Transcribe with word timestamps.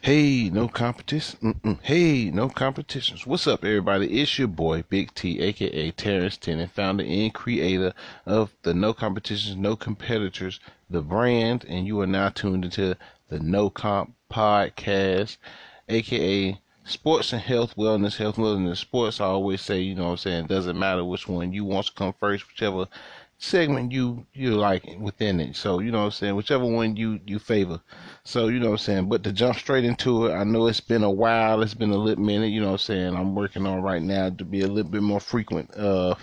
Hey, 0.00 0.50
no 0.50 0.66
competition. 0.66 1.54
Mm-mm. 1.54 1.78
Hey, 1.80 2.30
no 2.32 2.48
competitions. 2.48 3.24
What's 3.24 3.46
up, 3.46 3.64
everybody? 3.64 4.20
It's 4.20 4.36
your 4.36 4.48
boy, 4.48 4.82
Big 4.88 5.14
T, 5.14 5.40
aka 5.40 5.92
Terrence 5.92 6.36
Tennant, 6.36 6.72
founder 6.72 7.04
and 7.04 7.32
creator 7.32 7.92
of 8.24 8.52
the 8.62 8.74
No 8.74 8.92
Competitions, 8.92 9.56
No 9.56 9.76
Competitors, 9.76 10.58
the 10.90 11.02
brand, 11.02 11.64
and 11.68 11.86
you 11.86 12.00
are 12.00 12.06
now 12.06 12.30
tuned 12.30 12.64
into 12.64 12.96
the 13.28 13.38
No 13.38 13.70
Comp 13.70 14.14
podcast, 14.28 15.36
aka 15.88 16.60
Sports 16.84 17.32
and 17.32 17.42
Health, 17.42 17.76
Wellness, 17.76 18.16
Health, 18.16 18.36
Wellness, 18.36 18.78
Sports. 18.78 19.20
I 19.20 19.26
always 19.26 19.60
say, 19.60 19.80
you 19.80 19.94
know 19.94 20.06
what 20.06 20.10
I'm 20.10 20.16
saying, 20.16 20.44
it 20.46 20.48
doesn't 20.48 20.78
matter 20.78 21.04
which 21.04 21.28
one 21.28 21.52
you 21.52 21.64
want 21.64 21.86
to 21.86 21.92
come 21.92 22.14
first, 22.18 22.48
whichever 22.48 22.88
segment 23.38 23.92
you 23.92 24.26
you 24.32 24.54
like 24.56 24.84
within 24.98 25.40
it. 25.40 25.56
So 25.56 25.80
you 25.80 25.90
know 25.90 25.98
what 25.98 26.04
I'm 26.06 26.10
saying, 26.12 26.36
whichever 26.36 26.64
one 26.64 26.96
you 26.96 27.20
you 27.26 27.38
favor. 27.38 27.80
So 28.24 28.48
you 28.48 28.58
know 28.58 28.66
what 28.66 28.80
I'm 28.80 28.84
saying. 28.84 29.08
But 29.08 29.22
to 29.24 29.32
jump 29.32 29.56
straight 29.56 29.84
into 29.84 30.26
it, 30.26 30.34
I 30.34 30.44
know 30.44 30.66
it's 30.66 30.80
been 30.80 31.04
a 31.04 31.10
while. 31.10 31.62
It's 31.62 31.74
been 31.74 31.90
a 31.90 31.96
little 31.96 32.24
minute. 32.24 32.48
You 32.48 32.60
know 32.60 32.68
what 32.68 32.72
I'm 32.72 32.78
saying. 32.78 33.14
I'm 33.14 33.34
working 33.34 33.66
on 33.66 33.82
right 33.82 34.02
now 34.02 34.30
to 34.30 34.44
be 34.44 34.62
a 34.62 34.68
little 34.68 34.90
bit 34.90 35.02
more 35.02 35.20
frequent. 35.20 35.74
Uh, 35.76 36.14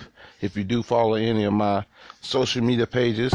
if 0.41 0.57
you 0.57 0.63
do 0.63 0.83
follow 0.83 1.13
any 1.15 1.43
of 1.43 1.53
my 1.53 1.85
social 2.21 2.63
media 2.63 2.87
pages. 2.87 3.33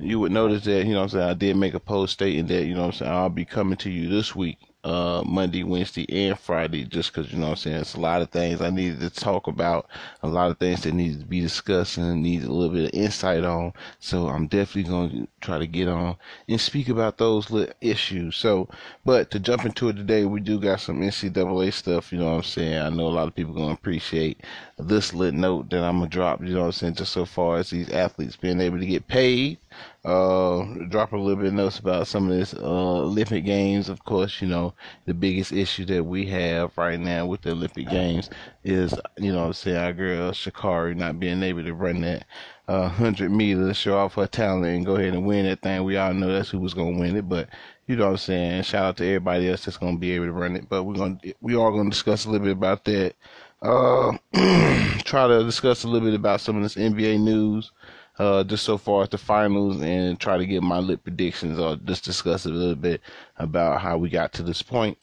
you 0.00 0.18
would 0.20 0.32
notice 0.32 0.64
that, 0.64 0.86
you 0.86 0.94
know 0.94 1.02
I'm 1.02 1.08
saying, 1.08 1.28
I 1.28 1.34
did 1.34 1.56
make 1.56 1.74
a 1.74 1.80
post 1.80 2.14
stating 2.14 2.46
that, 2.46 2.64
you 2.64 2.74
know 2.74 2.84
I'm 2.84 2.92
saying, 2.92 3.10
I'll 3.10 3.28
be 3.28 3.44
coming 3.44 3.76
to 3.78 3.90
you 3.90 4.08
this 4.08 4.34
week 4.34 4.58
uh, 4.84 5.22
Monday, 5.26 5.64
Wednesday, 5.64 6.06
and 6.08 6.38
Friday, 6.38 6.84
just 6.84 7.12
because, 7.12 7.32
you 7.32 7.38
know 7.38 7.50
I'm 7.50 7.56
saying, 7.56 7.76
it's 7.76 7.94
a 7.94 8.00
lot 8.00 8.22
of 8.22 8.30
things 8.30 8.60
I 8.60 8.70
needed 8.70 9.00
to 9.00 9.10
talk 9.10 9.46
about, 9.46 9.88
a 10.22 10.28
lot 10.28 10.50
of 10.50 10.58
things 10.58 10.82
that 10.82 10.94
needed 10.94 11.20
to 11.20 11.26
be 11.26 11.40
discussed 11.40 11.98
and 11.98 12.22
needed 12.22 12.48
a 12.48 12.52
little 12.52 12.74
bit 12.74 12.94
of 12.94 12.98
insight 12.98 13.44
on. 13.44 13.72
So 13.98 14.28
I'm 14.28 14.46
definitely 14.46 14.90
going 14.90 15.10
to 15.10 15.28
try 15.40 15.58
to 15.58 15.66
get 15.66 15.88
on 15.88 16.16
and 16.48 16.60
speak 16.60 16.88
about 16.88 17.18
those 17.18 17.50
little 17.50 17.74
issues. 17.80 18.36
So, 18.36 18.68
but 19.04 19.30
to 19.32 19.40
jump 19.40 19.64
into 19.64 19.88
it 19.88 19.96
today, 19.96 20.24
we 20.24 20.40
do 20.40 20.60
got 20.60 20.80
some 20.80 21.00
NCAA 21.00 21.72
stuff, 21.72 22.12
you 22.12 22.18
know 22.18 22.26
what 22.26 22.36
I'm 22.36 22.42
saying? 22.44 22.78
I 22.78 22.88
know 22.90 23.08
a 23.08 23.08
lot 23.08 23.28
of 23.28 23.34
people 23.34 23.54
going 23.54 23.68
to 23.68 23.80
appreciate 23.80 24.42
this 24.78 25.12
little 25.12 25.38
note 25.38 25.70
that 25.70 25.82
I'm 25.82 26.00
to 26.00 26.06
drop, 26.06 26.40
you 26.40 26.54
know 26.54 26.60
what 26.60 26.66
I'm 26.66 26.72
saying, 26.72 26.94
just 26.94 27.12
so 27.12 27.24
far 27.24 27.56
as 27.56 27.70
these 27.70 27.90
athletes 27.90 28.36
being 28.36 28.60
able 28.60 28.78
to 28.78 28.86
get 28.86 29.08
paid 29.08 29.58
uh, 30.04 30.64
drop 30.88 31.12
a 31.12 31.16
little 31.16 31.36
bit 31.36 31.46
of 31.46 31.54
notes 31.54 31.78
about 31.78 32.06
some 32.06 32.30
of 32.30 32.36
this 32.36 32.54
uh, 32.54 32.58
Olympic 32.62 33.44
Games. 33.44 33.88
Of 33.88 34.04
course, 34.04 34.40
you 34.40 34.48
know 34.48 34.74
the 35.06 35.14
biggest 35.14 35.52
issue 35.52 35.84
that 35.86 36.04
we 36.04 36.26
have 36.26 36.76
right 36.76 37.00
now 37.00 37.26
with 37.26 37.42
the 37.42 37.52
Olympic 37.52 37.88
Games 37.88 38.30
is, 38.64 38.94
you 39.16 39.32
know, 39.32 39.52
say 39.52 39.76
our 39.76 39.92
girl 39.92 40.32
Sha'Carri 40.32 40.96
not 40.96 41.20
being 41.20 41.42
able 41.42 41.64
to 41.64 41.74
run 41.74 42.00
that 42.02 42.24
uh, 42.68 42.88
hundred 42.88 43.30
meters, 43.30 43.76
show 43.76 43.96
off 43.96 44.14
her 44.14 44.26
talent, 44.26 44.66
and 44.66 44.84
go 44.84 44.96
ahead 44.96 45.14
and 45.14 45.26
win 45.26 45.46
that 45.46 45.62
thing. 45.62 45.82
We 45.84 45.96
all 45.96 46.12
know 46.12 46.30
that's 46.30 46.50
who 46.50 46.58
was 46.58 46.74
gonna 46.74 46.98
win 46.98 47.16
it, 47.16 47.28
but 47.28 47.48
you 47.86 47.96
know 47.96 48.04
what 48.04 48.10
I'm 48.12 48.16
saying. 48.18 48.62
Shout 48.62 48.84
out 48.84 48.96
to 48.98 49.06
everybody 49.06 49.48
else 49.48 49.64
that's 49.64 49.78
gonna 49.78 49.96
be 49.96 50.12
able 50.12 50.26
to 50.26 50.32
run 50.32 50.54
it. 50.54 50.68
But 50.68 50.84
we're 50.84 50.94
gonna 50.94 51.18
we 51.40 51.56
are 51.56 51.70
gonna 51.70 51.90
discuss 51.90 52.26
a 52.26 52.30
little 52.30 52.46
bit 52.46 52.56
about 52.56 52.84
that. 52.84 53.14
Uh, 53.62 54.12
try 55.04 55.26
to 55.26 55.42
discuss 55.44 55.84
a 55.84 55.88
little 55.88 56.06
bit 56.06 56.14
about 56.14 56.42
some 56.42 56.56
of 56.56 56.62
this 56.62 56.74
NBA 56.74 57.20
news 57.20 57.72
uh, 58.18 58.44
just 58.44 58.64
so 58.64 58.76
far 58.76 59.02
as 59.02 59.08
the 59.08 59.18
finals 59.18 59.80
and 59.80 60.18
try 60.18 60.36
to 60.36 60.46
get 60.46 60.62
my 60.62 60.78
lit 60.78 61.02
predictions 61.02 61.58
or 61.58 61.76
just 61.76 62.04
discuss 62.04 62.46
a 62.46 62.50
little 62.50 62.74
bit 62.74 63.00
about 63.36 63.80
how 63.80 63.96
we 63.96 64.08
got 64.08 64.32
to 64.34 64.42
this 64.42 64.62
point. 64.62 64.98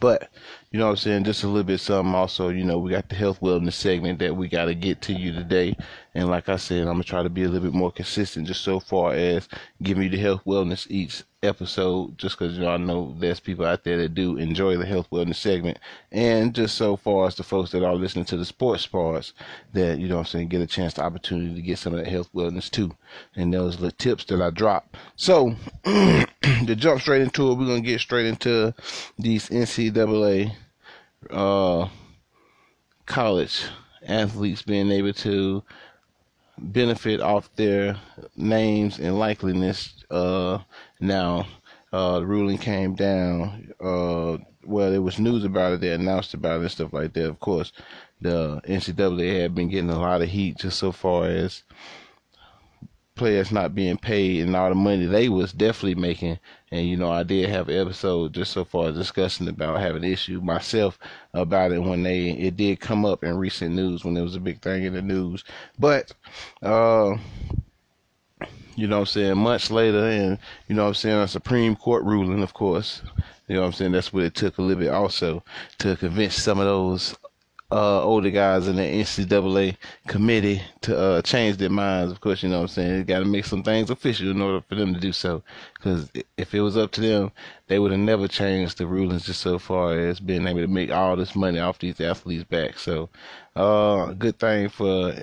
But, 0.00 0.30
you 0.72 0.78
know 0.78 0.86
what 0.86 0.90
I'm 0.92 0.96
saying, 0.98 1.24
just 1.24 1.42
a 1.42 1.48
little 1.48 1.64
bit 1.64 1.80
something 1.80 2.14
also, 2.14 2.48
you 2.48 2.62
know, 2.62 2.78
we 2.78 2.92
got 2.92 3.08
the 3.08 3.16
health 3.16 3.40
wellness 3.40 3.72
segment 3.72 4.20
that 4.20 4.36
we 4.36 4.46
got 4.46 4.66
to 4.66 4.74
get 4.76 5.02
to 5.02 5.12
you 5.12 5.32
today. 5.32 5.76
And 6.14 6.28
like 6.28 6.48
I 6.48 6.56
said, 6.56 6.82
I'm 6.82 6.92
going 6.92 7.02
to 7.02 7.08
try 7.08 7.24
to 7.24 7.28
be 7.28 7.42
a 7.42 7.48
little 7.48 7.68
bit 7.68 7.76
more 7.76 7.90
consistent 7.90 8.46
just 8.46 8.62
so 8.62 8.78
far 8.78 9.12
as 9.12 9.48
giving 9.82 10.04
you 10.04 10.10
the 10.10 10.18
health 10.18 10.42
wellness 10.46 10.86
each 10.88 11.24
episode, 11.42 12.16
just 12.18 12.38
because, 12.38 12.56
you 12.56 12.62
know, 12.62 12.70
I 12.70 12.76
know 12.76 13.16
there's 13.18 13.40
people 13.40 13.66
out 13.66 13.82
there 13.82 13.96
that 13.96 14.14
do 14.14 14.36
enjoy 14.36 14.76
the 14.76 14.86
health 14.86 15.08
wellness 15.10 15.36
segment. 15.36 15.78
And 16.12 16.54
just 16.54 16.76
so 16.76 16.96
far 16.96 17.26
as 17.26 17.34
the 17.34 17.42
folks 17.42 17.72
that 17.72 17.84
are 17.84 17.94
listening 17.96 18.26
to 18.26 18.36
the 18.36 18.44
sports 18.44 18.86
parts 18.86 19.32
that, 19.72 19.98
you 19.98 20.06
know 20.06 20.18
I'm 20.18 20.24
saying, 20.24 20.48
get 20.48 20.60
a 20.60 20.68
chance, 20.68 20.94
the 20.94 21.02
opportunity 21.02 21.54
to 21.54 21.62
get 21.62 21.78
some 21.78 21.94
of 21.94 22.04
that 22.04 22.10
health 22.10 22.30
wellness 22.32 22.70
too. 22.70 22.92
And 23.34 23.52
those 23.52 23.80
little 23.80 23.96
tips 23.96 24.24
that 24.26 24.40
I 24.40 24.50
drop. 24.50 24.96
So, 25.16 25.56
to 25.84 26.76
jump 26.76 27.00
straight 27.00 27.22
into 27.22 27.50
it, 27.50 27.54
we're 27.54 27.66
going 27.66 27.82
to 27.82 27.88
get 27.88 28.00
straight 28.00 28.26
into 28.26 28.74
these 29.18 29.48
NCAA, 29.48 30.52
uh, 31.28 31.88
college 33.06 33.64
athletes 34.06 34.62
being 34.62 34.90
able 34.90 35.12
to 35.12 35.62
benefit 36.58 37.20
off 37.20 37.54
their 37.56 37.96
names 38.36 38.98
and 38.98 39.14
likeliness. 39.14 39.92
Uh, 40.10 40.58
now, 41.00 41.46
uh, 41.92 42.20
the 42.20 42.26
ruling 42.26 42.58
came 42.58 42.94
down. 42.94 43.72
Uh, 43.80 44.38
well, 44.64 44.90
there 44.90 45.02
was 45.02 45.18
news 45.18 45.44
about 45.44 45.72
it. 45.72 45.80
They 45.80 45.92
announced 45.92 46.34
about 46.34 46.58
it 46.58 46.62
and 46.62 46.70
stuff 46.70 46.92
like 46.92 47.12
that. 47.14 47.28
Of 47.28 47.40
course, 47.40 47.72
the 48.20 48.60
NCAA 48.66 49.42
had 49.42 49.54
been 49.54 49.68
getting 49.68 49.90
a 49.90 49.98
lot 49.98 50.22
of 50.22 50.28
heat 50.28 50.58
just 50.58 50.78
so 50.78 50.92
far 50.92 51.26
as 51.26 51.62
players 53.20 53.52
not 53.52 53.74
being 53.74 53.98
paid 53.98 54.40
and 54.40 54.56
all 54.56 54.70
the 54.70 54.74
money 54.74 55.04
they 55.04 55.28
was 55.28 55.52
definitely 55.52 55.94
making. 55.94 56.38
And 56.72 56.88
you 56.88 56.96
know, 56.96 57.12
I 57.12 57.22
did 57.22 57.50
have 57.50 57.68
an 57.68 57.78
episode 57.78 58.32
just 58.32 58.50
so 58.50 58.64
far 58.64 58.90
discussing 58.92 59.46
about 59.46 59.78
having 59.78 60.04
issue 60.04 60.40
myself 60.40 60.98
about 61.34 61.70
it 61.72 61.80
when 61.80 62.02
they 62.02 62.30
it 62.30 62.56
did 62.56 62.80
come 62.80 63.04
up 63.04 63.22
in 63.22 63.36
recent 63.36 63.74
news 63.74 64.06
when 64.06 64.16
it 64.16 64.22
was 64.22 64.36
a 64.36 64.40
big 64.40 64.62
thing 64.62 64.84
in 64.84 64.94
the 64.94 65.02
news. 65.02 65.44
But 65.78 66.14
uh 66.62 67.18
you 68.74 68.86
know 68.86 69.00
I'm 69.00 69.06
saying, 69.06 69.36
months 69.36 69.70
later 69.70 70.06
and 70.06 70.38
you 70.66 70.74
know 70.74 70.88
I'm 70.88 70.94
saying, 70.94 71.18
a 71.18 71.28
Supreme 71.28 71.76
Court 71.76 72.02
ruling, 72.04 72.42
of 72.42 72.54
course. 72.54 73.02
You 73.48 73.56
know 73.56 73.64
I'm 73.64 73.74
saying? 73.74 73.92
That's 73.92 74.14
what 74.14 74.24
it 74.24 74.34
took 74.34 74.56
a 74.56 74.62
little 74.62 74.82
bit 74.82 74.94
also 74.94 75.44
to 75.80 75.94
convince 75.94 76.36
some 76.36 76.58
of 76.58 76.64
those 76.64 77.14
uh, 77.72 78.02
older 78.02 78.30
guys 78.30 78.66
in 78.66 78.76
the 78.76 78.82
NCAA 78.82 79.76
committee 80.08 80.60
to 80.80 80.98
uh, 80.98 81.22
change 81.22 81.56
their 81.56 81.70
minds. 81.70 82.10
Of 82.10 82.20
course, 82.20 82.42
you 82.42 82.48
know 82.48 82.56
what 82.56 82.62
I'm 82.62 82.68
saying. 82.68 82.92
They 82.92 83.04
got 83.04 83.20
to 83.20 83.24
make 83.24 83.44
some 83.44 83.62
things 83.62 83.90
official 83.90 84.30
in 84.30 84.40
order 84.40 84.60
for 84.60 84.74
them 84.74 84.92
to 84.92 85.00
do 85.00 85.12
so. 85.12 85.42
Because 85.74 86.10
if 86.36 86.54
it 86.54 86.60
was 86.60 86.76
up 86.76 86.90
to 86.92 87.00
them, 87.00 87.32
they 87.68 87.78
would 87.78 87.92
have 87.92 88.00
never 88.00 88.26
changed 88.26 88.78
the 88.78 88.86
rulings 88.86 89.26
just 89.26 89.40
so 89.40 89.58
far 89.58 89.96
as 89.96 90.18
being 90.18 90.46
able 90.46 90.60
to 90.60 90.66
make 90.66 90.90
all 90.90 91.16
this 91.16 91.36
money 91.36 91.60
off 91.60 91.78
these 91.78 92.00
athletes 92.00 92.44
back. 92.44 92.78
So, 92.78 93.08
uh, 93.54 94.12
good 94.14 94.38
thing 94.38 94.68
for 94.68 95.14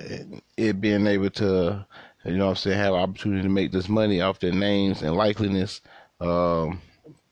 it 0.56 0.80
being 0.80 1.06
able 1.06 1.30
to, 1.30 1.86
you 2.24 2.36
know 2.36 2.46
what 2.46 2.50
I'm 2.50 2.56
saying, 2.56 2.78
have 2.78 2.94
opportunity 2.94 3.42
to 3.42 3.48
make 3.48 3.72
this 3.72 3.88
money 3.88 4.20
off 4.22 4.40
their 4.40 4.52
names 4.52 5.02
and 5.02 5.16
likeliness. 5.16 5.80
Um, 6.20 6.80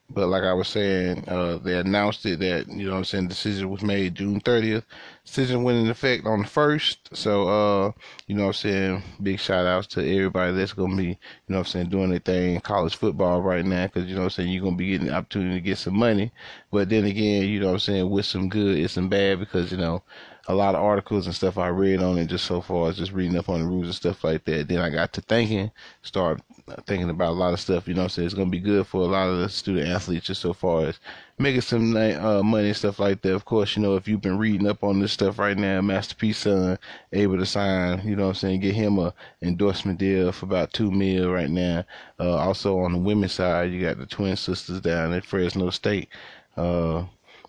but 0.09 0.29
like 0.29 0.45
I 0.45 0.53
was 0.53 0.69
saying, 0.69 1.25
uh, 1.29 1.59
they 1.59 1.79
announced 1.79 2.25
it 2.27 2.39
that, 2.39 2.69
you 2.69 2.87
know 2.87 2.93
what 2.93 2.99
I'm 2.99 3.05
saying, 3.05 3.29
decision 3.29 3.69
was 3.71 3.83
made 3.83 4.15
June 4.15 4.41
30th. 4.41 4.85
Decision 5.25 5.65
went 5.65 5.79
in 5.79 5.91
effect 5.91 6.27
on 6.27 6.41
the 6.41 6.49
1st. 6.49 6.97
So, 7.13 7.49
uh, 7.49 7.93
you 8.27 8.37
know 8.37 8.43
what 8.43 8.49
I'm 8.49 8.53
saying, 8.55 9.03
big 9.23 9.41
shout 9.41 9.67
outs 9.67 9.89
to 9.89 10.01
everybody 10.01 10.53
that's 10.53 10.73
going 10.73 10.93
to 10.93 10.97
be, 10.97 11.09
you 11.09 11.17
know 11.49 11.59
what 11.59 11.67
I'm 11.67 11.71
saying, 11.71 11.89
doing 11.89 12.11
their 12.11 12.21
thing 12.21 12.55
in 12.55 12.61
college 12.61 12.97
football 12.97 13.43
right 13.43 13.65
now. 13.65 13.89
Cause, 13.89 14.05
you 14.05 14.15
know 14.15 14.21
what 14.21 14.27
I'm 14.27 14.31
saying, 14.31 14.51
you're 14.51 14.63
going 14.63 14.75
to 14.75 14.79
be 14.79 14.89
getting 14.91 15.09
the 15.09 15.15
opportunity 15.15 15.57
to 15.57 15.61
get 15.61 15.79
some 15.79 15.99
money. 15.99 16.31
But 16.71 16.89
then 16.89 17.05
again, 17.05 17.45
you 17.49 17.59
know 17.59 17.67
what 17.67 17.73
I'm 17.75 17.79
saying, 17.81 18.09
with 18.09 18.27
some 18.27 18.49
good, 18.49 18.79
it's 18.79 18.95
some 18.95 19.09
bad 19.09 19.41
because, 19.41 19.73
you 19.73 19.79
know, 19.79 20.03
a 20.49 20.55
lot 20.55 20.75
of 20.75 20.83
articles 20.83 21.27
and 21.27 21.35
stuff 21.35 21.59
I 21.59 21.69
read 21.69 22.01
on 22.01 22.19
it 22.19 22.27
just 22.27 22.45
so 22.45 22.61
far 22.61 22.93
just 22.93 23.13
reading 23.13 23.37
up 23.37 23.49
on 23.49 23.61
the 23.61 23.67
rules 23.67 23.87
and 23.87 23.95
stuff 23.95 24.23
like 24.23 24.45
that. 24.45 24.69
Then 24.69 24.79
I 24.79 24.91
got 24.91 25.13
to 25.15 25.21
thinking, 25.21 25.71
start 26.03 26.41
thinking 26.87 27.11
about 27.11 27.31
a 27.31 27.39
lot 27.39 27.53
of 27.53 27.61
stuff. 27.61 27.87
You 27.87 27.95
know, 27.95 28.09
saying 28.09 28.27
it's 28.27 28.35
gonna 28.35 28.51
be 28.51 28.61
good 28.61 28.87
for 28.87 29.03
a 29.03 29.07
lot 29.07 29.29
of 29.29 29.39
the 29.39 29.49
student 29.49 29.89
athletes 29.89 30.27
just 30.27 30.41
so 30.41 30.53
far 30.53 30.87
as 30.87 30.99
making 31.39 31.61
some 31.61 31.97
uh, 31.97 32.43
money 32.43 32.69
and 32.69 32.77
stuff 32.77 32.99
like 32.99 33.23
that. 33.23 33.35
Of 33.35 33.45
course, 33.45 33.77
you 33.77 33.83
know 33.83 33.97
if 33.97 34.09
you've 34.09 34.21
been 34.21 34.39
reading 34.39 34.67
up 34.67 34.83
on 34.83 35.01
this 35.01 35.13
stuff 35.13 35.39
right 35.39 35.57
now, 35.57 35.81
Masterpiece 35.81 36.39
son 36.39 36.79
able 37.13 37.39
to 37.39 37.47
sign. 37.47 38.07
You 38.07 38.17
know, 38.17 38.29
I'm 38.29 38.35
saying 38.35 38.61
get 38.61 38.75
him 38.75 38.99
a 38.99 39.15
endorsement 39.43 39.99
deal 39.99 40.33
for 40.33 40.47
about 40.47 40.73
two 40.73 40.91
mil 40.91 41.31
right 41.31 41.51
now. 41.51 41.85
Uh, 42.19 42.37
also 42.37 42.79
on 42.81 42.93
the 42.93 42.99
women's 42.99 43.33
side, 43.33 43.71
you 43.73 43.81
got 43.81 43.99
the 43.99 44.07
twin 44.07 44.37
sisters 44.37 44.81
down 44.81 45.13
at 45.13 45.25
Fresno 45.25 45.71
State. 45.71 46.09
Uh, 46.57 47.05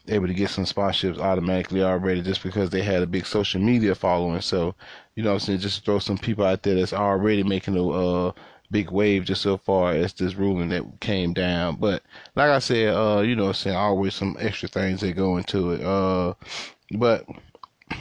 able 0.10 0.28
to 0.28 0.34
get 0.34 0.50
some 0.50 0.64
sponsorships 0.64 1.20
automatically 1.20 1.84
already 1.84 2.22
just 2.22 2.44
because 2.44 2.70
they 2.70 2.82
had 2.82 3.02
a 3.02 3.08
big 3.08 3.26
social 3.26 3.62
media 3.62 3.94
following. 3.94 4.42
So, 4.42 4.76
you 5.16 5.24
know 5.24 5.34
I'm 5.34 5.40
saying, 5.40 5.60
just 5.60 5.84
throw 5.84 6.00
some 6.00 6.18
people 6.18 6.46
out 6.46 6.64
there 6.64 6.76
that's 6.76 6.94
already 6.94 7.44
making 7.44 7.76
a 7.76 7.90
uh, 7.90 8.32
big 8.70 8.92
wave 8.92 9.26
just 9.26 9.42
so 9.42 9.58
far 9.58 9.92
as 9.92 10.14
this 10.14 10.36
ruling 10.36 10.70
that 10.70 10.84
came 11.00 11.34
down. 11.34 11.78
But 11.78 12.04
like 12.36 12.50
I 12.50 12.60
said, 12.60 12.94
uh, 12.94 13.22
you 13.22 13.36
know 13.36 13.48
I'm 13.48 13.54
saying, 13.54 13.76
always 13.76 14.16
some 14.16 14.38
extra 14.40 14.68
things 14.68 15.02
that 15.02 15.14
go 15.14 15.38
into 15.38 15.72
it. 15.72 15.82
Uh, 15.82 16.34
but 16.92 17.26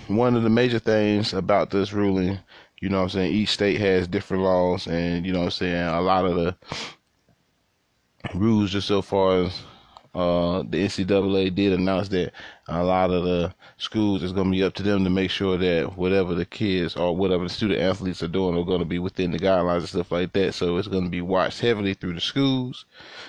one 0.08 0.36
of 0.36 0.42
the 0.42 0.50
major 0.50 0.78
things 0.78 1.32
about 1.32 1.70
this 1.70 1.92
ruling, 1.92 2.38
you 2.80 2.88
know 2.88 3.02
I'm 3.02 3.08
saying, 3.08 3.32
each 3.32 3.50
state 3.50 3.80
has 3.80 4.08
different 4.08 4.42
laws 4.42 4.86
and, 4.86 5.24
you 5.24 5.32
know 5.32 5.44
I'm 5.44 5.50
saying, 5.50 5.88
a 5.88 6.00
lot 6.00 6.26
of 6.26 6.34
the 6.36 6.56
rules 8.34 8.72
just 8.72 8.88
so 8.88 9.02
far 9.02 9.44
as 9.44 9.62
uh, 10.16 10.62
the 10.62 10.82
NCAA 10.82 11.54
did 11.54 11.74
announce 11.74 12.08
that 12.08 12.32
a 12.68 12.82
lot 12.82 13.10
of 13.10 13.24
the 13.24 13.54
schools 13.76 14.22
is 14.22 14.32
going 14.32 14.46
to 14.46 14.50
be 14.50 14.62
up 14.62 14.72
to 14.74 14.82
them 14.82 15.04
to 15.04 15.10
make 15.10 15.30
sure 15.30 15.58
that 15.58 15.98
whatever 15.98 16.34
the 16.34 16.46
kids 16.46 16.96
or 16.96 17.14
whatever 17.14 17.44
the 17.44 17.50
student 17.50 17.80
athletes 17.82 18.22
are 18.22 18.28
doing 18.28 18.56
are 18.56 18.64
going 18.64 18.78
to 18.78 18.86
be 18.86 18.98
within 18.98 19.30
the 19.30 19.38
guidelines 19.38 19.80
and 19.80 19.88
stuff 19.90 20.10
like 20.10 20.32
that. 20.32 20.54
So 20.54 20.78
it's 20.78 20.88
going 20.88 21.04
to 21.04 21.10
be 21.10 21.20
watched 21.20 21.60
heavily 21.60 21.92
through 21.92 22.14
the 22.14 22.22
schools. 22.22 22.86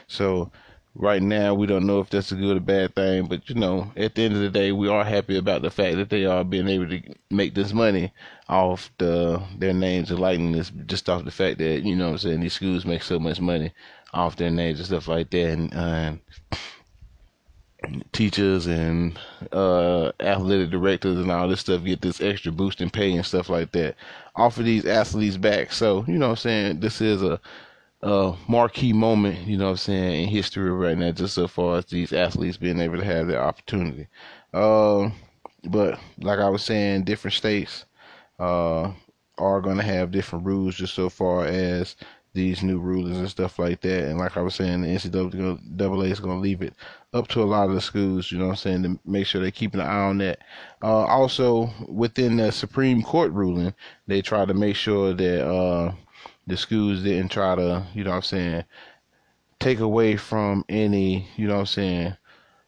So 0.07 0.49
right 0.95 1.21
now 1.21 1.53
we 1.53 1.67
don't 1.67 1.85
know 1.85 1.99
if 1.99 2.09
that's 2.09 2.31
a 2.31 2.35
good 2.35 2.55
or 2.55 2.61
bad 2.61 2.95
thing, 2.95 3.25
but 3.25 3.49
you 3.49 3.55
know, 3.55 3.91
at 3.97 4.15
the 4.15 4.23
end 4.23 4.35
of 4.35 4.41
the 4.41 4.49
day, 4.49 4.71
we 4.71 4.87
are 4.87 5.03
happy 5.03 5.37
about 5.37 5.63
the 5.63 5.69
fact 5.69 5.97
that 5.97 6.09
they 6.09 6.23
are 6.23 6.45
being 6.45 6.69
able 6.69 6.87
to 6.87 7.01
make 7.29 7.53
this 7.53 7.73
money 7.73 8.13
off 8.47 8.89
the 8.97 9.43
their 9.57 9.73
names 9.73 10.09
and 10.09 10.21
likeness, 10.21 10.71
just 10.85 11.09
off 11.09 11.25
the 11.25 11.31
fact 11.31 11.57
that 11.57 11.83
you 11.83 11.97
know, 11.97 12.11
I'm 12.11 12.17
saying 12.17 12.39
these 12.39 12.53
schools 12.53 12.85
make 12.85 13.03
so 13.03 13.19
much 13.19 13.41
money 13.41 13.73
off 14.13 14.37
their 14.37 14.51
names 14.51 14.79
and 14.79 14.87
stuff 14.87 15.09
like 15.09 15.29
that, 15.31 15.51
and. 15.73 16.21
Teachers 18.11 18.65
and 18.65 19.17
uh, 19.51 20.11
athletic 20.19 20.69
directors 20.69 21.17
and 21.17 21.31
all 21.31 21.47
this 21.47 21.59
stuff 21.59 21.83
get 21.83 22.01
this 22.01 22.21
extra 22.21 22.51
boost 22.51 22.81
in 22.81 22.89
pay 22.89 23.11
and 23.13 23.25
stuff 23.25 23.49
like 23.49 23.71
that 23.71 23.95
off 24.35 24.57
of 24.57 24.65
these 24.65 24.85
athletes 24.85 25.37
back. 25.37 25.71
So, 25.71 26.03
you 26.07 26.17
know 26.17 26.27
what 26.27 26.31
I'm 26.31 26.37
saying? 26.37 26.79
This 26.79 27.01
is 27.01 27.21
a 27.21 27.39
uh, 28.03 28.35
marquee 28.47 28.93
moment, 28.93 29.39
you 29.47 29.57
know 29.57 29.65
what 29.65 29.71
I'm 29.71 29.77
saying, 29.77 30.23
in 30.23 30.29
history 30.29 30.71
right 30.71 30.97
now, 30.97 31.11
just 31.11 31.33
so 31.33 31.47
far 31.47 31.77
as 31.77 31.85
these 31.85 32.13
athletes 32.13 32.57
being 32.57 32.79
able 32.79 32.97
to 32.97 33.05
have 33.05 33.27
their 33.27 33.41
opportunity. 33.41 34.07
Uh, 34.53 35.09
but 35.65 35.99
like 36.19 36.39
I 36.39 36.49
was 36.49 36.63
saying, 36.63 37.03
different 37.03 37.33
states 37.33 37.85
uh, 38.39 38.91
are 39.37 39.61
going 39.61 39.77
to 39.77 39.83
have 39.83 40.11
different 40.11 40.45
rules 40.45 40.75
just 40.75 40.93
so 40.93 41.09
far 41.09 41.45
as 41.45 41.95
these 42.33 42.61
new 42.61 42.77
rulings 42.77 43.17
and 43.17 43.29
stuff 43.29 43.57
like 43.57 43.81
that. 43.81 44.03
And 44.05 44.19
like 44.19 44.37
I 44.37 44.41
was 44.41 44.55
saying, 44.55 44.81
the 44.81 44.87
NCAA 44.87 46.11
is 46.11 46.19
going 46.19 46.37
to 46.37 46.41
leave 46.41 46.61
it 46.61 46.73
up 47.17 47.27
to 47.29 47.41
a 47.41 47.45
lot 47.45 47.69
of 47.69 47.75
the 47.75 47.81
schools, 47.81 48.31
you 48.31 48.37
know 48.37 48.45
what 48.45 48.51
I'm 48.51 48.57
saying, 48.57 48.83
to 48.83 48.99
make 49.05 49.25
sure 49.25 49.41
they're 49.41 49.51
keeping 49.51 49.81
an 49.81 49.87
eye 49.87 50.07
on 50.07 50.19
that. 50.19 50.39
Uh, 50.81 51.05
also, 51.05 51.69
within 51.87 52.37
the 52.37 52.51
Supreme 52.51 53.01
Court 53.01 53.31
ruling, 53.31 53.73
they 54.05 54.21
try 54.21 54.45
to 54.45 54.53
make 54.53 54.75
sure 54.75 55.13
that 55.13 55.47
uh, 55.47 55.91
the 56.45 56.55
schools 56.55 57.03
didn't 57.03 57.31
try 57.31 57.55
to, 57.55 57.85
you 57.93 58.03
know 58.03 58.11
what 58.11 58.17
I'm 58.17 58.21
saying, 58.21 58.63
take 59.59 59.79
away 59.79 60.15
from 60.15 60.63
any, 60.69 61.27
you 61.35 61.47
know 61.47 61.55
what 61.55 61.61
I'm 61.61 61.65
saying, 61.65 62.17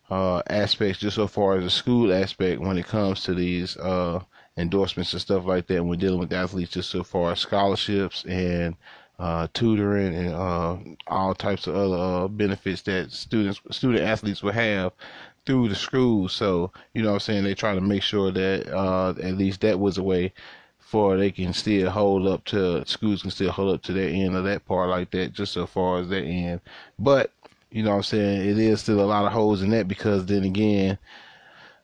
uh, 0.09 0.41
aspects 0.49 0.99
just 0.99 1.15
so 1.15 1.27
far 1.27 1.57
as 1.57 1.63
the 1.63 1.69
school 1.69 2.11
aspect 2.11 2.59
when 2.61 2.77
it 2.77 2.87
comes 2.87 3.21
to 3.23 3.33
these 3.33 3.77
uh, 3.77 4.19
endorsements 4.57 5.13
and 5.13 5.21
stuff 5.21 5.45
like 5.45 5.67
that. 5.67 5.83
When 5.83 5.99
dealing 5.99 6.19
with 6.19 6.33
athletes, 6.33 6.71
just 6.71 6.89
so 6.89 7.03
far 7.03 7.31
as 7.31 7.39
scholarships 7.39 8.25
and 8.25 8.75
uh, 9.19 9.47
tutoring 9.53 10.15
and 10.15 10.33
uh, 10.33 10.77
all 11.07 11.35
types 11.35 11.67
of 11.67 11.75
other 11.75 11.97
uh, 11.97 12.27
benefits 12.27 12.81
that 12.83 13.11
students, 13.11 13.61
student 13.69 14.03
athletes 14.03 14.41
will 14.41 14.53
have 14.53 14.93
through 15.45 15.67
the 15.67 15.75
school. 15.75 16.29
So, 16.29 16.71
you 16.93 17.01
know 17.01 17.09
what 17.09 17.15
I'm 17.15 17.19
saying? 17.19 17.43
They 17.43 17.53
try 17.53 17.75
to 17.75 17.81
make 17.81 18.01
sure 18.01 18.31
that 18.31 18.73
uh, 18.73 19.09
at 19.21 19.37
least 19.37 19.61
that 19.61 19.79
was 19.79 19.97
a 19.97 20.03
way 20.03 20.33
for 20.79 21.17
they 21.17 21.29
can 21.29 21.53
still 21.53 21.89
hold 21.89 22.25
up 22.27 22.43
to 22.45 22.83
schools 22.87 23.21
can 23.21 23.29
still 23.29 23.51
hold 23.51 23.75
up 23.75 23.83
to 23.83 23.93
their 23.93 24.09
end 24.09 24.35
of 24.35 24.43
that 24.45 24.65
part 24.65 24.89
like 24.89 25.11
that, 25.11 25.33
just 25.33 25.53
so 25.53 25.67
far 25.67 25.99
as 25.99 26.07
that 26.09 26.23
end. 26.23 26.61
But 26.97 27.31
you 27.71 27.83
know 27.83 27.91
what 27.91 27.97
I'm 27.97 28.03
saying, 28.03 28.49
it 28.49 28.57
is 28.57 28.81
still 28.81 28.99
a 28.99 29.05
lot 29.05 29.25
of 29.25 29.31
holes 29.31 29.61
in 29.61 29.69
that 29.71 29.87
because 29.87 30.25
then 30.25 30.43
again, 30.43 30.97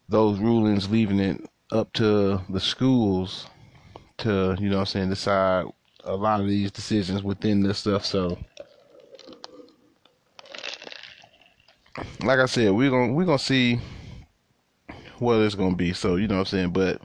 those 0.10 0.40
rulings 0.40 0.90
leaving 0.90 1.20
it 1.20 1.48
up 1.72 1.94
to 1.94 2.42
the 2.50 2.60
schools 2.60 3.48
to, 4.18 4.56
you 4.60 4.70
know 4.70 4.80
I'm 4.80 4.86
saying, 4.86 5.10
decide 5.10 5.66
a 6.06 6.16
lot 6.16 6.40
of 6.40 6.48
these 6.48 6.72
decisions 6.72 7.24
within 7.24 7.62
this 7.62 7.80
stuff. 7.80 8.06
So 8.06 8.38
like 12.22 12.40
I 12.40 12.46
said, 12.46 12.72
we're 12.72 12.90
gonna 12.90 13.14
we're 13.14 13.26
gonna 13.26 13.40
see 13.40 13.80
what 15.20 15.40
it's 15.40 15.56
gonna 15.56 15.76
be. 15.76 15.94
So, 15.94 16.16
you 16.16 16.28
know 16.28 16.36
what 16.36 16.42
I'm 16.42 16.46
saying? 16.46 16.70
But 16.72 17.02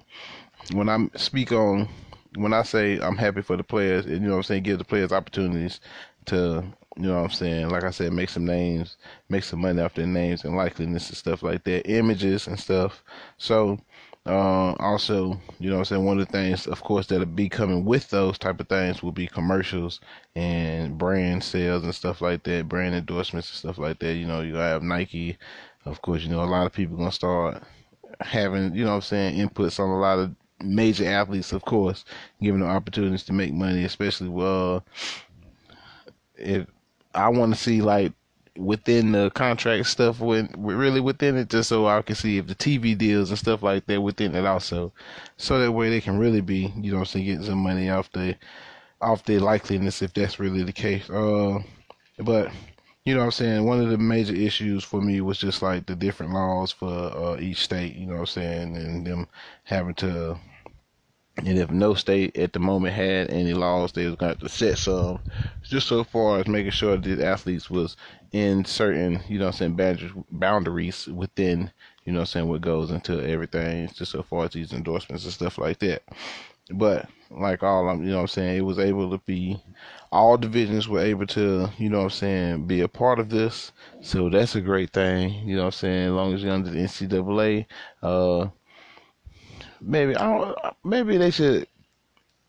when 0.73 0.89
I 0.89 1.09
speak 1.17 1.53
on 1.53 1.89
when 2.37 2.53
I 2.53 2.63
say 2.63 2.99
I'm 3.01 3.17
happy 3.17 3.43
for 3.43 3.57
the 3.57 3.65
players, 3.65 4.07
and 4.07 4.15
you 4.15 4.21
know 4.21 4.31
what 4.31 4.37
I'm 4.39 4.43
saying, 4.45 4.63
give 4.63 4.79
the 4.79 4.85
players 4.85 5.13
opportunities 5.13 5.81
to, 6.27 6.65
you 6.97 7.03
know 7.03 7.17
what 7.17 7.25
I'm 7.25 7.31
saying, 7.31 7.71
like 7.71 7.85
I 7.85 7.91
said, 7.91 8.13
make 8.13 8.29
some 8.29 8.45
names, 8.45 8.97
make 9.29 9.43
some 9.43 9.61
money 9.61 9.83
off 9.83 9.95
their 9.95 10.07
names 10.07 10.45
and 10.45 10.55
likeliness 10.55 11.09
and 11.09 11.17
stuff 11.17 11.43
like 11.43 11.65
that, 11.65 11.91
images 11.91 12.47
and 12.47 12.59
stuff. 12.59 13.03
So, 13.37 13.81
uh, 14.27 14.75
also, 14.79 15.41
you 15.59 15.71
know 15.71 15.79
I'm 15.79 15.85
saying, 15.85 16.05
one 16.05 16.21
of 16.21 16.27
the 16.27 16.33
things, 16.33 16.67
of 16.67 16.83
course, 16.83 17.07
that'll 17.07 17.27
be 17.27 17.49
coming 17.49 17.85
with 17.85 18.11
those 18.11 18.39
type 18.39 18.61
of 18.61 18.69
things 18.69 19.03
will 19.03 19.13
be 19.13 19.27
commercials 19.27 20.01
and 20.37 20.99
brand 20.99 21.43
sales 21.43 21.85
and 21.85 21.95
stuff 21.95 22.21
like 22.21 22.43
that, 22.45 22.69
brand 22.69 22.95
endorsements 22.95 23.49
and 23.51 23.57
stuff 23.57 23.79
like 23.79 23.99
that. 24.01 24.15
You 24.15 24.27
know, 24.27 24.43
you 24.43 24.57
have 24.57 24.83
Nike, 24.83 25.39
of 25.87 26.03
course, 26.03 26.23
you 26.23 26.29
know, 26.29 26.43
a 26.43 26.45
lot 26.45 26.67
of 26.67 26.73
people 26.73 26.97
gonna 26.97 27.13
start 27.13 27.63
having, 28.21 28.75
you 28.75 28.85
know 28.85 28.95
I'm 28.97 29.01
saying, 29.01 29.37
inputs 29.37 29.81
on 29.81 29.89
a 29.89 29.99
lot 29.99 30.19
of 30.19 30.35
major 30.63 31.07
athletes, 31.07 31.53
of 31.53 31.65
course, 31.65 32.05
given 32.43 32.61
the 32.61 32.67
opportunities 32.67 33.25
to 33.25 33.33
make 33.33 33.53
money, 33.55 33.85
especially 33.85 34.29
well, 34.29 34.85
if 36.37 36.67
I 37.15 37.29
want 37.29 37.55
to 37.55 37.61
see 37.61 37.81
like 37.81 38.13
within 38.61 39.13
the 39.13 39.31
contract 39.31 39.87
stuff 39.87 40.21
when 40.21 40.49
really 40.59 41.01
within 41.01 41.37
it 41.37 41.49
just 41.49 41.69
so 41.69 41.87
I 41.87 42.03
can 42.03 42.15
see 42.15 42.39
if 42.39 42.47
the 42.47 42.55
TV 42.55 42.97
deals 42.97 43.31
and 43.31 43.39
stuff 43.39 43.63
like 43.63 43.87
that 43.87 44.01
within 44.01 44.35
it 44.35 44.45
also. 44.47 44.93
So 45.37 45.59
that 45.59 45.73
way 45.73 45.91
they 45.91 46.01
can 46.01 46.19
really 46.19 46.41
be 46.43 46.73
you 46.77 46.93
know 46.93 46.99
I'm 46.99 47.05
saying 47.07 47.27
getting 47.27 47.45
some 47.45 47.59
money 47.59 47.91
off 47.91 48.13
the 48.13 48.37
off 49.01 49.25
their 49.25 49.41
likeliness 49.41 50.03
if 50.03 50.13
that's 50.13 50.39
really 50.39 50.63
the 50.63 50.73
case. 50.73 51.09
Uh 51.09 51.61
but 52.19 52.53
you 53.05 53.15
know 53.15 53.21
what 53.21 53.27
I'm 53.27 53.33
saying 53.33 53.65
one 53.65 53.81
of 53.81 53.89
the 53.89 53.99
major 53.99 54.35
issues 54.35 54.85
for 54.85 55.01
me 55.01 55.21
was 55.23 55.39
just 55.39 55.63
like 55.63 55.87
the 55.87 55.97
different 55.97 56.33
laws 56.33 56.71
for 56.71 56.89
uh, 56.89 57.39
each 57.41 57.65
state 57.65 57.97
you 57.97 58.07
know 58.07 58.15
what 58.15 58.21
I'm 58.21 58.27
saying 58.27 58.77
and 58.77 59.07
them 59.07 59.27
having 59.65 59.95
to 59.95 60.39
and 61.47 61.59
if 61.59 61.71
no 61.71 61.95
state 61.95 62.37
at 62.37 62.53
the 62.53 62.59
moment 62.59 62.95
had 62.95 63.31
any 63.31 63.55
laws, 63.55 63.93
they 63.93 64.07
was 64.07 64.17
going 64.17 64.35
to 64.35 64.39
have 64.39 64.49
to 64.49 64.49
set 64.49 64.79
some, 64.79 65.21
just 65.63 65.89
so 65.89 66.05
far 66.05 66.41
as 66.41 66.47
making 66.47 66.71
sure 66.71 66.97
that 66.97 67.21
athletes 67.21 67.71
was 67.71 67.97
in 68.33 68.65
certain, 68.65 69.21
you 69.29 69.39
know, 69.39 69.47
I'm 69.47 69.53
saying 69.53 70.25
boundaries 70.31 71.07
within, 71.07 71.71
you 72.05 72.13
know, 72.13 72.21
I'm 72.21 72.27
saying 72.27 72.49
what 72.49 72.61
goes 72.61 72.91
into 72.91 73.21
everything, 73.27 73.89
just 73.95 74.13
so 74.13 74.23
far 74.23 74.45
as 74.45 74.53
these 74.53 74.73
endorsements 74.73 75.25
and 75.25 75.33
stuff 75.33 75.59
like 75.59 75.79
that. 75.81 76.03
But 76.73 77.09
like 77.31 77.63
all, 77.63 77.89
I'm, 77.89 78.05
you 78.05 78.11
know, 78.11 78.21
I'm 78.21 78.27
saying 78.29 78.59
it 78.59 78.63
was 78.63 78.79
able 78.79 79.11
to 79.11 79.19
be, 79.19 79.61
all 80.13 80.37
divisions 80.37 80.89
were 80.89 81.01
able 81.01 81.27
to, 81.29 81.69
you 81.79 81.89
know, 81.89 82.03
I'm 82.03 82.11
saying 82.11 82.67
be 82.67 82.81
a 82.81 82.89
part 82.89 83.19
of 83.19 83.31
this. 83.31 83.73
So 84.01 84.29
that's 84.29 84.55
a 84.55 84.61
great 84.61 84.93
thing, 84.93 85.49
you 85.49 85.57
know, 85.57 85.67
I'm 85.67 85.73
saying 85.73 86.09
as 86.09 86.13
long 86.13 86.35
as 86.35 86.43
you're 86.43 86.53
under 86.53 86.71
the 86.71 86.79
NCAA. 86.79 87.67
Uh, 88.03 88.49
maybe 89.81 90.17
I 90.17 90.39
don't. 90.39 90.59
Maybe 90.85 91.17
they 91.17 91.31
should. 91.31 91.67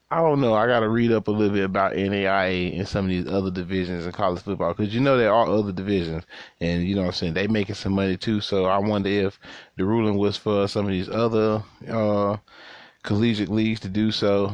I 0.09 0.17
don't 0.17 0.41
know. 0.41 0.53
I 0.53 0.67
got 0.67 0.81
to 0.81 0.89
read 0.89 1.13
up 1.13 1.29
a 1.29 1.31
little 1.31 1.53
bit 1.55 1.63
about 1.63 1.93
NAIA 1.93 2.77
and 2.77 2.87
some 2.87 3.05
of 3.05 3.09
these 3.09 3.27
other 3.27 3.49
divisions 3.49 4.05
in 4.05 4.11
college 4.11 4.41
football 4.41 4.73
because 4.73 4.93
you 4.93 4.99
know 4.99 5.17
there 5.17 5.33
are 5.33 5.47
other 5.47 5.71
divisions, 5.71 6.23
and 6.59 6.83
you 6.83 6.95
know 6.95 7.01
what 7.01 7.07
I'm 7.07 7.13
saying 7.13 7.33
they 7.33 7.47
making 7.47 7.75
some 7.75 7.93
money 7.93 8.17
too. 8.17 8.41
So 8.41 8.65
I 8.65 8.77
wonder 8.77 9.09
if 9.09 9.39
the 9.77 9.85
ruling 9.85 10.17
was 10.17 10.35
for 10.35 10.67
some 10.67 10.85
of 10.85 10.91
these 10.91 11.09
other 11.09 11.63
uh, 11.89 12.37
collegiate 13.03 13.49
leagues 13.49 13.79
to 13.81 13.89
do 13.89 14.11
so. 14.11 14.53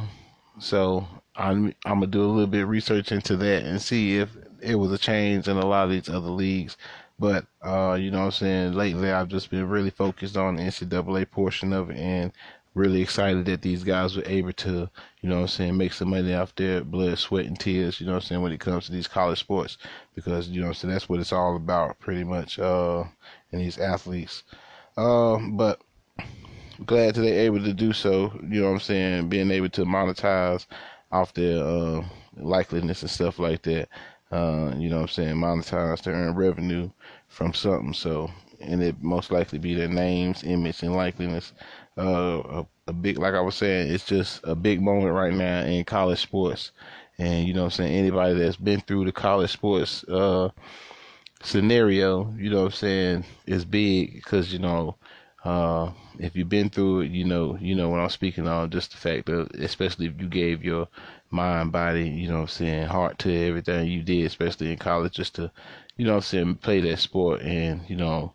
So 0.59 1.07
I'm 1.35 1.73
I'm 1.85 1.99
gonna 1.99 2.07
do 2.07 2.23
a 2.23 2.25
little 2.25 2.47
bit 2.47 2.63
of 2.63 2.69
research 2.69 3.11
into 3.11 3.35
that 3.37 3.63
and 3.63 3.81
see 3.81 4.17
if 4.17 4.29
it 4.61 4.75
was 4.75 4.91
a 4.91 4.97
change 4.97 5.47
in 5.47 5.57
a 5.57 5.65
lot 5.65 5.85
of 5.85 5.91
these 5.91 6.09
other 6.09 6.29
leagues. 6.29 6.77
But 7.19 7.47
uh, 7.63 7.97
you 7.99 8.11
know 8.11 8.19
what 8.19 8.25
I'm 8.25 8.31
saying, 8.31 8.73
lately 8.73 9.11
I've 9.11 9.27
just 9.27 9.49
been 9.49 9.67
really 9.67 9.89
focused 9.89 10.37
on 10.37 10.55
the 10.55 10.63
NCAA 10.63 11.29
portion 11.31 11.73
of 11.73 11.89
it 11.89 11.97
and 11.97 12.31
really 12.77 13.01
excited 13.01 13.45
that 13.45 13.61
these 13.61 13.83
guys 13.83 14.15
were 14.15 14.23
able 14.25 14.53
to, 14.53 14.89
you 15.21 15.29
know 15.29 15.35
what 15.35 15.41
I'm 15.41 15.47
saying, 15.47 15.77
make 15.77 15.93
some 15.93 16.09
money 16.09 16.33
off 16.33 16.55
their 16.55 16.83
blood, 16.83 17.17
sweat, 17.17 17.45
and 17.45 17.59
tears, 17.59 17.99
you 17.99 18.05
know 18.05 18.13
what 18.13 18.23
I'm 18.23 18.27
saying, 18.27 18.41
when 18.41 18.51
it 18.51 18.59
comes 18.59 18.85
to 18.85 18.91
these 18.91 19.07
college 19.07 19.39
sports. 19.39 19.77
Because, 20.15 20.47
you 20.47 20.61
know 20.61 20.67
I'm 20.67 20.73
saying, 20.73 20.93
that's 20.93 21.09
what 21.09 21.19
it's 21.19 21.33
all 21.33 21.55
about, 21.55 21.99
pretty 21.99 22.23
much, 22.23 22.59
uh, 22.59 23.03
and 23.51 23.61
these 23.61 23.79
athletes. 23.79 24.43
Uh, 24.95 25.37
but 25.51 25.81
glad 26.85 27.15
that 27.15 27.21
they're 27.21 27.45
able 27.45 27.63
to 27.63 27.73
do 27.73 27.91
so, 27.91 28.31
you 28.47 28.61
know 28.61 28.67
what 28.67 28.73
I'm 28.75 28.79
saying, 28.79 29.29
being 29.29 29.51
able 29.51 29.69
to 29.69 29.83
monetize 29.83 30.65
off 31.11 31.33
their 31.33 31.63
uh, 31.63 32.05
likeliness 32.39 33.01
and 33.01 33.11
stuff 33.11 33.39
like 33.39 33.63
that. 33.63 33.89
Uh, 34.31 34.73
you 34.77 34.89
know 34.89 34.97
what 34.97 35.03
I'm 35.03 35.07
saying, 35.07 35.35
monetize 35.35 36.01
to 36.01 36.11
earn 36.11 36.35
revenue 36.35 36.89
from 37.27 37.53
something. 37.53 37.93
So, 37.93 38.29
and 38.59 38.83
it 38.83 39.01
most 39.01 39.31
likely 39.31 39.57
be 39.57 39.73
their 39.73 39.87
names, 39.87 40.43
image, 40.43 40.83
and 40.83 40.93
likeliness 40.93 41.53
uh, 41.97 42.63
a, 42.63 42.67
a 42.87 42.93
big, 42.93 43.17
like 43.19 43.33
I 43.33 43.41
was 43.41 43.55
saying, 43.55 43.91
it's 43.93 44.05
just 44.05 44.41
a 44.43 44.55
big 44.55 44.81
moment 44.81 45.13
right 45.13 45.33
now 45.33 45.63
in 45.63 45.83
college 45.85 46.21
sports. 46.21 46.71
And, 47.19 47.47
you 47.47 47.53
know 47.53 47.61
what 47.61 47.73
I'm 47.79 47.85
saying, 47.85 47.95
anybody 47.95 48.35
that's 48.35 48.57
been 48.57 48.81
through 48.81 49.05
the 49.05 49.11
college 49.11 49.51
sports, 49.51 50.03
uh, 50.05 50.49
scenario, 51.41 52.31
you 52.37 52.49
know 52.49 52.59
what 52.63 52.65
I'm 52.65 52.71
saying, 52.71 53.25
is 53.45 53.65
big 53.65 54.15
because, 54.15 54.51
you 54.53 54.59
know, 54.59 54.95
Uh, 55.45 55.91
if 56.19 56.35
you've 56.35 56.49
been 56.49 56.69
through 56.69 57.01
it, 57.01 57.11
you 57.11 57.23
know, 57.23 57.57
you 57.61 57.73
know 57.75 57.89
what 57.89 58.01
I'm 58.01 58.09
speaking 58.09 58.47
on. 58.47 58.69
Just 58.69 58.91
the 58.91 58.97
fact 58.97 59.27
that, 59.27 59.55
especially 59.55 60.07
if 60.07 60.19
you 60.19 60.27
gave 60.27 60.63
your 60.65 60.89
mind, 61.31 61.71
body, 61.71 62.09
you 62.09 62.27
know, 62.27 62.41
I'm 62.41 62.47
saying, 62.47 62.87
heart 62.87 63.17
to 63.19 63.31
everything 63.47 63.87
you 63.87 64.03
did, 64.03 64.25
especially 64.25 64.71
in 64.71 64.77
college, 64.77 65.13
just 65.13 65.35
to, 65.35 65.51
you 65.95 66.05
know, 66.05 66.15
I'm 66.15 66.21
saying, 66.21 66.55
play 66.55 66.81
that 66.81 66.99
sport 66.99 67.41
and, 67.43 67.81
you 67.89 67.95
know, 67.95 68.33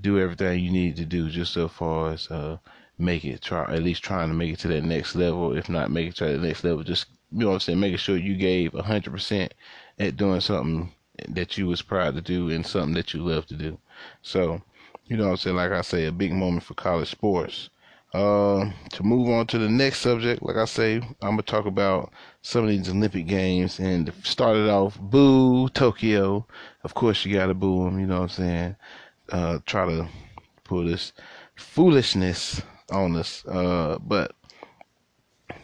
do 0.00 0.18
everything 0.18 0.60
you 0.60 0.70
need 0.70 0.96
to 0.96 1.06
do, 1.06 1.30
just 1.30 1.52
so 1.54 1.68
far 1.68 2.12
as 2.12 2.30
uh, 2.30 2.58
make 3.00 3.24
it, 3.24 3.42
try 3.42 3.62
at 3.62 3.82
least 3.82 4.02
trying 4.02 4.28
to 4.28 4.34
make 4.34 4.52
it 4.52 4.58
to 4.60 4.68
that 4.68 4.84
next 4.84 5.14
level. 5.14 5.56
If 5.56 5.68
not 5.68 5.90
make 5.90 6.08
it 6.08 6.16
to 6.16 6.26
the 6.26 6.38
next 6.38 6.64
level, 6.64 6.82
just 6.82 7.06
you 7.32 7.40
know 7.40 7.48
what 7.48 7.54
I'm 7.54 7.60
saying, 7.60 7.80
making 7.80 7.98
sure 7.98 8.16
you 8.16 8.36
gave 8.36 8.74
a 8.74 8.82
hundred 8.82 9.12
percent 9.12 9.54
at 9.98 10.16
doing 10.16 10.40
something 10.40 10.92
that 11.28 11.58
you 11.58 11.66
was 11.66 11.82
proud 11.82 12.14
to 12.14 12.20
do 12.20 12.50
and 12.50 12.66
something 12.66 12.94
that 12.94 13.12
you 13.14 13.22
love 13.22 13.46
to 13.46 13.54
do. 13.54 13.78
So, 14.22 14.62
you 15.06 15.16
know 15.16 15.24
what 15.24 15.30
I'm 15.30 15.36
saying, 15.36 15.56
like 15.56 15.72
I 15.72 15.82
say, 15.82 16.06
a 16.06 16.12
big 16.12 16.32
moment 16.32 16.64
for 16.64 16.74
college 16.74 17.10
sports. 17.10 17.70
Uh, 18.12 18.68
to 18.90 19.04
move 19.04 19.28
on 19.28 19.46
to 19.46 19.58
the 19.58 19.68
next 19.68 20.00
subject, 20.00 20.42
like 20.42 20.56
I 20.56 20.64
say, 20.64 20.96
I'm 20.96 21.30
gonna 21.30 21.42
talk 21.42 21.66
about 21.66 22.12
some 22.42 22.64
of 22.64 22.70
these 22.70 22.88
Olympic 22.88 23.28
games 23.28 23.78
and 23.78 24.12
started 24.24 24.68
off 24.68 24.98
boo 24.98 25.68
Tokyo. 25.68 26.44
Of 26.82 26.94
course 26.94 27.24
you 27.24 27.32
gotta 27.32 27.54
boo 27.54 27.84
them, 27.84 28.00
you 28.00 28.06
know 28.06 28.22
what 28.22 28.22
I'm 28.22 28.28
saying? 28.30 28.76
Uh, 29.30 29.58
try 29.64 29.86
to 29.86 30.08
pull 30.64 30.84
this 30.84 31.12
foolishness 31.54 32.62
on 32.90 33.16
us. 33.16 33.44
Uh, 33.46 33.98
but 34.00 34.34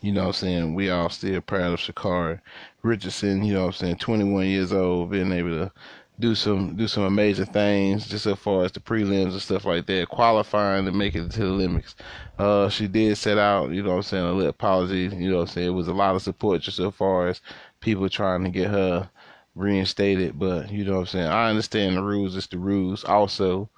you 0.02 0.12
know 0.12 0.23
what 0.23 0.28
I'm 0.28 0.33
saying, 0.35 0.75
we 0.75 0.90
all 0.90 1.09
still 1.09 1.40
proud 1.40 1.73
of 1.73 1.80
Sha'Carri 1.80 2.40
Richardson, 2.83 3.45
you 3.45 3.54
know 3.54 3.62
what 3.62 3.66
I'm 3.66 3.73
saying, 3.73 3.97
21 3.97 4.47
years 4.47 4.73
old, 4.73 5.11
being 5.11 5.33
able 5.33 5.50
to 5.50 5.73
do 6.18 6.35
some 6.35 6.75
do 6.76 6.88
some 6.88 7.02
amazing 7.02 7.47
things 7.47 8.09
just 8.09 8.25
as 8.25 8.38
far 8.38 8.64
as 8.64 8.73
the 8.73 8.80
prelims 8.80 9.33
and 9.33 9.42
stuff 9.42 9.64
like 9.66 9.87
that, 9.87 10.09
qualifying 10.09 10.87
and 10.87 10.97
making 10.97 11.26
it 11.26 11.33
to 11.33 11.40
the 11.40 11.47
Olympics. 11.47 11.95
Uh, 12.38 12.68
she 12.68 12.87
did 12.88 13.16
set 13.18 13.38
out, 13.38 13.71
you 13.71 13.83
know 13.83 13.90
what 13.90 13.97
I'm 13.97 14.02
saying, 14.02 14.25
a 14.25 14.33
little 14.33 14.50
apology, 14.50 15.14
you 15.14 15.30
know 15.30 15.37
what 15.37 15.42
I'm 15.42 15.49
saying. 15.49 15.66
It 15.68 15.71
was 15.71 15.88
a 15.88 15.95
lot 15.95 16.14
of 16.14 16.23
support 16.23 16.62
just 16.62 16.78
as 16.78 16.95
far 16.95 17.28
as 17.28 17.40
people 17.80 18.09
trying 18.09 18.45
to 18.45 18.50
get 18.50 18.71
her 18.71 19.11
reinstated, 19.54 20.38
but 20.38 20.71
you 20.71 20.85
know 20.85 20.95
what 20.95 21.00
I'm 21.00 21.06
saying. 21.06 21.26
I 21.26 21.50
understand 21.50 21.97
the 21.97 22.02
rules, 22.02 22.37
it's 22.37 22.47
the 22.47 22.59
rules 22.59 23.04
also. 23.04 23.68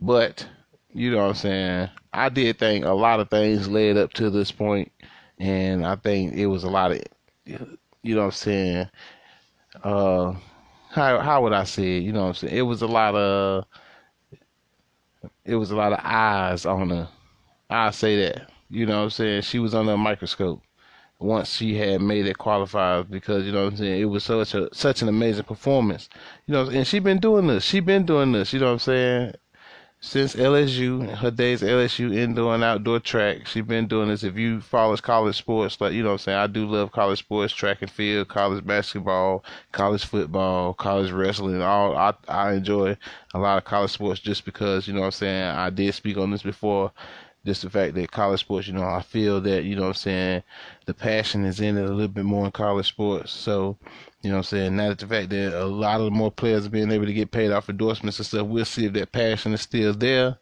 But, 0.00 0.46
you 0.92 1.10
know 1.10 1.18
what 1.18 1.28
I'm 1.30 1.34
saying, 1.34 1.90
I 2.12 2.28
did 2.28 2.58
think 2.58 2.84
a 2.84 2.90
lot 2.90 3.20
of 3.20 3.30
things 3.30 3.68
led 3.68 3.96
up 3.96 4.12
to 4.14 4.30
this 4.30 4.52
point 4.52 4.92
and 5.38 5.86
I 5.86 5.96
think 5.96 6.34
it 6.34 6.46
was 6.46 6.64
a 6.64 6.70
lot 6.70 6.92
of, 6.92 7.02
you 7.44 8.14
know 8.14 8.20
what 8.22 8.26
I'm 8.26 8.30
saying, 8.32 8.88
uh, 9.82 10.34
how 10.90 11.20
how 11.20 11.42
would 11.42 11.52
I 11.52 11.64
say 11.64 11.98
it? 11.98 12.02
You 12.02 12.12
know 12.12 12.22
what 12.22 12.28
I'm 12.28 12.34
saying? 12.34 12.56
It 12.56 12.62
was 12.62 12.82
a 12.82 12.86
lot 12.86 13.14
of 13.14 13.64
it 15.44 15.56
was 15.56 15.70
a 15.70 15.76
lot 15.76 15.92
of 15.92 16.00
eyes 16.02 16.66
on 16.66 16.90
her. 16.90 17.08
I 17.70 17.90
say 17.90 18.16
that. 18.26 18.50
You 18.70 18.86
know 18.86 18.98
what 18.98 19.04
I'm 19.04 19.10
saying? 19.10 19.42
She 19.42 19.58
was 19.58 19.74
under 19.74 19.92
a 19.92 19.96
microscope 19.96 20.62
once 21.20 21.54
she 21.56 21.76
had 21.76 22.02
made 22.02 22.26
it 22.26 22.38
qualify 22.38 23.02
because 23.02 23.44
you 23.46 23.52
know 23.52 23.64
what 23.64 23.72
I'm 23.72 23.78
saying 23.78 24.00
it 24.02 24.06
was 24.06 24.24
such 24.24 24.54
a 24.54 24.68
such 24.74 25.02
an 25.02 25.08
amazing 25.08 25.44
performance. 25.44 26.08
You 26.46 26.54
know, 26.54 26.68
and 26.68 26.86
she 26.86 26.98
been 27.00 27.18
doing 27.20 27.46
this. 27.46 27.64
She 27.64 27.80
been 27.80 28.06
doing 28.06 28.32
this. 28.32 28.52
You 28.52 28.60
know 28.60 28.66
what 28.66 28.72
I'm 28.74 28.78
saying? 28.80 29.32
Since 30.04 30.34
LSU, 30.34 31.08
her 31.16 31.30
days 31.30 31.62
LSU 31.62 32.14
indoor 32.14 32.54
and 32.54 32.64
outdoor 32.64 32.98
track. 33.00 33.46
She's 33.46 33.62
been 33.64 33.86
doing 33.86 34.08
this. 34.08 34.24
If 34.24 34.36
you 34.36 34.60
follow 34.60 34.96
college 34.96 35.36
sports, 35.36 35.80
like 35.80 35.92
you 35.92 36.02
know 36.02 36.08
what 36.10 36.14
I'm 36.14 36.18
saying, 36.18 36.38
I 36.38 36.46
do 36.48 36.66
love 36.66 36.90
college 36.92 37.20
sports, 37.20 37.52
track 37.54 37.82
and 37.82 37.90
field, 37.90 38.28
college 38.28 38.66
basketball, 38.66 39.44
college 39.70 40.04
football, 40.04 40.74
college 40.74 41.12
wrestling, 41.12 41.62
all 41.62 41.96
I 41.96 42.14
I 42.28 42.54
enjoy 42.54 42.96
a 43.32 43.38
lot 43.38 43.58
of 43.58 43.64
college 43.64 43.92
sports 43.92 44.20
just 44.20 44.44
because, 44.44 44.88
you 44.88 44.92
know 44.92 45.00
what 45.00 45.06
I'm 45.06 45.12
saying, 45.12 45.44
I 45.44 45.70
did 45.70 45.94
speak 45.94 46.16
on 46.18 46.30
this 46.32 46.42
before. 46.42 46.92
Just 47.44 47.62
the 47.62 47.70
fact 47.70 47.94
that 47.94 48.10
college 48.12 48.40
sports, 48.40 48.68
you 48.68 48.72
know, 48.72 48.84
I 48.84 49.02
feel 49.02 49.40
that, 49.40 49.64
you 49.64 49.74
know 49.74 49.82
what 49.82 49.88
I'm 49.88 49.94
saying, 49.94 50.42
the 50.86 50.94
passion 50.94 51.44
is 51.44 51.60
in 51.60 51.76
it 51.76 51.84
a 51.84 51.92
little 51.92 52.06
bit 52.06 52.24
more 52.24 52.44
in 52.44 52.52
college 52.52 52.86
sports. 52.86 53.32
So, 53.32 53.76
you 54.22 54.30
know 54.30 54.36
what 54.36 54.52
I'm 54.52 54.58
saying? 54.58 54.76
Now 54.76 54.90
that 54.90 54.98
the 54.98 55.06
fact 55.08 55.30
that 55.30 55.60
a 55.60 55.64
lot 55.64 56.00
of 56.00 56.04
the 56.04 56.10
more 56.12 56.30
players 56.30 56.66
are 56.66 56.70
being 56.70 56.92
able 56.92 57.06
to 57.06 57.12
get 57.12 57.32
paid 57.32 57.50
off 57.50 57.68
endorsements 57.68 58.18
and 58.18 58.26
stuff, 58.26 58.46
we'll 58.46 58.64
see 58.64 58.86
if 58.86 58.92
that 58.92 59.10
passion 59.10 59.52
is 59.52 59.60
still 59.60 59.92
there 59.92 60.38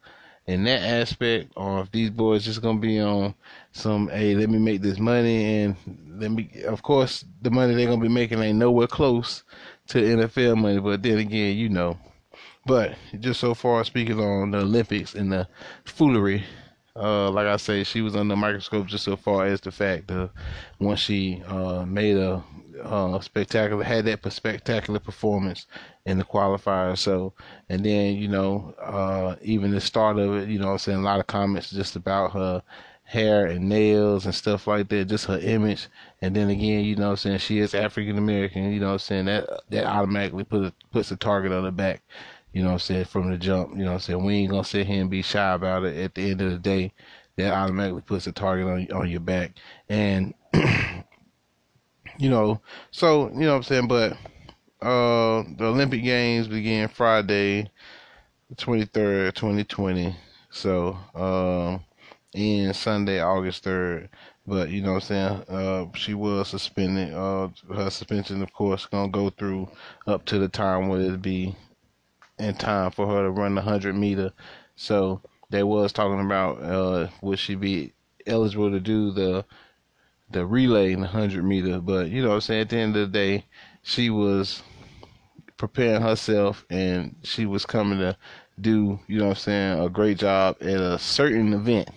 in 0.47 0.64
that 0.64 0.83
aspect 0.83 1.52
or 1.57 1.80
if 1.80 1.92
these 1.92 2.11
boys 2.11 2.45
just 2.45 2.61
gonna 2.61 2.78
be 2.78 2.99
on 2.99 3.35
some 3.73 4.09
hey 4.09 4.35
let 4.35 4.50
me 4.50 4.59
make 4.59 4.80
this 4.80 4.99
money 4.99 5.62
and 5.62 5.76
let 6.19 6.30
me 6.30 6.50
of 6.66 6.83
course 6.83 7.25
the 7.42 7.50
money 7.50 7.75
they're 7.75 7.87
gonna 7.87 8.00
be 8.00 8.09
making 8.09 8.40
ain't 8.40 8.59
nowhere 8.59 8.87
close 8.87 9.45
to 9.87 9.99
NFL 9.99 10.57
money 10.57 10.80
but 10.80 11.02
then 11.02 11.19
again 11.19 11.57
you 11.57 11.69
know 11.69 11.97
but 12.66 12.95
just 13.21 13.38
so 13.38 13.54
far 13.54 13.85
speaking 13.85 14.19
on 14.19 14.50
the 14.50 14.59
Olympics 14.59 15.14
and 15.14 15.33
the 15.33 15.47
foolery 15.85 16.45
uh, 17.00 17.30
like 17.30 17.47
I 17.47 17.57
say, 17.57 17.85
she 17.85 18.02
was 18.02 18.14
under 18.14 18.37
microscope 18.37 18.87
just 18.87 19.04
so 19.04 19.16
far 19.16 19.47
as 19.47 19.61
the 19.61 19.73
fact 19.73 20.09
that 20.09 20.30
once 20.78 21.00
she 21.00 21.42
uh, 21.47 21.85
made 21.87 22.16
a 22.16 22.42
uh, 22.83 23.21
spectacular, 23.21 23.83
had 23.85 24.04
that 24.07 24.33
spectacular 24.33 24.99
performance 24.99 25.66
in 26.07 26.19
the 26.19 26.25
qualifier. 26.25 26.97
So, 26.97 27.33
and 27.69 27.85
then, 27.85 28.16
you 28.16 28.28
know, 28.28 28.75
uh, 28.80 29.37
even 29.42 29.71
the 29.71 29.80
start 29.80 30.19
of 30.19 30.35
it, 30.35 30.49
you 30.49 30.59
know, 30.59 30.73
I'm 30.73 30.78
saying 30.78 30.99
a 30.99 31.02
lot 31.02 31.21
of 31.21 31.26
comments 31.26 31.71
just 31.71 31.97
about 31.97 32.33
her 32.33 32.62
hair 33.04 33.47
and 33.47 33.69
nails 33.69 34.25
and 34.25 34.35
stuff 34.35 34.66
like 34.66 34.88
that, 34.88 35.07
just 35.07 35.26
her 35.26 35.38
image. 35.38 35.88
And 36.23 36.35
then 36.35 36.49
again, 36.49 36.85
you 36.85 36.97
know, 36.97 37.11
I'm 37.11 37.16
saying 37.16 37.38
she 37.38 37.59
is 37.59 37.75
African 37.75 38.16
American, 38.19 38.73
you 38.73 38.80
know, 38.80 38.92
I'm 38.92 38.99
saying 38.99 39.25
that 39.26 39.49
that 39.71 39.85
automatically 39.85 40.45
put 40.45 40.73
puts 40.92 41.11
a 41.11 41.16
target 41.16 41.52
on 41.52 41.64
her 41.64 41.71
back. 41.73 42.02
You 42.52 42.62
know 42.62 42.69
what 42.69 42.75
I'm 42.75 42.78
saying, 42.80 43.04
from 43.04 43.30
the 43.30 43.38
jump, 43.38 43.73
you 43.73 43.85
know 43.85 43.87
what 43.87 43.95
I'm 43.95 44.00
saying, 44.00 44.25
we 44.25 44.35
ain't 44.37 44.50
gonna 44.50 44.64
sit 44.64 44.87
here 44.87 45.00
and 45.00 45.11
be 45.11 45.23
shy 45.23 45.52
about 45.52 45.85
it. 45.85 45.97
At 45.97 46.14
the 46.14 46.30
end 46.30 46.40
of 46.40 46.50
the 46.50 46.59
day, 46.59 46.92
that 47.37 47.52
automatically 47.52 48.02
puts 48.02 48.26
a 48.26 48.33
target 48.33 48.66
on 48.66 49.00
on 49.00 49.11
your 49.11 49.21
back. 49.21 49.52
And 49.88 50.35
you 52.19 52.28
know, 52.28 52.61
so 52.90 53.28
you 53.28 53.40
know 53.40 53.50
what 53.50 53.57
I'm 53.57 53.62
saying, 53.62 53.88
but 53.88 54.12
uh 54.83 55.45
the 55.57 55.66
Olympic 55.66 56.02
Games 56.02 56.49
begin 56.49 56.88
Friday, 56.88 57.71
the 58.49 58.57
23rd, 58.57 59.35
2020. 59.35 60.16
So 60.50 60.97
um 61.14 61.85
and 62.35 62.75
Sunday, 62.75 63.21
August 63.21 63.64
3rd. 63.64 64.09
But 64.47 64.71
you 64.71 64.83
know 64.83 64.95
what 64.95 65.11
I'm 65.11 65.45
saying? 65.45 65.45
Uh, 65.49 65.87
she 65.95 66.14
was 66.14 66.49
suspended. 66.49 67.12
Uh, 67.14 67.49
her 67.75 67.90
suspension, 67.90 68.42
of 68.42 68.52
course, 68.52 68.87
gonna 68.87 69.11
go 69.11 69.30
through 69.30 69.69
up 70.07 70.25
to 70.26 70.38
the 70.38 70.49
time 70.49 70.88
where 70.88 71.00
it 71.00 71.23
be 71.23 71.54
in 72.40 72.54
time 72.54 72.90
for 72.90 73.06
her 73.06 73.23
to 73.23 73.30
run 73.30 73.54
the 73.54 73.62
hundred 73.62 73.94
meter. 73.94 74.32
So 74.76 75.20
they 75.50 75.62
was 75.62 75.92
talking 75.92 76.25
about 76.25 76.62
uh, 76.62 77.09
would 77.23 77.38
she 77.38 77.54
be 77.54 77.92
eligible 78.26 78.70
to 78.70 78.80
do 78.80 79.11
the 79.11 79.44
the 80.30 80.47
relay 80.47 80.92
in 80.92 81.00
the 81.00 81.06
100 81.06 81.44
meter. 81.44 81.80
But, 81.80 82.09
you 82.09 82.23
know 82.23 82.32
I'm 82.32 82.40
saying, 82.40 82.61
at 82.62 82.68
the 82.68 82.76
end 82.76 82.97
of 82.97 83.12
the 83.12 83.18
day, 83.18 83.44
she 83.82 84.11
was 84.11 84.62
preparing 85.56 86.02
herself 86.02 86.64
and 86.70 87.16
she 87.23 87.47
was 87.47 87.66
coming 87.66 87.99
to 87.99 88.16
do, 88.61 89.00
you 89.06 89.18
know 89.18 89.30
I'm 89.30 89.35
saying, 89.35 89.80
a 89.80 89.88
great 89.88 90.18
job 90.18 90.56
at 90.61 90.68
a 90.68 90.99
certain 90.99 91.52
event. 91.52 91.90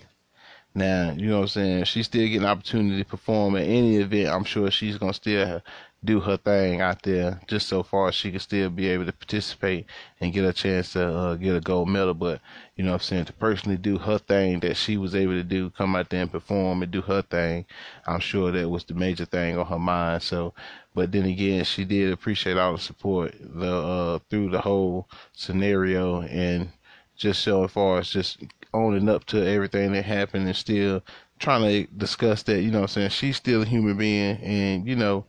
Now, 0.76 1.14
you 1.16 1.28
know 1.28 1.38
what 1.38 1.44
I'm 1.44 1.48
saying, 1.50 1.84
she's 1.84 2.08
still 2.08 2.28
getting 2.28 2.46
opportunity 2.46 3.04
to 3.04 3.08
perform 3.08 3.56
at 3.56 3.64
any 3.64 3.98
event. 3.98 4.30
I'm 4.30 4.44
sure 4.44 4.72
she's 4.72 4.98
to 4.98 5.14
still 5.14 5.62
do 6.06 6.20
her 6.20 6.38
thing 6.38 6.82
out 6.82 7.02
there 7.04 7.40
just 7.48 7.68
so 7.68 7.82
far 7.82 8.12
she 8.12 8.30
can 8.30 8.40
still 8.40 8.70
be 8.70 8.88
able 8.88 9.06
to 9.06 9.14
participate 9.14 9.86
and 10.20 10.34
get 10.34 10.44
a 10.44 10.52
chance 10.52 10.94
to 10.94 11.06
uh, 11.06 11.36
get 11.36 11.56
a 11.56 11.62
gold 11.62 11.88
medal. 11.88 12.14
But, 12.14 12.42
you 12.76 12.84
know 12.84 12.92
what 12.92 13.02
I'm 13.02 13.06
saying, 13.06 13.26
to 13.26 13.34
personally 13.34 13.78
do 13.78 13.98
her 13.98 14.18
thing 14.18 14.60
that 14.62 14.76
she 14.76 14.98
was 14.98 15.16
able 15.16 15.34
to 15.34 15.44
do, 15.44 15.70
come 15.70 15.96
out 15.96 16.10
there 16.10 16.22
and 16.22 16.32
perform 16.32 16.84
and 16.84 16.92
do 16.92 17.02
her 17.02 17.22
thing, 17.22 17.66
I'm 18.06 18.20
sure 18.20 18.52
that 18.52 18.70
was 18.70 18.84
the 18.84 18.94
major 18.94 19.26
thing 19.26 19.58
on 19.58 19.66
her 19.66 19.80
mind. 19.80 20.24
So, 20.24 20.54
but 20.94 21.12
then 21.12 21.26
again, 21.26 21.64
she 21.64 21.86
did 21.86 22.12
appreciate 22.12 22.58
all 22.58 22.74
the 22.74 22.80
support 22.80 23.36
the 23.40 23.74
uh, 23.74 24.20
through 24.30 24.50
the 24.50 24.62
whole 24.62 25.08
scenario 25.32 26.22
and 26.22 26.70
just 27.16 27.44
so 27.44 27.68
far 27.68 28.00
as 28.00 28.10
just 28.10 28.44
owning 28.74 29.08
up 29.08 29.24
to 29.26 29.48
everything 29.48 29.94
that 29.94 30.04
happened 30.04 30.48
and 30.48 30.56
still 30.56 31.02
trying 31.40 31.62
to 31.62 31.94
discuss 31.96 32.44
that, 32.44 32.62
you 32.62 32.72
know 32.72 32.82
what 32.82 32.92
I'm 32.92 33.10
saying, 33.10 33.10
she's 33.10 33.38
still 33.38 33.62
a 33.62 33.66
human 33.66 33.98
being 33.98 34.38
and, 34.38 34.88
you 34.88 34.96
know, 34.96 35.26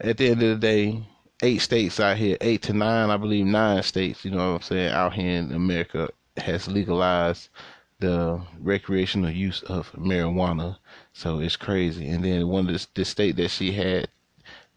at 0.00 0.16
the 0.16 0.30
end 0.30 0.42
of 0.42 0.60
the 0.60 0.66
day, 0.66 1.02
eight 1.42 1.58
states 1.58 2.00
out 2.00 2.16
here, 2.16 2.36
eight 2.40 2.62
to 2.62 2.72
nine, 2.72 3.10
I 3.10 3.16
believe 3.16 3.46
nine 3.46 3.82
states, 3.82 4.24
you 4.24 4.30
know 4.30 4.52
what 4.52 4.56
I'm 4.56 4.62
saying, 4.62 4.92
out 4.92 5.14
here 5.14 5.38
in 5.38 5.52
America 5.52 6.08
has 6.36 6.68
legalized 6.68 7.48
the 8.00 8.40
recreational 8.60 9.30
use 9.30 9.62
of 9.62 9.90
marijuana. 9.92 10.76
So 11.12 11.40
it's 11.40 11.56
crazy. 11.56 12.08
And 12.08 12.24
then 12.24 12.48
one 12.48 12.68
of 12.68 12.72
the, 12.72 12.86
the 12.94 13.04
state 13.04 13.36
that 13.36 13.48
she 13.48 13.72
had 13.72 14.08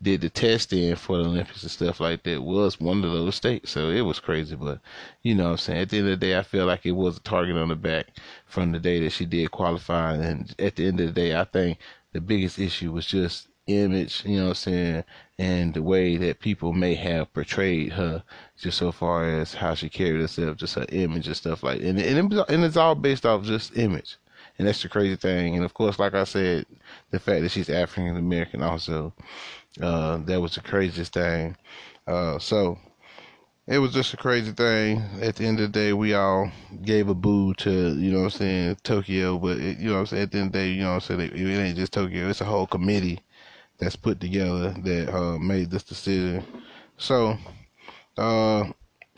did 0.01 0.21
the 0.21 0.29
test 0.29 0.73
in 0.73 0.95
for 0.95 1.17
the 1.17 1.25
Olympics 1.25 1.61
and 1.61 1.71
stuff 1.71 1.99
like 1.99 2.23
that 2.23 2.41
was 2.41 2.79
one 2.79 3.03
of 3.03 3.11
those 3.11 3.35
states. 3.35 3.69
So 3.69 3.91
it 3.91 4.01
was 4.01 4.19
crazy. 4.19 4.55
But, 4.55 4.79
you 5.21 5.35
know 5.35 5.43
what 5.43 5.51
I'm 5.51 5.57
saying? 5.57 5.81
At 5.81 5.89
the 5.89 5.97
end 5.99 6.07
of 6.07 6.19
the 6.19 6.25
day, 6.25 6.37
I 6.37 6.41
feel 6.41 6.65
like 6.65 6.87
it 6.87 6.93
was 6.93 7.17
a 7.17 7.21
target 7.21 7.55
on 7.57 7.69
the 7.69 7.75
back 7.75 8.07
from 8.47 8.71
the 8.71 8.79
day 8.79 8.99
that 9.01 9.11
she 9.11 9.25
did 9.27 9.51
qualify. 9.51 10.15
And 10.15 10.55
at 10.57 10.75
the 10.75 10.87
end 10.87 10.99
of 10.99 11.07
the 11.07 11.13
day, 11.13 11.39
I 11.39 11.43
think 11.43 11.77
the 12.13 12.21
biggest 12.21 12.57
issue 12.57 12.91
was 12.91 13.05
just 13.05 13.47
image, 13.67 14.23
you 14.25 14.37
know 14.37 14.43
what 14.43 14.49
I'm 14.49 14.55
saying, 14.55 15.03
and 15.37 15.73
the 15.73 15.83
way 15.83 16.17
that 16.17 16.39
people 16.39 16.73
may 16.73 16.95
have 16.95 17.33
portrayed 17.33 17.93
her, 17.93 18.23
just 18.57 18.77
so 18.77 18.91
far 18.91 19.25
as 19.25 19.53
how 19.53 19.73
she 19.75 19.89
carried 19.89 20.21
herself, 20.21 20.57
just 20.57 20.75
her 20.75 20.85
image 20.89 21.27
and 21.27 21.35
stuff 21.35 21.63
like, 21.63 21.81
and 21.81 21.99
and, 21.99 22.33
it, 22.33 22.49
and 22.49 22.63
it's 22.63 22.77
all 22.77 22.95
based 22.95 23.25
off 23.25 23.43
just 23.43 23.77
image, 23.77 24.17
and 24.57 24.67
that's 24.67 24.81
the 24.81 24.89
crazy 24.89 25.15
thing. 25.15 25.55
And 25.55 25.65
of 25.65 25.73
course, 25.73 25.99
like 25.99 26.13
I 26.13 26.23
said, 26.23 26.65
the 27.11 27.19
fact 27.19 27.41
that 27.41 27.49
she's 27.49 27.69
African 27.69 28.17
American 28.17 28.63
also, 28.63 29.13
uh, 29.81 30.17
that 30.17 30.41
was 30.41 30.55
the 30.55 30.61
craziest 30.61 31.13
thing. 31.13 31.55
Uh, 32.07 32.39
so 32.39 32.77
it 33.67 33.77
was 33.77 33.93
just 33.93 34.13
a 34.13 34.17
crazy 34.17 34.51
thing. 34.51 35.03
At 35.21 35.35
the 35.35 35.45
end 35.45 35.59
of 35.59 35.71
the 35.71 35.79
day, 35.79 35.93
we 35.93 36.13
all 36.13 36.51
gave 36.83 37.09
a 37.09 37.13
boo 37.13 37.53
to, 37.55 37.95
you 37.95 38.11
know 38.11 38.19
what 38.19 38.33
I'm 38.33 38.39
saying, 38.39 38.77
Tokyo. 38.83 39.37
But, 39.37 39.59
it, 39.59 39.77
you 39.79 39.89
know 39.89 39.93
what 39.93 39.99
I'm 39.99 40.05
saying, 40.07 40.23
at 40.23 40.31
the 40.31 40.37
end 40.39 40.47
of 40.47 40.53
the 40.53 40.59
day, 40.59 40.69
you 40.71 40.81
know 40.81 40.89
what 40.95 41.09
I'm 41.09 41.17
saying, 41.17 41.21
it, 41.21 41.33
it 41.33 41.59
ain't 41.59 41.77
just 41.77 41.93
Tokyo. 41.93 42.27
It's 42.27 42.41
a 42.41 42.45
whole 42.45 42.67
committee 42.67 43.21
that's 43.81 43.95
put 43.95 44.21
together 44.21 44.73
that 44.83 45.13
uh, 45.13 45.37
made 45.39 45.71
this 45.71 45.83
decision. 45.83 46.45
So, 46.97 47.35
uh, 48.17 48.65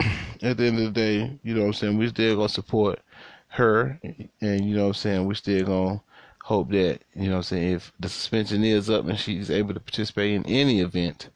at 0.42 0.56
the 0.56 0.64
end 0.64 0.78
of 0.78 0.84
the 0.84 0.90
day, 0.90 1.38
you 1.44 1.54
know 1.54 1.60
what 1.60 1.66
I'm 1.68 1.72
saying, 1.74 1.98
we 1.98 2.08
still 2.08 2.36
gonna 2.36 2.48
support 2.48 3.00
her, 3.48 4.00
and 4.40 4.64
you 4.64 4.74
know 4.74 4.84
what 4.84 4.88
I'm 4.88 4.94
saying, 4.94 5.26
we 5.26 5.34
still 5.34 5.66
gonna 5.66 6.02
hope 6.42 6.70
that 6.70 7.00
you 7.14 7.28
know 7.28 7.32
what 7.32 7.36
I'm 7.36 7.42
saying 7.42 7.72
if 7.72 7.92
the 8.00 8.08
suspension 8.08 8.64
is 8.64 8.90
up 8.90 9.06
and 9.06 9.18
she's 9.18 9.50
able 9.50 9.72
to 9.74 9.80
participate 9.80 10.34
in 10.34 10.44
any 10.46 10.80
event 10.80 11.30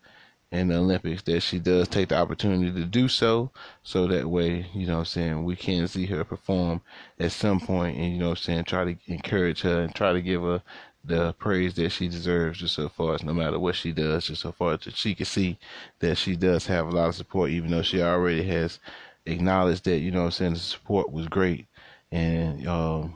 in 0.51 0.69
the 0.69 0.77
Olympics, 0.77 1.23
that 1.23 1.41
she 1.41 1.59
does 1.59 1.89
take 1.89 2.09
the 2.09 2.17
opportunity 2.17 2.73
to 2.73 2.87
do 2.87 3.09
so, 3.09 3.51
so 3.83 4.07
that 4.07 4.27
way, 4.27 4.67
you 4.73 4.87
know 4.87 4.95
what 4.95 4.99
I'm 5.01 5.05
saying, 5.05 5.45
we 5.45 5.55
can 5.55 5.87
see 5.87 6.07
her 6.07 6.25
perform 6.25 6.81
at 7.21 7.33
some 7.33 7.61
point, 7.61 7.99
and 7.99 8.13
you 8.13 8.19
know 8.19 8.31
what 8.31 8.39
I'm 8.39 8.43
saying, 8.45 8.65
try 8.65 8.85
to 8.85 8.97
encourage 9.13 9.61
her 9.61 9.83
and 9.83 9.95
try 9.95 10.15
to 10.15 10.23
give 10.23 10.41
her 10.41 10.63
the 11.05 11.33
praise 11.35 11.75
that 11.75 11.91
she 11.91 12.09
deserves 12.09 12.59
just 12.59 12.75
so 12.75 12.89
far 12.89 13.15
as 13.15 13.23
no 13.23 13.33
matter 13.33 13.59
what 13.59 13.77
she 13.77 13.93
does, 13.93 14.27
just 14.27 14.43
so 14.43 14.53
far 14.53 14.75
as 14.75 14.81
she 14.95 15.15
can 15.15 15.27
see 15.27 15.59
that 16.01 16.17
she 16.17 16.37
does 16.37 16.67
have 16.67 16.87
a 16.87 16.91
lot 16.91 17.09
of 17.09 17.15
support, 17.15 17.51
even 17.51 17.71
though 17.71 17.83
she 17.83 18.03
already 18.03 18.43
has 18.45 18.79
acknowledged 19.27 19.85
that, 19.85 19.99
you 19.99 20.11
know 20.11 20.25
I'm 20.25 20.31
saying, 20.31 20.55
the 20.55 20.59
support 20.59 21.13
was 21.13 21.29
great 21.29 21.67
and 22.11 22.67
um, 22.67 23.15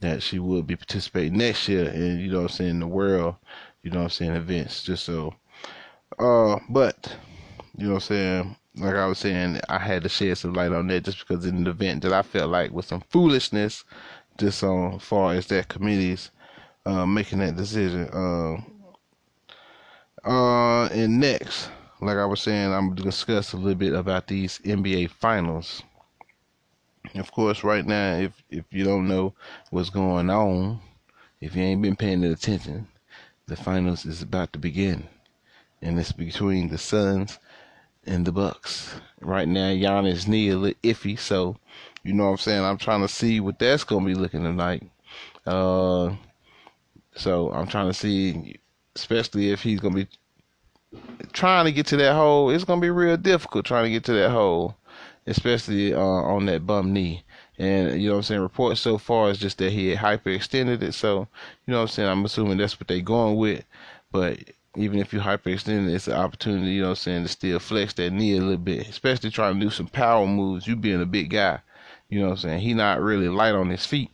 that 0.00 0.22
she 0.22 0.38
will 0.38 0.62
be 0.62 0.76
participating 0.76 1.38
next 1.38 1.68
year 1.68 1.88
in, 1.88 2.20
you 2.20 2.30
know 2.30 2.42
I'm 2.42 2.48
saying, 2.48 2.80
the 2.80 2.86
world, 2.86 3.36
you 3.82 3.90
know 3.90 4.02
I'm 4.02 4.10
saying, 4.10 4.32
events. 4.32 4.82
Just 4.82 5.04
so 5.04 5.34
uh 6.18 6.58
but 6.68 7.16
you 7.76 7.88
know 7.88 7.94
I'm 7.94 8.00
saying, 8.00 8.56
like 8.76 8.94
I 8.94 9.06
was 9.06 9.18
saying, 9.18 9.60
I 9.68 9.78
had 9.78 10.02
to 10.02 10.08
shed 10.08 10.38
some 10.38 10.54
light 10.54 10.72
on 10.72 10.88
that 10.88 11.04
just 11.04 11.26
because 11.26 11.46
in 11.46 11.56
an 11.56 11.66
event 11.66 12.02
that 12.02 12.12
I 12.12 12.22
felt 12.22 12.50
like 12.50 12.72
was 12.72 12.86
some 12.86 13.02
foolishness 13.10 13.84
just 14.38 14.62
on 14.62 14.98
far 14.98 15.34
as 15.34 15.46
that 15.48 15.68
committee's 15.68 16.30
uh, 16.86 17.06
making 17.06 17.38
that 17.40 17.56
decision. 17.56 18.08
Uh, 18.12 18.56
uh, 20.24 20.86
and 20.86 21.20
next, 21.20 21.70
like 22.00 22.16
I 22.16 22.24
was 22.24 22.40
saying, 22.40 22.72
I'm 22.72 22.90
gonna 22.90 23.02
discuss 23.02 23.52
a 23.52 23.56
little 23.56 23.74
bit 23.74 23.92
about 23.92 24.26
these 24.26 24.58
NBA 24.64 25.10
finals. 25.10 25.82
Of 27.14 27.32
course, 27.32 27.64
right 27.64 27.84
now, 27.84 28.16
if 28.16 28.42
if 28.50 28.64
you 28.70 28.84
don't 28.84 29.08
know 29.08 29.34
what's 29.70 29.90
going 29.90 30.30
on, 30.30 30.80
if 31.40 31.56
you 31.56 31.62
ain't 31.62 31.82
been 31.82 31.96
paying 31.96 32.24
attention, 32.24 32.88
the 33.46 33.56
finals 33.56 34.06
is 34.06 34.22
about 34.22 34.52
to 34.52 34.58
begin, 34.58 35.08
and 35.80 35.98
it's 35.98 36.12
between 36.12 36.68
the 36.68 36.78
Suns 36.78 37.38
and 38.04 38.24
the 38.24 38.32
Bucks. 38.32 38.94
Right 39.20 39.48
now, 39.48 39.70
Giannis' 39.70 40.26
knee 40.28 40.50
a 40.50 40.56
little 40.56 40.80
iffy, 40.82 41.18
so 41.18 41.56
you 42.04 42.12
know 42.12 42.24
what 42.24 42.30
I'm 42.30 42.38
saying. 42.38 42.64
I'm 42.64 42.78
trying 42.78 43.02
to 43.02 43.08
see 43.08 43.40
what 43.40 43.58
that's 43.58 43.84
gonna 43.84 44.06
be 44.06 44.14
looking 44.14 44.56
like. 44.56 44.82
Uh, 45.46 46.14
so 47.14 47.52
I'm 47.52 47.66
trying 47.66 47.88
to 47.88 47.94
see, 47.94 48.56
especially 48.96 49.50
if 49.50 49.62
he's 49.62 49.80
gonna 49.80 49.94
be 49.94 50.08
trying 51.32 51.64
to 51.66 51.72
get 51.72 51.86
to 51.86 51.96
that 51.98 52.14
hole. 52.14 52.50
It's 52.50 52.64
gonna 52.64 52.80
be 52.80 52.90
real 52.90 53.16
difficult 53.16 53.64
trying 53.64 53.84
to 53.84 53.90
get 53.90 54.04
to 54.04 54.12
that 54.14 54.30
hole, 54.30 54.76
especially 55.26 55.94
uh, 55.94 56.00
on 56.00 56.46
that 56.46 56.66
bum 56.66 56.92
knee. 56.92 57.24
And 57.58 58.00
you 58.00 58.08
know 58.08 58.14
what 58.14 58.18
I'm 58.18 58.22
saying. 58.24 58.40
Reports 58.40 58.80
so 58.80 58.98
far 58.98 59.30
is 59.30 59.38
just 59.38 59.58
that 59.58 59.72
he 59.72 59.90
had 59.94 59.98
hyperextended 59.98 60.82
it. 60.82 60.92
So 60.92 61.28
you 61.66 61.72
know 61.72 61.78
what 61.78 61.82
I'm 61.82 61.88
saying. 61.88 62.08
I'm 62.08 62.24
assuming 62.24 62.58
that's 62.58 62.78
what 62.80 62.88
they're 62.88 63.00
going 63.00 63.36
with. 63.36 63.64
But 64.10 64.38
even 64.76 64.98
if 64.98 65.12
you 65.12 65.20
hyperextend 65.20 65.88
it, 65.88 65.94
it's 65.94 66.08
an 66.08 66.14
opportunity. 66.14 66.72
You 66.72 66.82
know 66.82 66.88
what 66.88 66.98
I'm 66.98 67.02
saying 67.02 67.22
to 67.24 67.28
still 67.28 67.58
flex 67.58 67.92
that 67.94 68.10
knee 68.12 68.36
a 68.36 68.40
little 68.40 68.56
bit, 68.56 68.88
especially 68.88 69.30
trying 69.30 69.54
to 69.58 69.66
do 69.66 69.70
some 69.70 69.86
power 69.86 70.26
moves. 70.26 70.66
You 70.66 70.76
being 70.76 71.02
a 71.02 71.06
big 71.06 71.30
guy, 71.30 71.60
you 72.08 72.20
know 72.20 72.26
what 72.26 72.32
I'm 72.32 72.38
saying. 72.38 72.60
He 72.60 72.72
not 72.72 73.00
really 73.00 73.28
light 73.28 73.54
on 73.54 73.68
his 73.68 73.84
feet. 73.84 74.10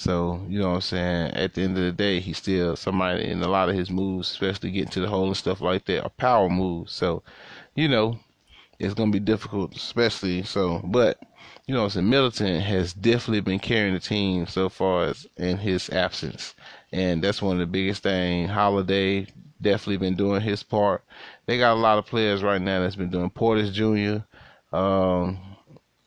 So, 0.00 0.42
you 0.48 0.60
know 0.60 0.70
what 0.70 0.74
I'm 0.76 0.80
saying? 0.80 1.32
At 1.32 1.52
the 1.52 1.60
end 1.60 1.76
of 1.76 1.84
the 1.84 1.92
day, 1.92 2.20
he's 2.20 2.38
still 2.38 2.74
somebody 2.74 3.28
in 3.28 3.42
a 3.42 3.48
lot 3.48 3.68
of 3.68 3.74
his 3.74 3.90
moves, 3.90 4.30
especially 4.30 4.70
getting 4.70 4.88
to 4.92 5.00
the 5.00 5.08
hole 5.08 5.26
and 5.26 5.36
stuff 5.36 5.60
like 5.60 5.84
that, 5.84 6.04
are 6.04 6.08
power 6.08 6.48
moves. 6.48 6.94
So, 6.94 7.22
you 7.74 7.86
know, 7.86 8.18
it's 8.78 8.94
going 8.94 9.12
to 9.12 9.20
be 9.20 9.22
difficult, 9.22 9.76
especially 9.76 10.42
so. 10.42 10.80
But, 10.84 11.18
you 11.66 11.74
know, 11.74 11.86
so 11.90 12.00
Middleton 12.00 12.62
has 12.62 12.94
definitely 12.94 13.42
been 13.42 13.58
carrying 13.58 13.92
the 13.92 14.00
team 14.00 14.46
so 14.46 14.70
far 14.70 15.04
as 15.04 15.26
in 15.36 15.58
his 15.58 15.90
absence. 15.90 16.54
And 16.92 17.22
that's 17.22 17.42
one 17.42 17.56
of 17.56 17.60
the 17.60 17.66
biggest 17.66 18.02
things. 18.02 18.48
Holiday 18.48 19.26
definitely 19.60 19.98
been 19.98 20.16
doing 20.16 20.40
his 20.40 20.62
part. 20.62 21.04
They 21.44 21.58
got 21.58 21.74
a 21.74 21.78
lot 21.78 21.98
of 21.98 22.06
players 22.06 22.42
right 22.42 22.62
now 22.62 22.80
that's 22.80 22.96
been 22.96 23.10
doing 23.10 23.28
Portis 23.28 23.70
Jr., 23.70 24.24
um, 24.74 25.50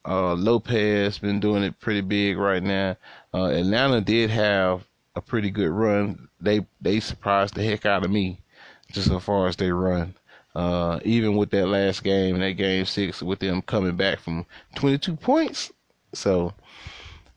uh, 0.06 0.34
Lopez 0.34 1.18
been 1.20 1.40
doing 1.40 1.64
it 1.64 1.80
pretty 1.80 2.02
big 2.02 2.38
right 2.38 2.62
now. 2.62 2.98
Uh, 3.34 3.46
Atlanta 3.46 4.02
did 4.02 4.30
have 4.30 4.86
a 5.16 5.22
pretty 5.22 5.50
good 5.50 5.70
run. 5.70 6.28
They 6.40 6.66
they 6.82 7.00
surprised 7.00 7.56
the 7.56 7.64
heck 7.64 7.86
out 7.86 8.06
of 8.06 8.12
me, 8.12 8.40
just 8.92 9.10
as 9.10 9.24
far 9.24 9.48
as 9.48 9.56
they 9.56 9.72
run. 9.72 10.16
Uh, 10.56 11.00
even 11.04 11.36
with 11.36 11.50
that 11.50 11.68
last 11.68 12.04
game, 12.04 12.40
that 12.40 12.52
game 12.52 12.86
six, 12.86 13.24
with 13.24 13.40
them 13.40 13.62
coming 13.64 13.96
back 13.96 14.20
from 14.20 14.46
22 14.76 15.16
points, 15.16 15.72
so 16.14 16.54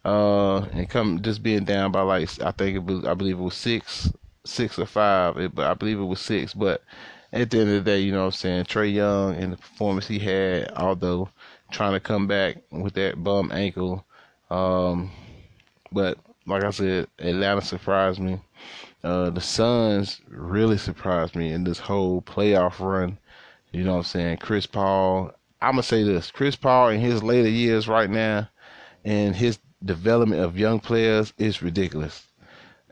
uh, 0.04 0.58
and 0.72 0.88
come 0.88 1.20
just 1.22 1.42
being 1.42 1.64
down 1.64 1.90
by 1.92 2.02
like 2.02 2.28
I 2.42 2.52
think 2.52 2.76
it 2.76 2.84
was 2.84 3.04
I 3.04 3.14
believe 3.14 3.38
it 3.38 3.42
was 3.42 3.54
six, 3.54 4.12
six 4.44 4.78
or 4.78 4.86
five, 4.86 5.36
it, 5.38 5.54
but 5.54 5.66
I 5.66 5.74
believe 5.74 5.98
it 5.98 6.04
was 6.04 6.20
six. 6.20 6.52
But 6.54 6.82
at 7.32 7.50
the 7.50 7.60
end 7.60 7.70
of 7.70 7.84
the 7.84 7.90
day, 7.90 8.00
you 8.00 8.12
know 8.12 8.20
what 8.20 8.26
I'm 8.26 8.32
saying, 8.32 8.64
Trae 8.64 8.92
Young 8.92 9.34
and 9.34 9.52
the 9.52 9.56
performance 9.56 10.06
he 10.06 10.18
had, 10.18 10.72
although 10.76 11.30
trying 11.70 11.94
to 11.94 12.00
come 12.00 12.26
back 12.26 12.58
with 12.70 12.94
that 12.94 13.22
bum 13.22 13.50
ankle. 13.50 14.04
Um, 14.50 15.10
but 15.92 16.18
like 16.46 16.64
I 16.64 16.70
said, 16.70 17.08
Atlanta 17.18 17.60
surprised 17.60 18.20
me. 18.20 18.40
Uh, 19.02 19.30
the 19.30 19.40
Suns 19.40 20.20
really 20.28 20.78
surprised 20.78 21.36
me 21.36 21.52
in 21.52 21.64
this 21.64 21.78
whole 21.78 22.22
playoff 22.22 22.80
run. 22.80 23.18
You 23.72 23.84
know 23.84 23.92
what 23.92 23.98
I'm 23.98 24.04
saying? 24.04 24.36
Chris 24.38 24.66
Paul. 24.66 25.32
I'm 25.60 25.72
gonna 25.72 25.82
say 25.82 26.02
this: 26.02 26.30
Chris 26.30 26.56
Paul 26.56 26.90
in 26.90 27.00
his 27.00 27.22
later 27.22 27.48
years 27.48 27.88
right 27.88 28.10
now, 28.10 28.48
and 29.04 29.34
his 29.34 29.58
development 29.84 30.42
of 30.42 30.58
young 30.58 30.80
players 30.80 31.32
is 31.38 31.62
ridiculous. 31.62 32.26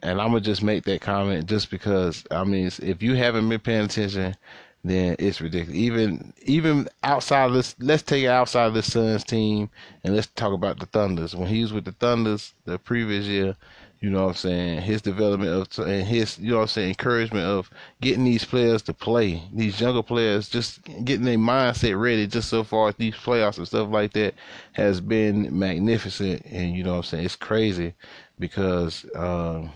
And 0.02 0.20
I'm 0.20 0.28
gonna 0.28 0.40
just 0.40 0.62
make 0.62 0.84
that 0.84 1.00
comment 1.00 1.46
just 1.46 1.70
because 1.70 2.24
I 2.30 2.44
mean, 2.44 2.70
if 2.82 3.02
you 3.02 3.14
haven't 3.14 3.48
been 3.48 3.60
paying 3.60 3.84
attention, 3.84 4.36
then 4.84 5.16
it's 5.18 5.40
ridiculous. 5.40 5.76
Even 5.76 6.32
even 6.42 6.88
outside 7.02 7.46
of 7.46 7.54
this, 7.54 7.74
let's 7.80 8.02
take 8.02 8.24
it 8.24 8.28
outside 8.28 8.66
of 8.66 8.74
the 8.74 8.82
Suns 8.82 9.24
team 9.24 9.70
and 10.04 10.14
let's 10.14 10.26
talk 10.28 10.52
about 10.52 10.78
the 10.78 10.86
Thunders. 10.86 11.34
When 11.34 11.48
he 11.48 11.62
was 11.62 11.72
with 11.72 11.86
the 11.86 11.92
Thunders 11.92 12.54
the 12.66 12.78
previous 12.78 13.24
year, 13.24 13.56
you 14.00 14.10
know 14.10 14.24
what 14.24 14.28
I'm 14.28 14.34
saying, 14.34 14.82
his 14.82 15.00
development 15.00 15.50
of 15.78 15.86
and 15.86 16.06
his 16.06 16.38
you 16.38 16.50
know 16.50 16.56
what 16.56 16.62
I'm 16.62 16.68
saying 16.68 16.88
encouragement 16.90 17.46
of 17.46 17.70
getting 18.02 18.24
these 18.24 18.44
players 18.44 18.82
to 18.82 18.92
play, 18.92 19.42
these 19.54 19.80
younger 19.80 20.02
players 20.02 20.50
just 20.50 20.82
getting 21.04 21.24
their 21.24 21.38
mindset 21.38 21.98
ready 21.98 22.26
just 22.26 22.50
so 22.50 22.62
far 22.62 22.88
as 22.90 22.96
these 22.96 23.14
playoffs 23.14 23.56
and 23.56 23.66
stuff 23.66 23.88
like 23.88 24.12
that 24.12 24.34
has 24.72 25.00
been 25.00 25.58
magnificent 25.58 26.44
and 26.44 26.74
you 26.76 26.84
know 26.84 26.90
what 26.92 26.98
I'm 26.98 27.02
saying, 27.04 27.24
it's 27.24 27.36
crazy 27.36 27.94
because 28.38 29.06
um 29.16 29.72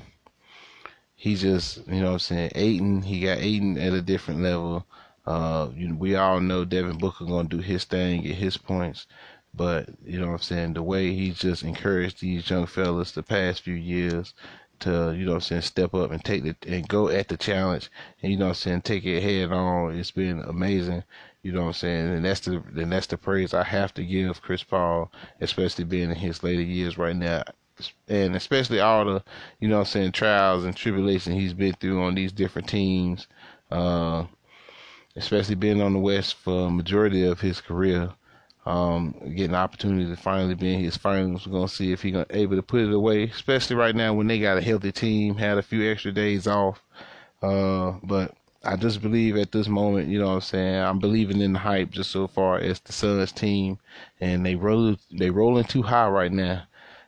he 1.19 1.35
just, 1.35 1.85
you 1.89 2.01
know 2.01 2.07
what 2.07 2.13
I'm 2.13 2.19
saying, 2.21 2.53
Ayton, 2.55 3.03
he 3.03 3.23
got 3.23 3.39
Ayton 3.39 3.77
at 3.77 3.93
a 3.93 4.01
different 4.01 4.41
level. 4.41 4.87
Uh, 5.29 5.69
you 5.77 5.89
know, 5.89 5.97
we 5.97 6.17
all 6.17 6.41
know 6.41 6.65
Devin 6.65 6.97
Booker 6.97 7.27
gonna 7.27 7.49
do 7.49 7.59
his 7.59 7.85
thing, 7.85 8.23
get 8.23 8.37
his 8.37 8.57
points. 8.57 9.07
But 9.55 9.91
you 10.05 10.19
know 10.19 10.29
what 10.29 10.33
I'm 10.35 10.39
saying, 10.41 10.73
the 10.75 10.83
way 10.83 11.13
he's 11.13 11.39
just 11.39 11.63
encouraged 11.65 12.21
these 12.23 12.49
young 12.49 12.67
fellas 12.67 13.13
the 13.13 13.23
past 13.23 13.61
few 13.61 13.75
years 13.75 14.33
to, 14.81 15.15
you 15.15 15.27
know 15.27 15.33
what 15.33 15.37
I'm 15.37 15.41
saying, 15.43 15.63
step 15.63 15.95
up 15.95 16.13
and 16.13 16.25
take 16.25 16.45
the 16.45 16.57
and 16.67 16.89
go 16.89 17.09
at 17.09 17.29
the 17.29 17.37
challenge 17.37 17.91
and 18.23 18.33
you 18.33 18.39
know 18.39 18.47
what 18.47 18.51
I'm 18.53 18.55
saying, 18.55 18.83
take 18.83 19.05
it 19.05 19.23
head 19.23 19.53
on. 19.53 19.97
It's 19.97 20.13
been 20.13 20.41
amazing. 20.41 21.05
You 21.43 21.53
know 21.53 21.61
what 21.63 21.69
I'm 21.69 21.73
saying? 21.75 22.09
And 22.09 22.25
that's 22.25 22.41
the 22.41 22.63
and 22.77 22.91
that's 22.93 23.09
the 23.09 23.19
praise 23.19 23.53
I 23.53 23.65
have 23.65 23.93
to 23.95 24.05
give 24.05 24.41
Chris 24.41 24.63
Paul, 24.63 25.13
especially 25.43 25.85
being 25.85 26.11
in 26.11 26.17
his 26.17 26.43
later 26.43 26.63
years 26.63 26.97
right 26.97 27.17
now. 27.17 27.43
And 28.09 28.35
especially 28.35 28.81
all 28.81 29.05
the, 29.05 29.23
you 29.61 29.69
know 29.69 29.77
what 29.77 29.89
I'm 29.89 29.93
saying, 29.93 30.13
trials 30.13 30.65
and 30.65 30.75
tribulations 30.75 31.37
he's 31.37 31.55
been 31.55 31.75
through 31.75 32.03
on 32.03 32.15
these 32.15 32.33
different 32.33 32.69
teams. 32.69 33.29
Uh, 33.71 34.25
especially 35.19 35.57
being 35.57 35.83
on 35.83 35.93
the 35.93 35.99
West 35.99 36.35
for 36.37 36.71
majority 36.71 37.27
of 37.27 37.41
his 37.41 37.61
career. 37.61 38.11
Um, 38.67 39.15
getting 39.35 39.55
opportunity 39.55 40.11
to 40.11 40.17
finally 40.17 40.55
be 40.55 40.75
in 40.75 40.81
his 40.81 40.97
finals. 40.97 41.47
We're 41.47 41.55
gonna 41.55 41.69
see 41.69 41.93
if 41.93 42.03
he's 42.03 42.17
able 42.31 42.57
to 42.57 42.63
put 42.63 42.83
it 42.83 42.93
away, 42.93 43.25
especially 43.25 43.77
right 43.77 43.95
now 43.95 44.13
when 44.13 44.27
they 44.27 44.39
got 44.39 44.59
a 44.59 44.63
healthy 44.63 44.93
team, 44.93 45.37
had 45.37 45.57
a 45.57 45.63
few 45.63 45.91
extra 45.91 46.13
days 46.13 46.47
off. 46.47 46.83
Uh, 47.43 47.93
but 48.03 48.35
I 48.65 48.77
just 48.77 49.01
believe 49.01 49.37
at 49.37 49.53
this 49.53 49.69
moment, 49.69 50.09
you 50.09 50.19
know 50.19 50.27
what 50.27 50.35
I'm 50.35 50.41
saying, 50.43 50.75
I'm 50.75 50.99
believing 50.99 51.41
in 51.41 51.55
the 51.55 51.59
hype 51.59 51.91
just 51.91 52.11
so 52.11 52.27
far 52.27 52.59
as 52.59 52.81
the 52.81 52.93
Suns 52.93 53.33
team 53.33 53.79
and 54.21 54.45
they 54.45 54.57
roll 54.57 54.97
they 55.11 55.31
rolling 55.31 55.65
too 55.65 55.83
high 55.83 56.09
right 56.09 56.33
now. 56.33 56.65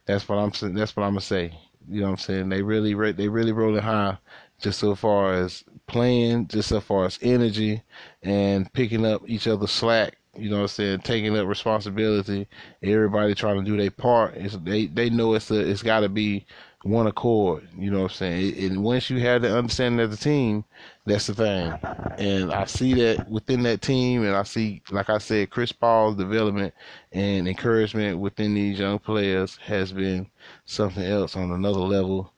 That's 0.06 0.28
what 0.28 0.36
I'm 0.36 0.52
saying. 0.52 0.74
That's 0.74 0.96
what 0.96 1.02
I'm 1.02 1.12
gonna 1.12 1.20
say. 1.20 1.52
You 1.88 2.00
know 2.00 2.06
what 2.06 2.12
I'm 2.12 2.18
saying? 2.18 2.48
They 2.48 2.62
really 2.62 2.94
they 3.12 3.28
really 3.28 3.52
rolling 3.52 3.82
high 3.82 4.16
just 4.60 4.78
so 4.78 4.94
far 4.94 5.34
as 5.34 5.64
playing, 5.90 6.48
just 6.48 6.68
so 6.68 6.80
far 6.80 7.04
as 7.04 7.18
energy 7.22 7.82
and 8.22 8.72
picking 8.72 9.04
up 9.04 9.22
each 9.26 9.46
other's 9.46 9.70
slack. 9.70 10.16
You 10.36 10.48
know 10.48 10.56
what 10.56 10.62
I'm 10.62 10.68
saying? 10.68 11.00
Taking 11.00 11.36
up 11.36 11.46
responsibility. 11.46 12.46
Everybody 12.82 13.34
trying 13.34 13.58
to 13.58 13.68
do 13.68 13.76
their 13.76 13.90
part. 13.90 14.34
It's, 14.36 14.56
they 14.58 14.86
they 14.86 15.10
know 15.10 15.34
it's 15.34 15.50
a, 15.50 15.58
it's 15.58 15.82
got 15.82 16.00
to 16.00 16.08
be 16.08 16.46
one 16.82 17.08
accord. 17.08 17.68
You 17.76 17.90
know 17.90 18.02
what 18.02 18.12
I'm 18.12 18.16
saying? 18.16 18.64
And 18.64 18.84
once 18.84 19.10
you 19.10 19.18
have 19.20 19.42
the 19.42 19.56
understanding 19.56 20.00
of 20.00 20.10
the 20.10 20.16
team, 20.16 20.64
that's 21.04 21.26
the 21.26 21.34
thing. 21.34 21.72
And 22.18 22.52
I 22.52 22.64
see 22.66 22.94
that 22.94 23.28
within 23.28 23.62
that 23.64 23.82
team, 23.82 24.24
and 24.24 24.34
I 24.34 24.44
see, 24.44 24.82
like 24.90 25.10
I 25.10 25.18
said, 25.18 25.50
Chris 25.50 25.72
Paul's 25.72 26.16
development 26.16 26.72
and 27.12 27.48
encouragement 27.48 28.18
within 28.18 28.54
these 28.54 28.78
young 28.78 28.98
players 28.98 29.56
has 29.56 29.92
been 29.92 30.30
something 30.64 31.04
else 31.04 31.36
on 31.36 31.50
another 31.50 31.80
level. 31.80 32.32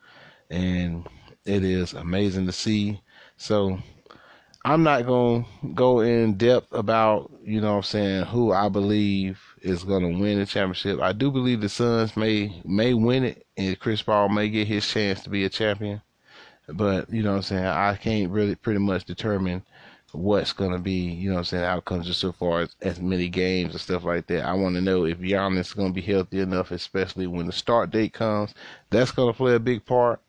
And 0.50 1.06
it 1.44 1.64
is 1.64 1.92
amazing 1.92 2.46
to 2.46 2.52
see. 2.52 3.00
So 3.42 3.76
I'm 4.64 4.84
not 4.84 5.04
going 5.04 5.44
to 5.62 5.68
go 5.74 5.98
in 5.98 6.34
depth 6.34 6.72
about, 6.72 7.32
you 7.42 7.60
know 7.60 7.72
what 7.72 7.76
I'm 7.78 7.82
saying, 7.82 8.24
who 8.26 8.52
I 8.52 8.68
believe 8.68 9.40
is 9.62 9.82
going 9.82 10.02
to 10.02 10.16
win 10.16 10.38
the 10.38 10.46
championship. 10.46 11.00
I 11.00 11.10
do 11.10 11.28
believe 11.28 11.60
the 11.60 11.68
Suns 11.68 12.16
may 12.16 12.62
may 12.64 12.94
win 12.94 13.24
it 13.24 13.44
and 13.56 13.76
Chris 13.80 14.00
Paul 14.00 14.28
may 14.28 14.48
get 14.48 14.68
his 14.68 14.86
chance 14.86 15.24
to 15.24 15.28
be 15.30 15.44
a 15.44 15.48
champion. 15.48 16.00
But, 16.68 17.12
you 17.12 17.24
know 17.24 17.30
what 17.30 17.38
I'm 17.38 17.42
saying, 17.42 17.64
I 17.64 17.96
can't 17.96 18.30
really 18.30 18.54
pretty 18.54 18.78
much 18.78 19.06
determine 19.06 19.64
what's 20.12 20.52
going 20.52 20.70
to 20.70 20.78
be, 20.78 21.10
you 21.10 21.28
know 21.30 21.34
what 21.34 21.40
I'm 21.40 21.44
saying, 21.46 21.64
outcomes 21.64 22.06
just 22.06 22.20
so 22.20 22.30
far 22.30 22.60
as, 22.60 22.76
as 22.80 23.00
many 23.00 23.28
games 23.28 23.72
and 23.72 23.80
stuff 23.80 24.04
like 24.04 24.28
that. 24.28 24.44
I 24.44 24.52
want 24.52 24.76
to 24.76 24.80
know 24.80 25.04
if 25.04 25.18
Giannis 25.18 25.58
is 25.58 25.72
going 25.72 25.92
to 25.92 26.00
be 26.00 26.06
healthy 26.06 26.38
enough, 26.38 26.70
especially 26.70 27.26
when 27.26 27.46
the 27.46 27.52
start 27.52 27.90
date 27.90 28.12
comes. 28.12 28.54
That's 28.90 29.10
going 29.10 29.32
to 29.32 29.36
play 29.36 29.56
a 29.56 29.58
big 29.58 29.84
part 29.84 30.20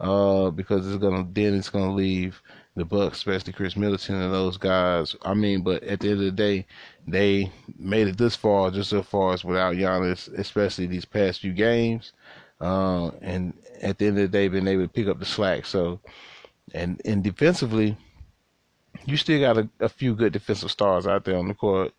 uh, 0.00 0.50
because 0.50 0.86
it's 0.86 1.00
to, 1.00 1.26
then 1.32 1.54
it's 1.54 1.70
to 1.70 1.90
leave 1.90 2.42
the 2.76 2.84
Bucks, 2.84 3.18
especially 3.18 3.52
Khris 3.52 3.76
Middleton 3.76 4.16
and 4.16 4.32
those 4.32 4.56
guys. 4.56 5.14
I 5.22 5.34
mean, 5.34 5.62
but 5.62 5.82
at 5.82 6.00
the 6.00 6.10
end 6.10 6.20
of 6.20 6.24
the 6.24 6.32
day, 6.32 6.66
they 7.06 7.52
made 7.78 8.08
it 8.08 8.16
this 8.16 8.36
far, 8.36 8.70
just 8.70 8.90
so 8.90 9.02
far 9.02 9.34
as 9.34 9.44
without 9.44 9.74
Giannis, 9.74 10.32
especially 10.38 10.86
these 10.86 11.04
past 11.04 11.40
few 11.40 11.52
games. 11.52 12.12
Uh, 12.60 13.08
and 13.20 13.52
at 13.82 13.98
the 13.98 14.06
end 14.06 14.18
of 14.18 14.22
the 14.22 14.28
day, 14.28 14.48
been 14.48 14.68
able 14.68 14.82
to 14.84 14.88
pick 14.88 15.08
up 15.08 15.18
the 15.18 15.26
slack. 15.26 15.66
So, 15.66 16.00
and 16.72 17.00
and 17.04 17.22
defensively, 17.22 17.96
you 19.04 19.16
still 19.16 19.40
got 19.40 19.58
a, 19.58 19.68
a 19.80 19.88
few 19.88 20.14
good 20.14 20.32
defensive 20.32 20.70
stars 20.70 21.06
out 21.06 21.24
there 21.24 21.38
on 21.38 21.48
the 21.48 21.54
court, 21.54 21.92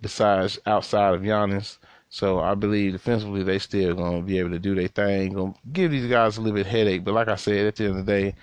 besides 0.00 0.58
outside 0.66 1.14
of 1.14 1.22
Giannis. 1.22 1.78
So 2.16 2.40
I 2.40 2.54
believe 2.54 2.92
defensively 2.92 3.42
they 3.42 3.58
still 3.58 3.94
gonna 3.94 4.22
be 4.22 4.38
able 4.38 4.48
to 4.52 4.58
do 4.58 4.74
their 4.74 4.88
thing. 4.88 5.34
Gonna 5.34 5.52
give 5.70 5.90
these 5.90 6.08
guys 6.10 6.38
a 6.38 6.40
little 6.40 6.56
bit 6.56 6.64
headache, 6.64 7.04
but 7.04 7.12
like 7.12 7.28
I 7.28 7.34
said, 7.34 7.66
at 7.66 7.76
the 7.76 7.84
end 7.84 7.98
of 7.98 8.06
the 8.06 8.10
day, 8.10 8.34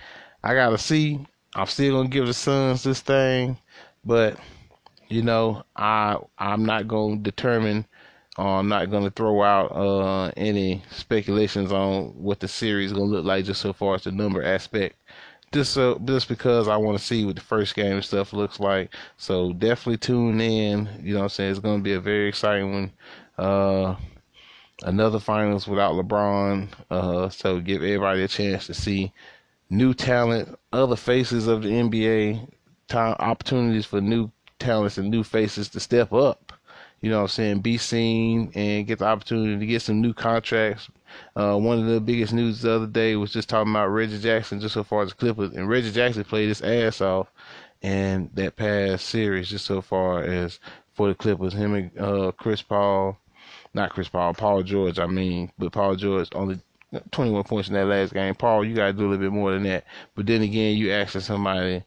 I 0.44 0.54
gotta 0.54 0.78
see. 0.78 1.26
I'm 1.56 1.66
still 1.66 1.96
gonna 1.96 2.08
give 2.08 2.28
the 2.28 2.34
Suns 2.34 2.84
this 2.84 3.00
thing, 3.00 3.58
but 4.04 4.38
you 5.08 5.22
know, 5.22 5.64
I 5.74 6.18
I'm 6.38 6.64
not 6.64 6.86
gonna 6.86 7.16
determine 7.16 7.84
uh, 8.38 8.58
I'm 8.58 8.68
not 8.68 8.92
going 8.92 9.04
to 9.04 9.10
throw 9.10 9.42
out 9.42 9.72
uh, 9.72 10.32
any 10.36 10.82
speculations 10.92 11.72
on 11.72 12.06
what 12.20 12.38
the 12.40 12.48
series 12.48 12.92
going 12.92 13.10
to 13.10 13.16
look 13.16 13.24
like 13.24 13.44
just 13.44 13.60
so 13.60 13.72
far 13.72 13.96
as 13.96 14.04
the 14.04 14.12
number 14.12 14.42
aspect. 14.42 14.96
Just 15.52 15.72
so, 15.72 16.00
just 16.04 16.28
because 16.28 16.66
I 16.66 16.76
want 16.76 16.98
to 16.98 17.04
see 17.04 17.24
what 17.24 17.36
the 17.36 17.42
first 17.42 17.76
game 17.76 18.02
stuff 18.02 18.32
looks 18.32 18.58
like. 18.58 18.92
So 19.18 19.52
definitely 19.52 19.98
tune 19.98 20.40
in. 20.40 20.88
You 21.00 21.12
know 21.14 21.20
what 21.20 21.24
I'm 21.24 21.28
saying? 21.28 21.50
It's 21.52 21.60
going 21.60 21.78
to 21.78 21.82
be 21.84 21.92
a 21.92 22.00
very 22.00 22.28
exciting 22.28 22.72
one. 22.72 22.92
Uh, 23.38 23.96
another 24.82 25.18
finals 25.18 25.66
without 25.66 25.94
LeBron. 25.94 26.68
Uh, 26.90 27.28
so 27.28 27.60
give 27.60 27.82
everybody 27.82 28.22
a 28.22 28.28
chance 28.28 28.66
to 28.66 28.74
see 28.74 29.12
new 29.70 29.94
talent, 29.94 30.58
other 30.72 30.96
faces 30.96 31.46
of 31.46 31.62
the 31.62 31.70
NBA, 31.70 32.48
time 32.88 33.16
opportunities 33.18 33.86
for 33.86 34.00
new 34.00 34.30
talents 34.58 34.98
and 34.98 35.10
new 35.10 35.24
faces 35.24 35.68
to 35.70 35.80
step 35.80 36.12
up 36.12 36.52
you 37.04 37.10
know 37.10 37.18
what 37.18 37.24
I'm 37.24 37.28
saying, 37.28 37.60
be 37.60 37.76
seen 37.76 38.50
and 38.54 38.86
get 38.86 39.00
the 39.00 39.04
opportunity 39.04 39.58
to 39.58 39.66
get 39.66 39.82
some 39.82 40.00
new 40.00 40.14
contracts. 40.14 40.88
Uh, 41.36 41.54
one 41.54 41.78
of 41.78 41.84
the 41.84 42.00
biggest 42.00 42.32
news 42.32 42.62
the 42.62 42.72
other 42.72 42.86
day 42.86 43.14
was 43.14 43.30
just 43.30 43.46
talking 43.46 43.70
about 43.70 43.88
Reggie 43.88 44.18
Jackson, 44.18 44.58
just 44.58 44.72
so 44.72 44.82
far 44.82 45.02
as 45.02 45.10
the 45.10 45.16
Clippers. 45.16 45.50
And 45.54 45.68
Reggie 45.68 45.92
Jackson 45.92 46.24
played 46.24 46.48
his 46.48 46.62
ass 46.62 47.02
off 47.02 47.30
in 47.82 48.30
that 48.32 48.56
past 48.56 49.04
series, 49.04 49.50
just 49.50 49.66
so 49.66 49.82
far 49.82 50.22
as 50.22 50.58
for 50.94 51.08
the 51.08 51.14
Clippers. 51.14 51.52
Him 51.52 51.74
and 51.74 51.98
uh, 51.98 52.32
Chris 52.38 52.62
Paul, 52.62 53.18
not 53.74 53.90
Chris 53.90 54.08
Paul, 54.08 54.34
Paul 54.34 54.62
George, 54.62 54.98
I 54.98 55.06
mean, 55.06 55.50
but 55.58 55.72
Paul 55.72 55.96
George 55.96 56.28
only 56.34 56.60
21 57.10 57.44
points 57.44 57.68
in 57.68 57.74
that 57.74 57.86
last 57.86 58.14
game. 58.14 58.34
Paul, 58.34 58.64
you 58.64 58.74
got 58.74 58.86
to 58.86 58.92
do 58.92 59.00
a 59.00 59.08
little 59.08 59.18
bit 59.18 59.32
more 59.32 59.52
than 59.52 59.64
that. 59.64 59.84
But 60.14 60.26
then 60.26 60.42
again, 60.42 60.76
you 60.76 60.92
asking 60.92 61.22
somebody, 61.22 61.82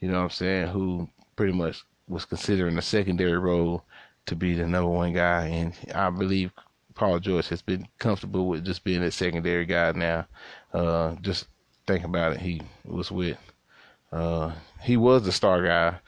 you 0.00 0.08
know 0.08 0.18
what 0.18 0.24
I'm 0.24 0.30
saying, 0.30 0.68
who 0.68 1.08
pretty 1.36 1.52
much 1.52 1.82
was 2.08 2.24
considering 2.24 2.76
a 2.76 2.82
secondary 2.82 3.38
role 3.38 3.84
to 4.26 4.36
be 4.36 4.54
the 4.54 4.66
number 4.66 4.90
one 4.90 5.12
guy, 5.12 5.46
and 5.46 5.72
I 5.94 6.10
believe 6.10 6.52
Paul 6.94 7.18
George 7.20 7.48
has 7.48 7.62
been 7.62 7.88
comfortable 7.98 8.46
with 8.46 8.64
just 8.64 8.84
being 8.84 9.00
that 9.00 9.12
secondary 9.12 9.64
guy 9.64 9.92
now. 9.92 10.26
Uh, 10.74 11.14
just 11.22 11.46
think 11.86 12.04
about 12.04 12.34
it. 12.34 12.40
He 12.40 12.60
was 12.84 13.10
with, 13.10 13.38
uh, 14.12 14.52
he 14.82 14.96
was 14.96 15.22
the 15.22 15.32
star 15.32 15.62
guy, 15.62 15.98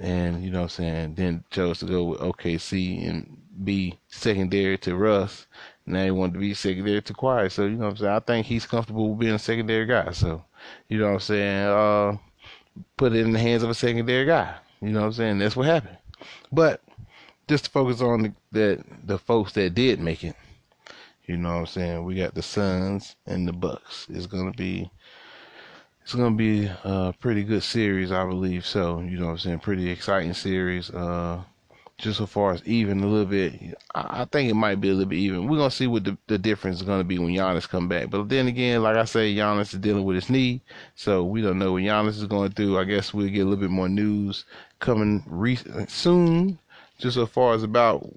and 0.00 0.42
you 0.42 0.50
know 0.50 0.60
what 0.60 0.78
I'm 0.78 0.84
saying. 0.84 1.14
Then 1.14 1.44
chose 1.50 1.80
to 1.80 1.86
go 1.86 2.04
with 2.04 2.20
OKC 2.20 3.08
and 3.08 3.38
be 3.64 3.98
secondary 4.08 4.78
to 4.78 4.96
Russ. 4.96 5.46
Now 5.86 6.04
he 6.04 6.10
wanted 6.10 6.34
to 6.34 6.38
be 6.38 6.54
secondary 6.54 7.02
to 7.02 7.12
Kawhi. 7.12 7.50
So 7.50 7.64
you 7.64 7.70
know 7.70 7.84
what 7.84 7.90
I'm 7.90 7.96
saying. 7.96 8.12
I 8.12 8.20
think 8.20 8.46
he's 8.46 8.66
comfortable 8.66 9.10
with 9.10 9.20
being 9.20 9.34
a 9.34 9.38
secondary 9.38 9.86
guy. 9.86 10.12
So 10.12 10.44
you 10.88 10.98
know 10.98 11.06
what 11.06 11.14
I'm 11.14 11.20
saying. 11.20 11.66
Uh, 11.66 12.16
put 12.96 13.12
it 13.12 13.20
in 13.20 13.32
the 13.32 13.38
hands 13.38 13.62
of 13.62 13.70
a 13.70 13.74
secondary 13.74 14.24
guy. 14.24 14.54
You 14.80 14.90
know 14.90 15.00
what 15.00 15.06
I'm 15.06 15.12
saying. 15.12 15.38
That's 15.38 15.56
what 15.56 15.66
happened. 15.66 15.98
But 16.50 16.80
just 17.48 17.64
to 17.64 17.70
focus 17.70 18.00
on 18.00 18.22
the, 18.22 18.32
that 18.52 18.84
the 19.06 19.18
folks 19.18 19.52
that 19.52 19.74
did 19.74 20.00
make 20.00 20.24
it. 20.24 20.36
You 21.26 21.36
know 21.36 21.50
what 21.50 21.60
I'm 21.60 21.66
saying? 21.66 22.04
We 22.04 22.16
got 22.16 22.34
the 22.34 22.42
Suns 22.42 23.16
and 23.26 23.46
the 23.46 23.52
Bucks. 23.52 24.06
It's 24.10 24.26
gonna 24.26 24.52
be 24.52 24.90
it's 26.02 26.14
gonna 26.14 26.36
be 26.36 26.66
a 26.84 27.14
pretty 27.20 27.44
good 27.44 27.62
series, 27.62 28.12
I 28.12 28.26
believe. 28.26 28.66
So 28.66 29.00
you 29.00 29.18
know 29.18 29.26
what 29.26 29.32
I'm 29.32 29.38
saying? 29.38 29.58
Pretty 29.60 29.90
exciting 29.90 30.34
series. 30.34 30.90
Uh, 30.90 31.42
just 31.98 32.18
so 32.18 32.26
far 32.26 32.52
as 32.52 32.64
even 32.64 33.00
a 33.02 33.06
little 33.06 33.26
bit, 33.26 33.78
I, 33.94 34.22
I 34.22 34.24
think 34.24 34.50
it 34.50 34.54
might 34.54 34.80
be 34.80 34.88
a 34.88 34.92
little 34.92 35.08
bit 35.08 35.18
even. 35.18 35.46
We're 35.46 35.58
gonna 35.58 35.70
see 35.70 35.86
what 35.86 36.04
the, 36.04 36.18
the 36.26 36.38
difference 36.38 36.76
is 36.76 36.86
gonna 36.86 37.04
be 37.04 37.18
when 37.18 37.32
Giannis 37.32 37.68
come 37.68 37.88
back. 37.88 38.10
But 38.10 38.28
then 38.28 38.48
again, 38.48 38.82
like 38.82 38.96
I 38.96 39.04
say, 39.04 39.34
Giannis 39.34 39.72
is 39.72 39.80
dealing 39.80 40.04
with 40.04 40.16
his 40.16 40.28
knee, 40.28 40.60
so 40.96 41.24
we 41.24 41.40
don't 41.40 41.58
know 41.58 41.72
what 41.72 41.82
Giannis 41.82 42.18
is 42.18 42.26
going 42.26 42.50
through. 42.52 42.78
I 42.78 42.84
guess 42.84 43.14
we'll 43.14 43.28
get 43.28 43.40
a 43.40 43.44
little 43.44 43.60
bit 43.60 43.70
more 43.70 43.88
news 43.88 44.44
coming 44.80 45.22
re- 45.26 45.58
soon 45.88 46.58
just 46.98 47.14
so 47.14 47.26
far 47.26 47.54
as 47.54 47.62
about 47.62 48.08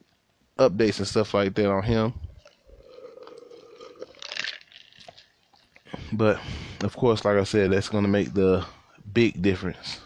updates 0.58 1.00
and 1.00 1.08
stuff 1.08 1.34
like 1.34 1.54
that 1.56 1.70
on 1.70 1.84
him. 1.84 2.14
But 6.12 6.40
of 6.86 6.96
course, 6.96 7.26
like 7.26 7.38
I 7.38 7.44
said, 7.44 7.72
that's 7.72 7.90
going 7.90 8.04
to 8.04 8.10
make 8.10 8.34
the 8.34 8.66
big 9.14 9.42
difference. 9.42 10.00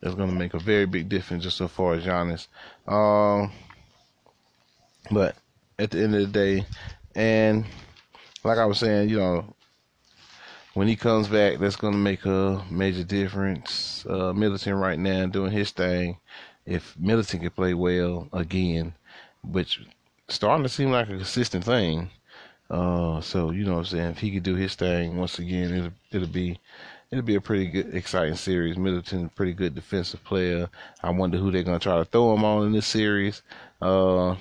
That's 0.00 0.14
going 0.14 0.30
to 0.30 0.34
make 0.34 0.54
a 0.54 0.58
very 0.58 0.86
big 0.86 1.08
difference 1.08 1.42
just 1.42 1.56
so 1.56 1.68
far 1.68 1.94
as 1.94 2.04
Giannis. 2.04 2.46
Um, 2.86 3.52
but 5.10 5.36
at 5.78 5.90
the 5.90 6.02
end 6.02 6.14
of 6.14 6.20
the 6.20 6.26
day, 6.26 6.66
and 7.14 7.64
like 8.44 8.58
I 8.58 8.66
was 8.66 8.78
saying, 8.78 9.08
you 9.08 9.18
know, 9.18 9.54
when 10.74 10.88
he 10.88 10.94
comes 10.94 11.26
back, 11.28 11.58
that's 11.58 11.76
going 11.76 11.94
to 11.94 11.98
make 11.98 12.24
a 12.26 12.62
major 12.70 13.02
difference. 13.02 14.04
Uh, 14.08 14.32
Middleton 14.32 14.74
right 14.74 14.98
now 14.98 15.26
doing 15.26 15.50
his 15.50 15.70
thing 15.70 16.18
if 16.66 16.96
Middleton 16.98 17.40
can 17.40 17.50
play 17.50 17.74
well 17.74 18.28
again, 18.32 18.94
which 19.42 19.80
starting 20.28 20.64
to 20.64 20.68
seem 20.68 20.90
like 20.90 21.08
a 21.08 21.16
consistent 21.16 21.64
thing. 21.64 22.10
Uh, 22.68 23.20
so 23.20 23.50
you 23.50 23.64
know 23.64 23.74
what 23.74 23.78
I'm 23.78 23.84
saying. 23.84 24.10
If 24.10 24.18
he 24.18 24.32
could 24.32 24.42
do 24.42 24.54
his 24.54 24.74
thing 24.74 25.16
once 25.16 25.38
again, 25.38 25.74
it'll 25.74 25.92
it'll 26.10 26.28
be 26.28 26.58
it'll 27.10 27.24
be 27.24 27.36
a 27.36 27.40
pretty 27.40 27.66
good, 27.66 27.94
exciting 27.94 28.34
series. 28.34 28.76
Middleton, 28.76 29.28
pretty 29.30 29.52
good 29.52 29.74
defensive 29.74 30.22
player. 30.24 30.68
I 31.02 31.10
wonder 31.10 31.38
who 31.38 31.50
they're 31.50 31.62
gonna 31.62 31.78
try 31.78 31.98
to 31.98 32.04
throw 32.04 32.34
him 32.34 32.44
on 32.44 32.66
in 32.66 32.72
this 32.72 32.86
series. 32.86 33.42
Uh, 33.80 34.34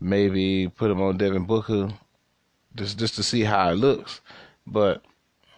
maybe 0.00 0.68
put 0.68 0.90
him 0.90 1.00
on 1.00 1.16
Devin 1.16 1.44
Booker, 1.44 1.90
just 2.74 2.98
just 2.98 3.14
to 3.16 3.22
see 3.22 3.42
how 3.42 3.70
it 3.70 3.76
looks. 3.76 4.20
But 4.66 5.02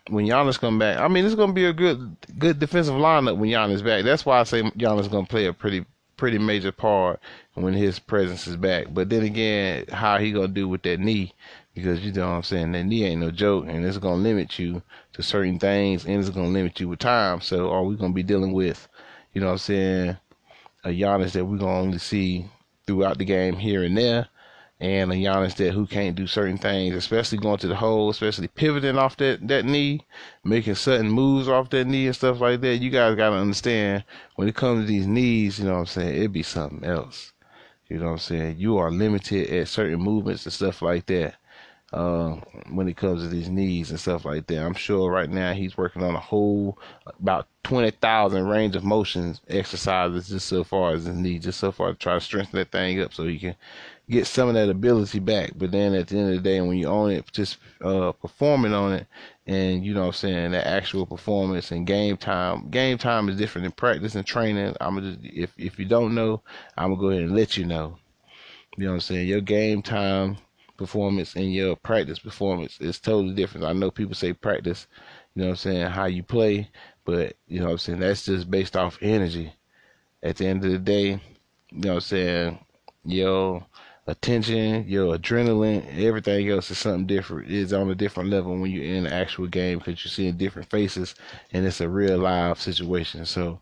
when 0.09 0.27
Giannis 0.27 0.59
come 0.59 0.79
back, 0.79 0.99
I 0.99 1.09
mean, 1.09 1.25
it's 1.25 1.35
to 1.35 1.53
be 1.53 1.65
a 1.65 1.73
good 1.73 2.17
good 2.39 2.59
defensive 2.59 2.95
lineup 2.95 3.39
when 3.39 3.51
Giannis 3.51 3.85
back. 3.85 4.05
That's 4.05 4.27
why 4.27 4.41
I 4.41 4.45
say 4.45 4.63
Giannis 4.63 5.11
to 5.11 5.25
play 5.25 5.47
a 5.47 5.53
pretty 5.53 5.87
pretty 6.17 6.39
major 6.39 6.73
part 6.73 7.21
when 7.55 7.75
his 7.75 7.99
presence 7.99 8.47
is 8.47 8.57
back. 8.57 8.87
But 8.93 9.11
then 9.11 9.23
again, 9.23 9.87
how 9.93 10.19
he 10.19 10.33
to 10.33 10.49
do 10.49 10.69
with 10.69 10.83
that 10.83 11.01
knee 11.01 11.33
because 11.75 12.05
you 12.05 12.13
know 12.13 12.29
what 12.29 12.35
I'm 12.35 12.43
saying 12.43 12.73
that 12.73 12.85
knee 12.85 13.05
ain't 13.05 13.21
no 13.21 13.31
joke, 13.31 13.67
and 13.67 13.85
it's 13.85 13.99
gonna 13.99 14.23
limit 14.23 14.59
you 14.59 14.83
to 15.15 15.23
certain 15.23 15.59
things, 15.59 16.05
and 16.05 16.21
it's 16.21 16.31
gonna 16.31 16.49
limit 16.49 16.79
you 16.81 16.89
with 16.89 16.99
time. 16.99 17.41
So, 17.41 17.71
are 17.71 17.83
we 17.83 17.97
gonna 17.97 18.13
be 18.13 18.23
dealing 18.23 18.53
with, 18.53 18.89
you 19.33 19.41
know 19.41 19.49
what 19.49 19.53
I'm 19.53 19.59
saying, 19.59 20.17
a 20.85 20.89
Giannis 20.89 21.33
that 21.33 21.45
we're 21.45 21.59
gonna 21.59 21.79
only 21.79 21.99
see 21.99 22.47
throughout 22.87 23.19
the 23.19 23.25
game 23.25 23.57
here 23.57 23.85
and 23.85 23.97
there, 23.97 24.29
and 24.81 25.13
a 25.13 25.15
Giannis 25.15 25.57
that 25.57 25.73
who 25.73 25.87
can't 25.87 26.15
do 26.15 26.27
certain 26.27 26.59
things, 26.59 26.95
especially 26.95 27.39
going 27.39 27.59
to 27.59 27.69
the 27.69 27.77
hole, 27.77 28.11
especially 28.11 28.49
pivoting 28.49 28.99
off 28.99 29.17
that 29.17 29.47
that 29.49 29.65
knee, 29.65 30.07
making 30.45 30.75
sudden 30.75 31.11
moves 31.11 31.49
off 31.49 31.71
that 31.71 31.87
knee 31.87 32.07
and 32.07 32.17
stuff 32.17 32.41
like 32.41 32.61
that. 32.61 32.77
You 32.77 32.91
guys 32.91 33.17
gotta 33.17 33.37
understand 33.37 34.05
when 34.37 34.49
it 34.49 34.55
comes 34.55 34.83
to 34.83 34.87
these 34.87 35.07
knees, 35.07 35.59
you 35.59 35.65
know 35.65 35.73
what 35.73 35.81
I'm 35.81 35.87
saying, 35.87 36.17
it'd 36.17 36.33
be 36.33 36.43
something 36.43 36.85
else. 36.85 37.33
You 37.93 37.99
know 37.99 38.07
what 38.07 38.13
I'm 38.13 38.19
saying? 38.19 38.57
You 38.59 38.79
are 38.79 38.91
limited 38.91 39.51
at 39.51 39.69
certain 39.69 40.01
movements 40.01 40.47
and 40.47 40.53
stuff 40.53 40.81
like 40.81 41.05
that 41.07 41.35
uh, 41.93 42.37
when 42.71 42.89
it 42.89 42.97
comes 42.97 43.23
to 43.23 43.29
these 43.29 43.51
knees 43.51 43.91
and 43.91 44.01
stuff 44.01 44.25
like 44.25 44.47
that. 44.47 44.65
I'm 44.65 44.73
sure 44.73 45.11
right 45.11 45.29
now 45.29 45.53
he's 45.53 45.77
working 45.77 46.03
on 46.03 46.15
a 46.15 46.21
whole 46.21 46.79
about 47.07 47.49
20,000 47.65 48.47
range 48.47 48.77
of 48.77 48.83
motions 48.83 49.43
exercises 49.47 50.31
just 50.31 50.49
so 50.49 50.65
far 50.65 50.95
as 50.95 51.05
his 51.05 51.15
knee, 51.15 51.39
just 51.39 51.61
so 51.61 51.71
far 51.71 51.89
to 51.93 51.95
try 51.95 52.15
to 52.15 52.21
strengthen 52.23 52.59
that 52.59 52.73
thing 52.73 52.99
up 52.99 53.13
so 53.13 53.27
he 53.27 53.39
can 53.39 53.57
get 54.09 54.27
some 54.27 54.49
of 54.49 54.55
that 54.55 54.71
ability 54.71 55.19
back. 55.19 55.53
But 55.55 55.71
then 55.71 55.93
at 55.93 56.09
the 56.09 56.17
end 56.17 56.31
of 56.31 56.37
the 56.37 56.41
day, 56.41 56.63
when 56.63 56.79
you 56.79 56.87
own 56.87 57.11
it, 57.11 57.31
just 57.31 57.59
uh, 57.83 58.13
performing 58.13 58.73
on 58.73 58.93
it, 58.95 59.07
and 59.47 59.85
you 59.85 59.93
know 59.95 60.03
what 60.03 60.07
I'm 60.07 60.13
saying, 60.13 60.53
that 60.53 60.67
actual 60.67 61.07
performance 61.07 61.73
and 61.73 61.87
game 61.87 62.17
time, 62.17 62.71
game 62.71 62.99
time 62.99 63.29
is 63.29 63.37
different 63.37 63.65
than 63.65 63.73
practice 63.73 64.15
and 64.15 64.27
training. 64.27 64.77
I'm 64.81 65.01
just, 65.01 65.19
if 65.23 65.53
if 65.59 65.79
you 65.79 65.85
don't 65.85 66.15
know, 66.15 66.43
I'm 66.77 66.91
gonna 66.91 67.01
go 67.01 67.11
ahead 67.11 67.23
and 67.23 67.35
let 67.35 67.57
you 67.57 67.65
know. 67.65 67.99
You 68.77 68.85
know 68.85 68.91
what 68.91 68.95
I'm 68.95 69.01
saying? 69.01 69.29
Your 69.29 69.41
game 69.41 69.83
time 69.83 70.39
performance 70.77 71.35
and 71.37 71.53
your 71.53 71.77
practice 71.77 72.19
performance 72.19 72.81
is 72.81 72.99
totally 72.99 73.35
different. 73.35 73.67
I 73.67 73.73
know 73.73 73.91
people 73.91 74.15
say 74.15 74.33
practice, 74.33 74.87
you 75.35 75.43
know 75.43 75.49
what 75.49 75.53
I'm 75.53 75.57
saying, 75.57 75.87
how 75.87 76.07
you 76.07 76.23
play, 76.23 76.69
but 77.05 77.37
you 77.47 77.61
know 77.61 77.67
what 77.67 77.73
I'm 77.73 77.79
saying, 77.79 78.01
that's 78.01 78.25
just 78.25 78.51
based 78.51 78.77
off 78.77 78.99
energy. 79.03 79.53
At 80.23 80.37
the 80.37 80.47
end 80.47 80.65
of 80.65 80.71
the 80.71 80.79
day, 80.79 81.21
you 81.71 81.81
know 81.81 81.89
what 81.91 81.95
I'm 81.95 82.01
saying, 82.01 82.59
your 83.05 83.67
attention, 84.07 84.87
your 84.89 85.17
adrenaline, 85.17 85.99
everything 85.99 86.49
else 86.51 86.71
is 86.71 86.79
something 86.79 87.07
different. 87.07 87.51
It's 87.51 87.73
on 87.73 87.91
a 87.91 87.95
different 87.95 88.31
level 88.31 88.57
when 88.59 88.71
you're 88.71 88.85
in 88.85 89.05
the 89.05 89.15
actual 89.15 89.47
game 89.47 89.79
because 89.79 90.05
you're 90.05 90.11
seeing 90.11 90.37
different 90.37 90.71
faces 90.71 91.15
and 91.53 91.65
it's 91.67 91.81
a 91.81 91.89
real 91.89 92.19
live 92.19 92.61
situation. 92.61 93.25
So 93.27 93.61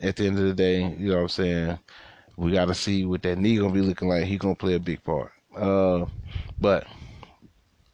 at 0.00 0.16
the 0.16 0.26
end 0.26 0.38
of 0.38 0.44
the 0.44 0.54
day, 0.54 0.82
you 0.98 1.10
know 1.10 1.16
what 1.16 1.22
I'm 1.22 1.28
saying, 1.28 1.78
we 2.36 2.52
got 2.52 2.66
to 2.66 2.74
see 2.74 3.04
what 3.04 3.22
that 3.22 3.38
knee 3.38 3.58
gonna 3.58 3.72
be 3.72 3.80
looking 3.82 4.08
like. 4.08 4.24
He 4.24 4.36
gonna 4.36 4.54
play 4.54 4.74
a 4.74 4.80
big 4.80 5.02
part. 5.02 5.32
Uh, 5.56 6.06
but 6.60 6.86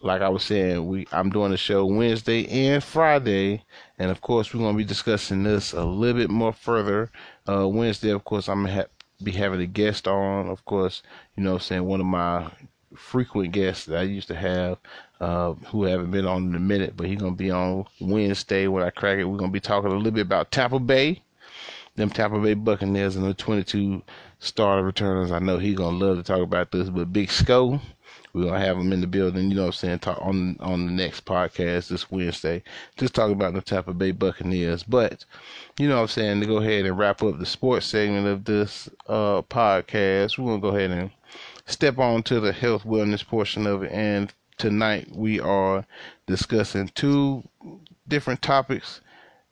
like 0.00 0.20
I 0.20 0.28
was 0.28 0.44
saying, 0.44 0.86
we 0.86 1.06
I'm 1.12 1.30
doing 1.30 1.50
the 1.50 1.56
show 1.56 1.86
Wednesday 1.86 2.46
and 2.68 2.84
Friday, 2.84 3.64
and 3.98 4.10
of 4.10 4.20
course 4.20 4.52
we're 4.52 4.60
gonna 4.60 4.76
be 4.76 4.84
discussing 4.84 5.42
this 5.42 5.72
a 5.72 5.82
little 5.82 6.20
bit 6.20 6.30
more 6.30 6.52
further. 6.52 7.10
Uh, 7.48 7.66
Wednesday, 7.66 8.10
of 8.10 8.22
course, 8.24 8.48
I'm 8.48 8.64
gonna 8.64 8.74
ha- 8.74 8.93
be 9.22 9.32
having 9.32 9.60
a 9.60 9.66
guest 9.66 10.08
on. 10.08 10.48
Of 10.48 10.64
course, 10.64 11.02
you 11.36 11.42
know, 11.42 11.58
saying 11.58 11.84
one 11.84 12.00
of 12.00 12.06
my 12.06 12.50
frequent 12.96 13.52
guests 13.52 13.86
that 13.86 13.98
I 13.98 14.02
used 14.02 14.28
to 14.28 14.34
have, 14.34 14.78
uh, 15.20 15.52
who 15.68 15.84
haven't 15.84 16.10
been 16.10 16.26
on 16.26 16.48
in 16.48 16.54
a 16.54 16.60
minute, 16.60 16.96
but 16.96 17.06
he's 17.06 17.20
gonna 17.20 17.34
be 17.34 17.50
on 17.50 17.86
Wednesday 18.00 18.66
when 18.68 18.82
I 18.82 18.90
crack 18.90 19.18
it. 19.18 19.24
We're 19.24 19.38
gonna 19.38 19.52
be 19.52 19.60
talking 19.60 19.90
a 19.90 19.94
little 19.94 20.12
bit 20.12 20.22
about 20.26 20.50
Tampa 20.50 20.78
Bay, 20.78 21.22
them 21.96 22.10
Tampa 22.10 22.38
Bay 22.38 22.54
Buccaneers 22.54 23.16
and 23.16 23.24
the 23.24 23.34
22 23.34 24.02
starter 24.38 24.84
returners. 24.84 25.32
I 25.32 25.38
know 25.38 25.58
he's 25.58 25.76
gonna 25.76 25.96
love 25.96 26.16
to 26.18 26.22
talk 26.22 26.40
about 26.40 26.70
this, 26.70 26.88
but 26.88 27.12
Big 27.12 27.30
Sco 27.30 27.80
we're 28.34 28.44
gonna 28.44 28.58
have 28.58 28.76
them 28.76 28.92
in 28.92 29.00
the 29.00 29.06
building, 29.06 29.48
you 29.48 29.54
know 29.54 29.62
what 29.62 29.68
I'm 29.68 29.72
saying, 29.72 29.98
talk 30.00 30.18
on 30.20 30.56
on 30.60 30.86
the 30.86 30.92
next 30.92 31.24
podcast 31.24 31.88
this 31.88 32.10
Wednesday. 32.10 32.62
Just 32.96 33.14
talk 33.14 33.30
about 33.30 33.54
the 33.54 33.62
Tampa 33.62 33.94
Bay 33.94 34.10
Buccaneers. 34.10 34.82
But, 34.82 35.24
you 35.78 35.88
know 35.88 35.96
what 35.96 36.02
I'm 36.02 36.08
saying, 36.08 36.40
to 36.40 36.46
go 36.46 36.56
ahead 36.58 36.84
and 36.84 36.98
wrap 36.98 37.22
up 37.22 37.38
the 37.38 37.46
sports 37.46 37.86
segment 37.86 38.26
of 38.26 38.44
this 38.44 38.88
uh 39.08 39.42
podcast, 39.42 40.36
we're 40.36 40.58
gonna 40.58 40.60
go 40.60 40.76
ahead 40.76 40.90
and 40.90 41.10
step 41.66 41.98
on 41.98 42.22
to 42.24 42.40
the 42.40 42.52
health 42.52 42.84
wellness 42.84 43.26
portion 43.26 43.66
of 43.66 43.82
it 43.82 43.92
and 43.92 44.34
tonight 44.58 45.08
we 45.12 45.40
are 45.40 45.84
discussing 46.26 46.88
two 46.94 47.42
different 48.06 48.42
topics 48.42 49.00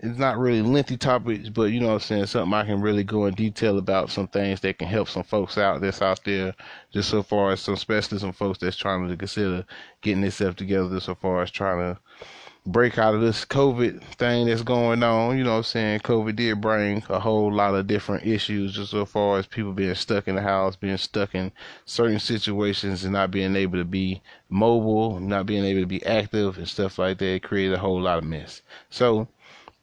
it's 0.03 0.19
not 0.19 0.37
really 0.37 0.62
lengthy 0.62 0.97
topics, 0.97 1.49
but 1.49 1.71
you 1.71 1.79
know 1.79 1.87
what 1.87 1.95
I'm 1.95 2.01
saying, 2.01 2.27
something 2.27 2.53
I 2.53 2.65
can 2.65 2.81
really 2.81 3.05
go 3.05 3.27
in 3.27 3.35
detail 3.35 3.79
about 3.79 4.11
some 4.11 4.27
things 4.27 4.61
that 4.61 4.79
can 4.79 4.88
help 4.88 5.09
some 5.09 5.23
folks 5.23 5.57
out 5.57 5.81
that's 5.81 6.03
out 6.03 6.25
there, 6.25 6.55
just 6.93 7.09
so 7.09 7.23
far 7.23 7.53
as 7.53 7.61
some, 7.61 7.75
especially 7.75 8.19
some 8.19 8.33
folks 8.33 8.59
that's 8.59 8.77
trying 8.77 9.09
to 9.09 9.17
consider 9.17 9.65
getting 10.01 10.23
themselves 10.23 10.57
together, 10.57 10.99
so 10.99 11.15
far 11.15 11.43
as 11.43 11.53
trying 11.53 11.95
to 11.95 12.01
break 12.67 12.99
out 12.99 13.15
of 13.15 13.21
this 13.21 13.45
COVID 13.45 14.03
thing 14.03 14.47
that's 14.47 14.62
going 14.62 15.05
on. 15.05 15.38
You 15.38 15.45
know 15.45 15.53
what 15.53 15.57
I'm 15.59 15.62
saying? 15.65 16.01
COVID 16.01 16.35
did 16.35 16.61
bring 16.61 17.05
a 17.09 17.21
whole 17.21 17.53
lot 17.53 17.77
of 17.77 17.87
different 17.87 18.27
issues 18.27 18.75
just 18.75 18.91
so 18.91 19.05
far 19.05 19.38
as 19.38 19.47
people 19.47 19.73
being 19.73 19.95
stuck 19.95 20.27
in 20.27 20.35
the 20.35 20.43
house, 20.43 20.75
being 20.75 20.97
stuck 20.97 21.35
in 21.37 21.53
certain 21.85 22.19
situations 22.19 23.05
and 23.05 23.12
not 23.12 23.31
being 23.31 23.55
able 23.55 23.79
to 23.79 23.85
be 23.85 24.21
mobile, 24.49 25.21
not 25.21 25.47
being 25.47 25.65
able 25.65 25.81
to 25.81 25.87
be 25.87 26.05
active 26.05 26.59
and 26.59 26.69
stuff 26.69 26.99
like 26.99 27.19
that. 27.19 27.25
It 27.25 27.43
created 27.45 27.75
a 27.75 27.81
whole 27.81 28.01
lot 28.01 28.19
of 28.19 28.25
mess. 28.25 28.62
So, 28.91 29.29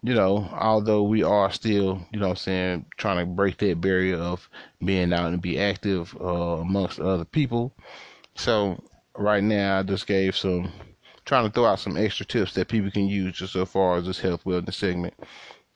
you 0.01 0.13
know, 0.13 0.49
although 0.53 1.03
we 1.03 1.23
are 1.23 1.51
still, 1.51 2.05
you 2.12 2.19
know 2.19 2.29
I'm 2.29 2.35
saying, 2.35 2.85
trying 2.97 3.17
to 3.19 3.25
break 3.25 3.57
that 3.57 3.81
barrier 3.81 4.17
of 4.17 4.49
being 4.83 5.12
out 5.12 5.33
and 5.33 5.41
be 5.41 5.59
active 5.59 6.15
uh, 6.21 6.59
amongst 6.59 6.99
other 6.99 7.25
people. 7.25 7.73
So 8.35 8.81
right 9.17 9.43
now 9.43 9.79
I 9.79 9.83
just 9.83 10.07
gave 10.07 10.35
some 10.35 10.71
trying 11.25 11.45
to 11.45 11.51
throw 11.51 11.65
out 11.65 11.79
some 11.79 11.97
extra 11.97 12.25
tips 12.25 12.53
that 12.53 12.69
people 12.69 12.89
can 12.89 13.07
use 13.07 13.38
just 13.38 13.53
so 13.53 13.65
far 13.65 13.97
as 13.97 14.05
this 14.05 14.19
health 14.19 14.43
wellness 14.45 14.75
segment. 14.75 15.13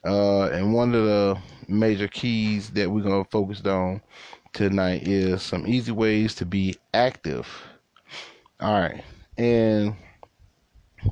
Uh, 0.05 0.45
and 0.47 0.73
one 0.73 0.95
of 0.95 1.05
the 1.05 1.37
major 1.67 2.07
keys 2.07 2.69
that 2.71 2.89
we're 2.89 3.03
gonna 3.03 3.25
focus 3.25 3.61
on 3.65 4.01
tonight 4.53 5.07
is 5.07 5.41
some 5.41 5.67
easy 5.67 5.91
ways 5.91 6.33
to 6.35 6.45
be 6.45 6.75
active. 6.93 7.47
All 8.59 8.73
right. 8.73 9.03
And 9.37 9.95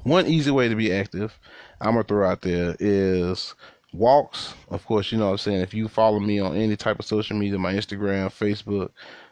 one 0.04 0.28
easy 0.28 0.52
way 0.52 0.70
to 0.70 0.76
be 0.76 0.94
active 0.94 1.38
I'm 1.82 1.94
gonna 1.94 2.04
throw 2.04 2.30
out 2.30 2.42
there 2.42 2.76
is 2.80 3.56
walks. 3.94 4.54
Of 4.70 4.86
course, 4.86 5.12
you 5.12 5.18
know 5.18 5.26
what 5.26 5.32
I'm 5.32 5.38
saying. 5.40 5.62
If 5.62 5.74
you 5.74 5.88
follow 5.88 6.20
me 6.20 6.40
on 6.40 6.56
any 6.56 6.76
type 6.76 7.00
of 7.00 7.06
social 7.06 7.38
media, 7.38 7.58
my 7.58 7.74
Instagram, 7.74 8.28
Facebook, 8.28 8.92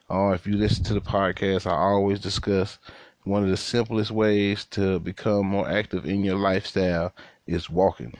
or 0.09 0.33
if 0.33 0.47
you 0.47 0.57
listen 0.57 0.83
to 0.85 0.93
the 0.93 1.01
podcast, 1.01 1.65
I 1.65 1.75
always 1.75 2.19
discuss 2.19 2.79
one 3.23 3.43
of 3.43 3.49
the 3.49 3.57
simplest 3.57 4.11
ways 4.11 4.65
to 4.65 4.99
become 4.99 5.45
more 5.45 5.69
active 5.69 6.05
in 6.05 6.23
your 6.23 6.37
lifestyle 6.37 7.13
is 7.45 7.69
walking. 7.69 8.13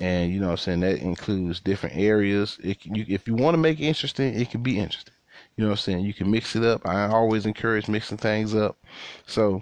And 0.00 0.32
you 0.32 0.40
know 0.40 0.46
what 0.46 0.52
I'm 0.52 0.58
saying 0.58 0.80
that 0.80 0.98
includes 0.98 1.60
different 1.60 1.96
areas. 1.96 2.58
You, 2.62 3.04
if 3.08 3.28
you 3.28 3.34
want 3.34 3.54
to 3.54 3.58
make 3.58 3.78
it 3.78 3.84
interesting, 3.84 4.34
it 4.34 4.50
can 4.50 4.62
be 4.62 4.78
interesting. 4.78 5.14
You 5.56 5.62
know 5.62 5.70
what 5.70 5.78
I'm 5.78 5.82
saying? 5.82 6.00
You 6.00 6.14
can 6.14 6.30
mix 6.30 6.56
it 6.56 6.64
up. 6.64 6.84
I 6.84 7.06
always 7.06 7.46
encourage 7.46 7.86
mixing 7.86 8.18
things 8.18 8.54
up. 8.56 8.76
So 9.26 9.60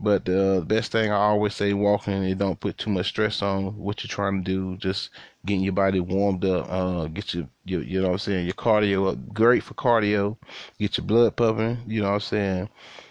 but 0.00 0.28
uh, 0.28 0.60
the 0.60 0.66
best 0.66 0.90
thing 0.90 1.12
I 1.12 1.16
always 1.16 1.54
say, 1.54 1.72
walking, 1.72 2.24
it 2.24 2.38
don't 2.38 2.58
put 2.58 2.78
too 2.78 2.90
much 2.90 3.08
stress 3.08 3.40
on 3.40 3.76
what 3.76 4.02
you're 4.02 4.08
trying 4.08 4.42
to 4.42 4.50
do. 4.50 4.76
Just 4.78 5.10
getting 5.46 5.62
your 5.62 5.72
body 5.72 6.00
warmed 6.00 6.44
up, 6.44 6.66
uh, 6.68 7.06
get 7.06 7.34
your, 7.34 7.48
your, 7.64 7.82
you 7.82 8.00
know 8.00 8.08
what 8.08 8.14
I'm 8.14 8.18
saying, 8.18 8.46
your 8.46 8.54
cardio 8.54 9.12
up. 9.12 9.32
Great 9.32 9.62
for 9.62 9.74
cardio. 9.74 10.36
Get 10.78 10.98
your 10.98 11.06
blood 11.06 11.36
pumping. 11.36 11.78
You 11.86 12.02
know 12.02 12.08
what 12.08 12.14
I'm 12.14 12.20
saying. 12.20 12.68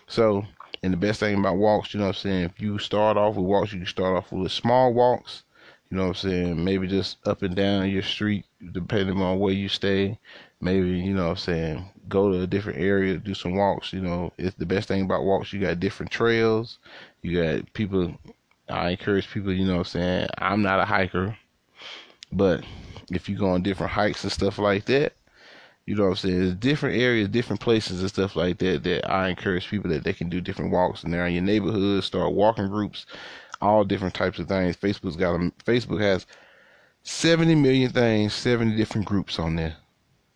So, 0.08 0.46
and 0.84 0.92
the 0.92 0.98
best 0.98 1.22
thing 1.22 1.40
about 1.40 1.58
walks, 1.58 1.94
you 1.94 2.00
know 2.00 2.08
what 2.08 2.18
I'm 2.18 2.22
saying, 2.22 2.44
if 2.44 2.60
you 2.60 2.78
start 2.78 3.16
off 3.16 3.36
with 3.36 3.46
walks, 3.46 3.72
you 3.72 3.80
can 3.80 3.88
start 3.88 4.18
off 4.18 4.32
with 4.32 4.52
small 4.52 4.94
walks. 4.94 5.44
You 5.90 5.98
know 5.98 6.08
what 6.08 6.24
I'm 6.24 6.30
saying? 6.30 6.64
Maybe 6.64 6.88
just 6.88 7.26
up 7.28 7.42
and 7.42 7.56
down 7.56 7.90
your 7.90 8.02
street, 8.02 8.46
depending 8.72 9.22
on 9.22 9.40
where 9.40 9.54
you 9.54 9.70
stay 9.70 10.18
maybe 10.62 10.90
you 10.90 11.14
know 11.14 11.26
what 11.26 11.32
I'm 11.32 11.38
saying 11.38 11.86
go 12.08 12.32
to 12.32 12.42
a 12.42 12.48
different 12.48 12.80
area 12.80 13.18
do 13.18 13.34
some 13.34 13.56
walks 13.56 13.94
you 13.94 14.02
know. 14.02 14.32
It's 14.38 14.56
the 14.56 14.66
best 14.66 14.88
thing 14.88 15.02
about 15.04 15.24
walks 15.24 15.54
you 15.54 15.60
got 15.60 15.80
different 15.80 16.12
trails 16.12 16.80
you 17.22 17.42
got 17.42 17.72
people 17.74 18.14
I 18.70 18.90
encourage 18.90 19.30
people 19.30 19.54
you 19.54 19.66
know 19.66 19.78
what 19.78 19.80
I'm 19.80 19.86
saying 19.86 20.28
I'm 20.38 20.62
not 20.62 20.80
a 20.80 20.86
hiker 20.86 21.38
but 22.32 22.64
if 23.12 23.28
you 23.28 23.38
go 23.38 23.50
on 23.50 23.64
different 23.64 23.92
hikes 23.92 24.24
and 24.24 24.32
stuff 24.32 24.58
like 24.58 24.86
that 24.86 25.14
you 25.86 25.96
know 25.96 26.04
what 26.04 26.10
I'm 26.10 26.16
saying 26.16 26.40
there's 26.40 26.56
different 26.56 26.98
areas 26.98 27.28
different 27.30 27.62
places 27.62 28.02
and 28.02 28.10
stuff 28.10 28.36
like 28.36 28.60
that 28.60 28.84
that 28.84 29.10
I 29.10 29.30
encourage 29.30 29.70
people 29.70 29.90
that 29.92 30.04
they 30.04 30.14
can 30.14 30.30
do 30.30 30.42
different 30.42 30.72
walks 30.72 31.04
and 31.04 31.14
they're 31.14 31.26
in 31.28 31.34
your 31.34 31.44
neighborhood 31.44 32.04
start 32.04 32.34
walking 32.34 32.68
groups 32.68 33.06
all 33.62 33.84
different 33.84 34.16
types 34.16 34.40
of 34.40 34.48
things. 34.48 34.76
Facebook's 34.76 35.16
got 35.16 35.36
a, 35.36 35.52
Facebook 35.64 36.02
has 36.02 36.26
70 37.04 37.56
million 37.56 37.92
things 37.92 38.34
70 38.34 38.76
different 38.76 39.08
groups 39.08 39.40
on 39.40 39.56
there 39.56 39.76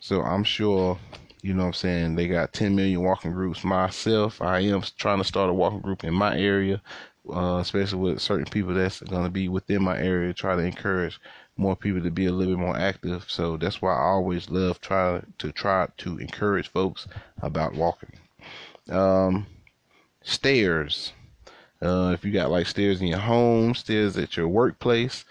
so 0.05 0.21
I'm 0.21 0.43
sure, 0.43 0.99
you 1.41 1.55
know 1.55 1.63
what 1.63 1.67
I'm 1.69 1.73
saying, 1.73 2.15
they 2.15 2.27
got 2.27 2.53
10 2.53 2.75
million 2.75 3.01
walking 3.01 3.31
groups. 3.31 3.63
Myself, 3.63 4.39
I 4.39 4.59
am 4.59 4.83
trying 4.99 5.17
to 5.17 5.23
start 5.23 5.49
a 5.49 5.53
walking 5.53 5.79
group 5.79 6.03
in 6.03 6.13
my 6.13 6.37
area, 6.37 6.79
uh, 7.27 7.57
especially 7.59 7.97
with 7.97 8.21
certain 8.21 8.45
people 8.45 8.75
that's 8.75 9.01
going 9.01 9.23
to 9.23 9.31
be 9.31 9.49
within 9.49 9.81
my 9.81 9.97
area, 9.97 10.31
try 10.31 10.55
to 10.55 10.61
encourage 10.61 11.19
more 11.57 11.75
people 11.75 12.03
to 12.03 12.11
be 12.11 12.27
a 12.27 12.31
little 12.31 12.53
bit 12.53 12.61
more 12.61 12.77
active. 12.77 13.25
So 13.27 13.57
that's 13.57 13.81
why 13.81 13.95
I 13.95 14.03
always 14.11 14.47
love 14.51 14.79
try 14.79 15.23
to 15.39 15.51
try 15.51 15.87
to 15.97 16.19
encourage 16.19 16.67
folks 16.67 17.07
about 17.41 17.73
walking. 17.73 18.13
Um, 18.91 19.47
stairs. 20.21 21.13
Uh, 21.81 22.11
if 22.13 22.23
you 22.23 22.31
got 22.31 22.51
like 22.51 22.67
stairs 22.67 23.01
in 23.01 23.07
your 23.07 23.17
home, 23.17 23.73
stairs 23.73 24.17
at 24.19 24.37
your 24.37 24.49
workplace, 24.49 25.25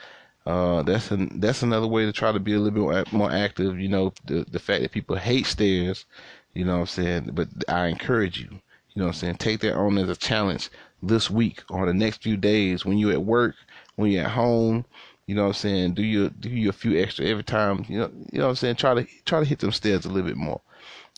uh, 0.47 0.83
that's 0.83 1.11
an, 1.11 1.41
that's 1.41 1.63
another 1.63 1.87
way 1.87 2.05
to 2.05 2.13
try 2.13 2.31
to 2.31 2.39
be 2.39 2.53
a 2.53 2.59
little 2.59 2.89
bit 2.89 3.13
more 3.13 3.33
active. 3.33 3.79
You 3.79 3.89
know, 3.89 4.13
the 4.27 4.45
the 4.51 4.59
fact 4.59 4.83
that 4.83 4.93
people 4.93 5.17
hate 5.17 5.47
stairs, 5.47 6.05
you 6.53 6.65
know 6.65 6.75
what 6.75 6.81
I'm 6.81 6.87
saying. 6.87 7.31
But 7.33 7.49
I 7.69 7.87
encourage 7.87 8.39
you, 8.39 8.49
you 8.51 8.61
know 8.97 9.05
what 9.05 9.15
I'm 9.15 9.21
saying. 9.21 9.37
Take 9.37 9.61
that 9.61 9.75
on 9.75 9.97
as 9.99 10.09
a 10.09 10.17
challenge 10.17 10.71
this 11.03 11.31
week 11.31 11.63
or 11.71 11.87
the 11.87 11.95
next 11.95 12.23
few 12.23 12.37
days 12.37 12.85
when 12.85 12.99
you're 12.99 13.13
at 13.13 13.25
work, 13.25 13.55
when 13.97 14.11
you're 14.11 14.25
at 14.25 14.31
home. 14.31 14.85
You 15.27 15.35
know 15.35 15.43
what 15.43 15.49
I'm 15.49 15.55
saying. 15.55 15.95
Do 15.95 16.03
your 16.03 16.29
do 16.29 16.51
you 16.51 16.69
a 16.69 16.73
few 16.73 17.01
extra 17.01 17.25
every 17.25 17.45
time. 17.45 17.87
You 17.89 18.01
know 18.01 18.11
you 18.31 18.39
know 18.39 18.45
what 18.45 18.51
I'm 18.51 18.57
saying. 18.57 18.77
Try 18.77 18.95
to 18.95 19.07
try 19.25 19.41
to 19.41 19.47
hit 19.47 19.61
them 19.61 19.73
stairs 19.73 20.05
a 20.05 20.11
little 20.11 20.29
bit 20.29 20.37
more. 20.37 20.61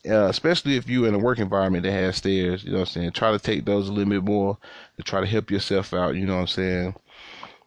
Uh, 0.08 0.28
especially 0.28 0.76
if 0.76 0.88
you're 0.88 1.08
in 1.08 1.14
a 1.14 1.18
work 1.18 1.40
environment 1.40 1.82
that 1.82 1.90
has 1.90 2.16
stairs, 2.16 2.62
you 2.62 2.70
know 2.70 2.78
what 2.78 2.88
I'm 2.88 2.92
saying? 2.92 3.10
Try 3.10 3.32
to 3.32 3.40
take 3.40 3.64
those 3.64 3.88
a 3.88 3.92
little 3.92 4.08
bit 4.08 4.22
more 4.22 4.56
to 4.96 5.02
try 5.02 5.20
to 5.20 5.26
help 5.26 5.50
yourself 5.50 5.92
out, 5.92 6.14
you 6.14 6.24
know 6.24 6.36
what 6.36 6.42
I'm 6.42 6.46
saying? 6.46 6.94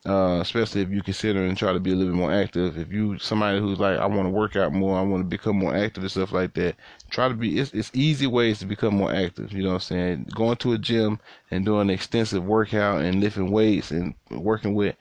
Uh, 0.06 0.40
especially 0.42 0.82
if 0.82 0.90
you 0.90 1.04
consider 1.04 1.44
and 1.46 1.58
try 1.58 1.74
to 1.74 1.80
be 1.80 1.92
a 1.92 1.96
little 1.96 2.14
bit 2.14 2.18
more 2.18 2.34
active. 2.34 2.78
If 2.78 2.92
you 2.92 3.20
somebody 3.20 3.60
who's 3.60 3.80
like, 3.80 4.00
I 4.00 4.06
want 4.06 4.26
to 4.28 4.30
work 4.30 4.56
out 4.56 4.72
more, 4.74 4.98
I 4.98 5.02
want 5.02 5.24
to 5.24 5.28
become 5.28 5.58
more 5.58 5.76
active 5.76 6.04
and 6.04 6.12
stuff 6.12 6.32
like 6.32 6.54
that. 6.54 6.76
Try 7.10 7.28
to 7.28 7.34
be. 7.34 7.60
It's, 7.60 7.74
it's 7.74 7.92
easy 7.94 8.26
ways 8.26 8.60
to 8.60 8.66
become 8.66 8.96
more 8.96 9.14
active. 9.14 9.52
You 9.52 9.64
know 9.64 9.70
what 9.70 9.76
I'm 9.76 9.82
saying? 9.82 10.30
Going 10.36 10.56
to 10.58 10.74
a 10.74 10.78
gym 10.78 11.20
and 11.52 11.66
doing 11.66 11.82
an 11.82 11.90
extensive 11.90 12.46
workout 12.46 13.02
and 13.02 13.20
lifting 13.20 13.52
weights 13.52 13.92
and 13.92 14.16
working 14.32 14.74
with 14.74 14.96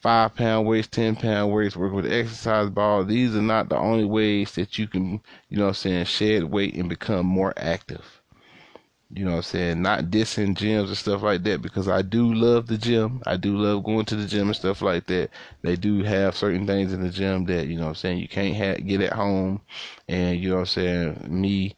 five 0.00 0.34
pound 0.36 0.66
weights, 0.68 0.88
ten 0.88 1.16
pound 1.16 1.52
weights, 1.52 1.76
working 1.76 1.96
with 1.96 2.12
exercise 2.12 2.70
ball. 2.70 3.04
These 3.04 3.34
are 3.34 3.42
not 3.42 3.68
the 3.68 3.76
only 3.78 4.04
ways 4.04 4.52
that 4.54 4.78
you 4.78 4.86
can, 4.86 5.20
you 5.48 5.58
know 5.58 5.64
what 5.64 5.70
I'm 5.70 5.74
saying, 5.74 6.04
shed 6.06 6.44
weight 6.44 6.74
and 6.76 6.88
become 6.88 7.26
more 7.26 7.52
active. 7.56 8.15
You 9.14 9.24
know 9.24 9.32
what 9.32 9.36
I'm 9.36 9.42
saying? 9.42 9.82
Not 9.82 10.06
dissing 10.06 10.56
gyms 10.56 10.88
and 10.88 10.96
stuff 10.96 11.22
like 11.22 11.44
that 11.44 11.62
because 11.62 11.88
I 11.88 12.02
do 12.02 12.34
love 12.34 12.66
the 12.66 12.76
gym. 12.76 13.22
I 13.24 13.36
do 13.36 13.56
love 13.56 13.84
going 13.84 14.04
to 14.06 14.16
the 14.16 14.26
gym 14.26 14.48
and 14.48 14.56
stuff 14.56 14.82
like 14.82 15.06
that. 15.06 15.30
They 15.62 15.76
do 15.76 16.02
have 16.02 16.36
certain 16.36 16.66
things 16.66 16.92
in 16.92 17.02
the 17.02 17.10
gym 17.10 17.44
that, 17.46 17.68
you 17.68 17.76
know 17.76 17.84
what 17.84 17.90
I'm 17.90 17.94
saying, 17.94 18.18
you 18.18 18.28
can't 18.28 18.84
get 18.86 19.00
at 19.00 19.12
home. 19.12 19.60
And, 20.08 20.40
you 20.40 20.48
know 20.48 20.56
what 20.56 20.60
I'm 20.62 20.66
saying, 20.66 21.26
me 21.28 21.76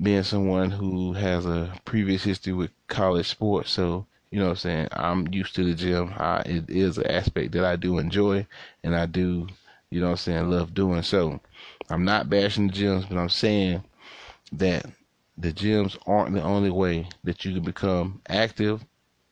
being 0.00 0.22
someone 0.22 0.70
who 0.70 1.12
has 1.14 1.44
a 1.44 1.72
previous 1.84 2.22
history 2.22 2.52
with 2.52 2.70
college 2.86 3.28
sports, 3.28 3.72
so, 3.72 4.06
you 4.30 4.38
know 4.38 4.46
what 4.46 4.50
I'm 4.52 4.56
saying, 4.56 4.88
I'm 4.92 5.26
used 5.34 5.56
to 5.56 5.64
the 5.64 5.74
gym. 5.74 6.14
I, 6.16 6.40
it 6.46 6.70
is 6.70 6.98
an 6.98 7.08
aspect 7.08 7.52
that 7.52 7.64
I 7.64 7.74
do 7.76 7.98
enjoy 7.98 8.46
and 8.84 8.94
I 8.94 9.06
do, 9.06 9.48
you 9.90 10.00
know 10.00 10.06
what 10.06 10.12
I'm 10.12 10.16
saying, 10.18 10.50
love 10.50 10.72
doing. 10.72 11.02
So 11.02 11.40
I'm 11.90 12.04
not 12.04 12.30
bashing 12.30 12.68
the 12.68 12.72
gyms, 12.72 13.08
but 13.08 13.18
I'm 13.18 13.28
saying 13.28 13.82
that 14.52 14.86
the 15.38 15.52
gyms 15.52 15.96
aren't 16.06 16.34
the 16.34 16.42
only 16.42 16.70
way 16.70 17.08
that 17.24 17.44
you 17.44 17.54
can 17.54 17.62
become 17.62 18.20
active 18.28 18.84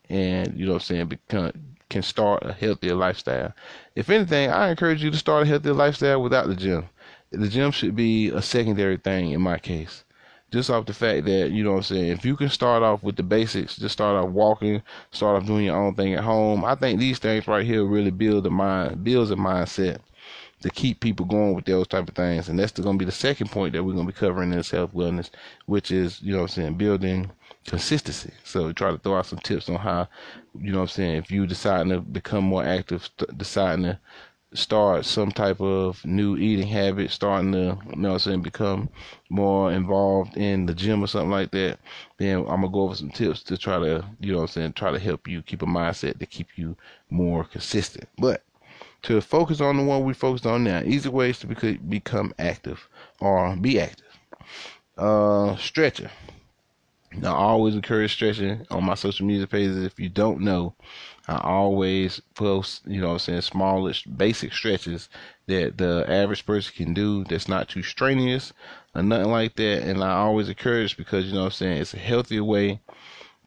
and 0.09 0.59
you 0.59 0.67
know 0.67 0.73
what 0.73 0.83
I'm 0.83 0.87
saying 0.87 1.07
become 1.09 1.53
can 1.89 2.03
start 2.03 2.45
a 2.45 2.53
healthier 2.53 2.95
lifestyle. 2.95 3.53
If 3.95 4.11
anything, 4.11 4.51
I 4.51 4.71
encourage 4.71 5.03
you 5.03 5.11
to 5.11 5.17
start 5.17 5.45
a 5.45 5.47
healthier 5.47 5.73
lifestyle 5.73 6.23
without 6.23 6.47
the 6.47 6.55
gym. 6.55 6.89
The 7.31 7.49
gym 7.49 7.71
should 7.71 7.97
be 7.97 8.29
a 8.29 8.43
secondary 8.43 8.97
thing 8.97 9.33
in 9.33 9.41
my 9.41 9.59
case. 9.59 10.05
Just 10.51 10.71
off 10.71 10.87
the 10.87 10.95
fact 10.95 11.27
that, 11.27 11.51
you 11.51 11.63
know 11.63 11.73
what 11.73 11.77
I'm 11.79 11.83
saying, 11.83 12.09
if 12.09 12.25
you 12.25 12.35
can 12.37 12.49
start 12.49 12.83
off 12.83 13.03
with 13.03 13.17
the 13.17 13.23
basics, 13.23 13.77
just 13.77 13.93
start 13.93 14.17
off 14.17 14.31
walking, 14.31 14.83
start 15.11 15.41
off 15.41 15.47
doing 15.47 15.67
your 15.67 15.77
own 15.77 15.95
thing 15.95 16.15
at 16.15 16.25
home, 16.25 16.65
I 16.65 16.75
think 16.75 16.99
these 16.99 17.19
things 17.19 17.47
right 17.47 17.67
here 17.67 17.85
really 17.85 18.11
build 18.11 18.45
the 18.45 18.51
mind 18.51 19.05
builds 19.05 19.31
a 19.31 19.37
mindset 19.37 19.99
to 20.63 20.71
keep 20.71 21.01
people 21.01 21.27
going 21.27 21.55
with 21.55 21.65
those 21.65 21.87
type 21.87 22.09
of 22.09 22.15
things. 22.15 22.49
And 22.49 22.59
that's 22.59 22.73
going 22.73 22.99
to 22.99 22.99
be 22.99 23.05
the 23.05 23.13
second 23.13 23.51
point 23.51 23.73
that 23.73 23.85
we're 23.85 23.95
going 23.95 24.07
to 24.07 24.13
be 24.13 24.19
covering 24.19 24.53
in 24.53 24.63
self 24.63 24.93
wellness, 24.93 25.31
which 25.67 25.91
is, 25.91 26.21
you 26.23 26.33
know 26.33 26.43
I'm 26.43 26.49
saying, 26.49 26.75
building 26.75 27.31
consistency. 27.67 28.33
So 28.45 28.73
try 28.73 28.91
to 28.91 28.99
throw 28.99 29.17
out 29.17 29.27
some 29.27 29.39
tips 29.39 29.69
on 29.69 29.77
how, 29.77 30.09
you 30.59 30.73
know 30.73 30.79
what 30.79 30.85
I'm 30.85 30.89
saying, 30.89 31.17
if 31.17 31.31
you 31.31 31.47
deciding 31.47 31.91
to 31.91 32.01
become 32.01 32.45
more 32.45 32.65
active, 32.65 33.09
deciding 33.37 33.85
to 33.85 33.99
start 34.55 35.05
some 35.05 35.31
type 35.31 35.61
of 35.61 36.03
new 36.05 36.37
eating 36.37 36.67
habit, 36.67 37.11
starting 37.11 37.53
to, 37.53 37.79
you 37.91 37.97
know 37.97 38.13
I'm 38.13 38.19
saying, 38.19 38.43
become 38.43 38.89
more 39.29 39.71
involved 39.71 40.37
in 40.37 40.65
the 40.67 40.75
gym 40.75 41.05
or 41.05 41.07
something 41.07 41.31
like 41.31 41.51
that, 41.51 41.79
then 42.17 42.39
I'm 42.39 42.63
gonna 42.63 42.71
go 42.71 42.81
over 42.81 42.95
some 42.95 43.11
tips 43.11 43.43
to 43.45 43.59
try 43.59 43.79
to, 43.79 44.05
you 44.21 44.33
know 44.33 44.39
what 44.39 44.45
I'm 44.45 44.49
saying, 44.49 44.73
try 44.73 44.91
to 44.91 44.99
help 44.99 45.29
you 45.29 45.43
keep 45.43 45.63
a 45.63 45.67
mindset 45.67 46.19
to 46.19 46.27
keep 46.27 46.49
you 46.57 46.77
more 47.11 47.45
consistent. 47.45 48.09
But 48.17 48.43
to 49.03 49.21
focus 49.21 49.61
on 49.61 49.77
the 49.77 49.83
one 49.83 50.05
we 50.05 50.15
focused 50.15 50.47
on 50.47 50.65
now. 50.65 50.83
Easy 50.85 51.09
ways 51.09 51.39
to 51.41 51.47
become 51.47 52.35
active 52.39 52.89
or 53.21 53.55
be 53.57 53.81
active. 53.81 54.07
Uh, 54.97 55.57
stretching. 55.57 56.11
Now, 57.13 57.35
I 57.35 57.45
always 57.45 57.75
encourage 57.75 58.13
stretching 58.13 58.67
on 58.71 58.85
my 58.85 58.95
social 58.95 59.27
media 59.27 59.47
pages. 59.47 59.83
If 59.83 59.99
you 59.99 60.09
don't 60.09 60.41
know, 60.41 60.75
I 61.27 61.39
always 61.39 62.21
post, 62.35 62.83
you 62.87 63.01
know 63.01 63.13
I'm 63.13 63.19
saying, 63.19 63.41
smallish, 63.43 64.05
basic 64.05 64.53
stretches 64.53 65.09
that 65.47 65.79
the 65.79 66.05
average 66.09 66.45
person 66.45 66.73
can 66.77 66.95
do 66.95 67.25
that's 67.25 67.49
not 67.49 67.69
too 67.69 67.83
strenuous 67.83 68.53
or 68.95 69.03
nothing 69.03 69.31
like 69.31 69.57
that. 69.57 69.85
And 69.85 70.03
I 70.05 70.13
always 70.17 70.49
encourage 70.49 70.97
because, 70.97 71.27
you 71.27 71.33
know 71.33 71.45
I'm 71.45 71.51
saying, 71.51 71.81
it's 71.81 71.95
a 71.95 71.99
healthier 71.99 72.45
way 72.45 72.81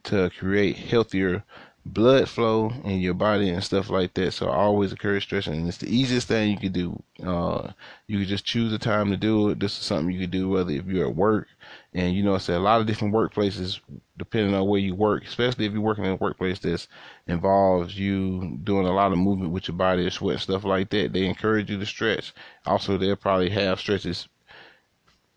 to 0.03 0.31
create 0.31 0.77
healthier 0.77 1.43
blood 1.85 2.29
flow 2.29 2.71
in 2.83 2.99
your 2.99 3.13
body 3.13 3.49
and 3.49 3.63
stuff 3.63 3.89
like 3.89 4.13
that. 4.13 4.31
So 4.31 4.47
I 4.49 4.55
always 4.55 4.91
encourage 4.91 5.23
stretching. 5.23 5.53
And 5.53 5.67
it's 5.67 5.79
the 5.79 5.93
easiest 5.93 6.27
thing 6.27 6.51
you 6.51 6.57
can 6.57 6.71
do. 6.71 7.03
Uh, 7.25 7.71
you 8.07 8.19
can 8.19 8.27
just 8.27 8.45
choose 8.45 8.71
a 8.73 8.79
time 8.79 9.09
to 9.09 9.17
do 9.17 9.49
it. 9.49 9.59
This 9.59 9.77
is 9.77 9.85
something 9.85 10.13
you 10.13 10.21
can 10.21 10.29
do 10.29 10.49
whether 10.49 10.71
if 10.71 10.85
you're 10.85 11.07
at 11.07 11.15
work 11.15 11.47
and 11.93 12.15
you 12.15 12.23
know, 12.23 12.33
I 12.33 12.35
it's 12.37 12.47
a 12.49 12.57
lot 12.57 12.79
of 12.79 12.87
different 12.87 13.13
workplaces 13.13 13.79
depending 14.17 14.53
on 14.53 14.67
where 14.67 14.79
you 14.79 14.95
work, 14.95 15.25
especially 15.25 15.65
if 15.65 15.73
you're 15.73 15.81
working 15.81 16.05
in 16.05 16.11
a 16.11 16.15
workplace 16.15 16.59
that 16.59 16.87
involves 17.27 17.97
you 17.97 18.57
doing 18.63 18.87
a 18.87 18.93
lot 18.93 19.11
of 19.11 19.17
movement 19.17 19.51
with 19.51 19.67
your 19.67 19.75
body, 19.75 20.09
sweat, 20.09 20.35
and 20.35 20.41
stuff 20.41 20.63
like 20.63 20.89
that. 20.91 21.11
They 21.11 21.25
encourage 21.25 21.69
you 21.69 21.77
to 21.77 21.85
stretch. 21.85 22.33
Also, 22.65 22.97
they'll 22.97 23.15
probably 23.15 23.49
have 23.49 23.79
stretches 23.79 24.29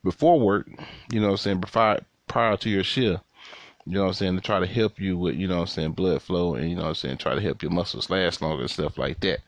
before 0.05 0.39
work, 0.39 0.69
you 1.11 1.21
know, 1.21 1.31
I'm 1.31 1.37
saying 1.39 1.63
prior, 1.63 2.05
prior 2.29 2.57
to 2.59 2.71
your 2.71 2.85
shift 2.85 3.23
you 3.87 3.93
know 3.93 4.03
what 4.03 4.09
I'm 4.09 4.15
saying, 4.15 4.37
to 4.37 4.41
try 4.41 4.61
to 4.61 4.67
help 4.67 4.99
you 4.99 5.17
with, 5.17 5.37
you 5.37 5.47
know 5.47 5.57
what 5.57 5.63
I'm 5.63 5.67
saying, 5.69 5.93
blood 5.93 6.23
flow 6.23 6.55
and, 6.55 6.71
you 6.71 6.77
know 6.77 6.83
what 6.83 6.89
I'm 6.89 6.95
saying, 6.95 7.19
try 7.19 7.35
to 7.35 7.41
help 7.41 7.63
your 7.63 7.73
muscles 7.73 8.11
last 8.11 8.41
longer 8.41 8.63
and 8.63 8.71
stuff 8.71 8.97
like 8.97 9.21
that. 9.21 9.41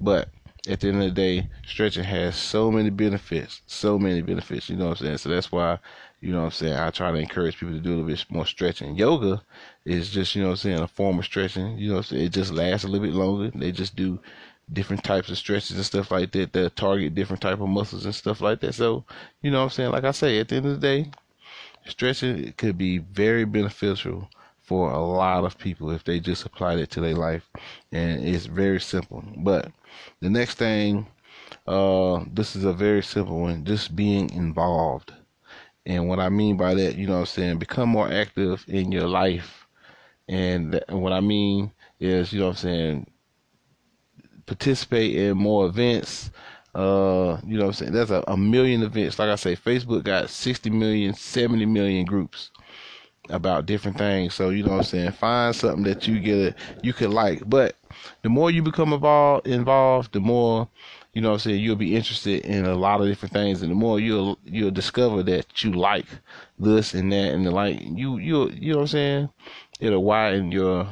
But 0.00 0.28
at 0.68 0.80
the 0.80 0.88
end 0.88 1.02
of 1.02 1.04
the 1.04 1.10
day, 1.10 1.48
stretching 1.66 2.04
has 2.04 2.36
so 2.36 2.70
many 2.70 2.90
benefits, 2.90 3.62
so 3.66 3.98
many 3.98 4.20
benefits, 4.20 4.68
you 4.68 4.76
know 4.76 4.88
what 4.88 5.00
I'm 5.00 5.06
saying? 5.06 5.18
So 5.18 5.28
that's 5.30 5.50
why, 5.50 5.78
you 6.20 6.32
know 6.32 6.40
what 6.40 6.46
I'm 6.46 6.50
saying, 6.50 6.74
I 6.74 6.90
try 6.90 7.10
to 7.10 7.18
encourage 7.18 7.58
people 7.58 7.74
to 7.74 7.80
do 7.80 7.90
a 7.90 7.96
little 7.96 8.06
bit 8.06 8.24
more 8.28 8.44
stretching. 8.44 8.94
Yoga 8.96 9.42
is 9.84 10.10
just, 10.10 10.34
you 10.34 10.42
know 10.42 10.48
what 10.48 10.52
I'm 10.64 10.70
saying, 10.70 10.78
a 10.80 10.88
form 10.88 11.18
of 11.18 11.24
stretching, 11.24 11.78
you 11.78 11.88
know 11.88 11.94
what 11.94 12.00
I'm 12.00 12.16
saying, 12.16 12.24
it 12.24 12.32
just 12.32 12.52
lasts 12.52 12.84
a 12.84 12.88
little 12.88 13.06
bit 13.06 13.14
longer. 13.14 13.50
They 13.56 13.72
just 13.72 13.96
do 13.96 14.18
different 14.70 15.02
types 15.02 15.30
of 15.30 15.38
stretches 15.38 15.76
and 15.76 15.84
stuff 15.84 16.10
like 16.10 16.30
that 16.32 16.52
that 16.52 16.76
target 16.76 17.14
different 17.14 17.40
type 17.40 17.58
of 17.58 17.68
muscles 17.68 18.04
and 18.04 18.14
stuff 18.14 18.42
like 18.42 18.60
that. 18.60 18.74
So, 18.74 19.04
you 19.40 19.50
know 19.50 19.58
what 19.58 19.64
I'm 19.64 19.70
saying, 19.70 19.92
like 19.92 20.04
I 20.04 20.10
say, 20.10 20.38
at 20.40 20.48
the 20.48 20.56
end 20.56 20.66
of 20.66 20.78
the 20.78 20.86
day, 20.86 21.10
stretching 21.88 22.52
could 22.52 22.78
be 22.78 22.98
very 22.98 23.44
beneficial 23.44 24.28
for 24.62 24.90
a 24.92 25.02
lot 25.02 25.44
of 25.44 25.58
people 25.58 25.90
if 25.90 26.04
they 26.04 26.20
just 26.20 26.44
applied 26.44 26.78
it 26.78 26.90
to 26.90 27.00
their 27.00 27.14
life 27.14 27.48
and 27.92 28.24
it's 28.26 28.46
very 28.46 28.80
simple. 28.80 29.24
But 29.38 29.72
the 30.20 30.30
next 30.30 30.56
thing 30.56 31.06
uh 31.66 32.24
this 32.32 32.54
is 32.54 32.64
a 32.64 32.72
very 32.72 33.02
simple 33.02 33.40
one 33.40 33.64
just 33.64 33.96
being 33.96 34.30
involved. 34.30 35.12
And 35.86 36.08
what 36.08 36.20
i 36.20 36.28
mean 36.28 36.56
by 36.56 36.74
that 36.74 36.96
you 36.96 37.06
know 37.06 37.14
what 37.14 37.20
i'm 37.20 37.26
saying 37.26 37.58
become 37.58 37.88
more 37.88 38.10
active 38.12 38.64
in 38.68 38.92
your 38.92 39.08
life. 39.08 39.66
And 40.28 40.82
what 40.90 41.12
i 41.12 41.20
mean 41.20 41.72
is 41.98 42.32
you 42.32 42.40
know 42.40 42.46
what 42.46 42.50
i'm 42.52 42.56
saying 42.56 43.10
participate 44.46 45.14
in 45.14 45.36
more 45.36 45.66
events 45.66 46.30
uh, 46.78 47.40
you 47.44 47.58
know 47.58 47.64
what 47.64 47.70
I'm 47.70 47.72
saying? 47.72 47.92
That's 47.92 48.12
a, 48.12 48.22
a 48.28 48.36
million 48.36 48.84
events. 48.84 49.18
Like 49.18 49.30
I 49.30 49.34
say, 49.34 49.56
Facebook 49.56 50.04
got 50.04 50.30
60 50.30 50.70
million, 50.70 51.12
70 51.12 51.66
million 51.66 52.04
groups 52.04 52.52
about 53.30 53.66
different 53.66 53.98
things. 53.98 54.32
So, 54.32 54.50
you 54.50 54.62
know 54.62 54.70
what 54.70 54.78
I'm 54.78 54.84
saying? 54.84 55.10
Find 55.10 55.56
something 55.56 55.82
that 55.82 56.06
you 56.06 56.20
get 56.20 56.38
a, 56.38 56.54
you 56.84 56.92
can 56.92 57.10
like. 57.10 57.42
But 57.50 57.74
the 58.22 58.28
more 58.28 58.52
you 58.52 58.62
become 58.62 58.92
involved, 58.92 59.48
involved, 59.48 60.12
the 60.12 60.20
more, 60.20 60.68
you 61.14 61.20
know 61.20 61.30
what 61.30 61.34
I'm 61.34 61.50
saying, 61.50 61.60
you'll 61.60 61.74
be 61.74 61.96
interested 61.96 62.44
in 62.44 62.64
a 62.64 62.76
lot 62.76 63.00
of 63.00 63.08
different 63.08 63.32
things. 63.32 63.60
And 63.60 63.72
the 63.72 63.76
more 63.76 63.98
you'll, 63.98 64.38
you'll 64.44 64.70
discover 64.70 65.24
that 65.24 65.64
you 65.64 65.72
like 65.72 66.06
this 66.60 66.94
and 66.94 67.10
that 67.10 67.34
and 67.34 67.44
the 67.44 67.50
like, 67.50 67.80
you, 67.82 68.18
you, 68.18 68.50
you 68.50 68.70
know 68.70 68.76
what 68.76 68.82
I'm 68.82 68.86
saying? 68.86 69.28
It'll 69.80 70.04
widen 70.04 70.52
your, 70.52 70.86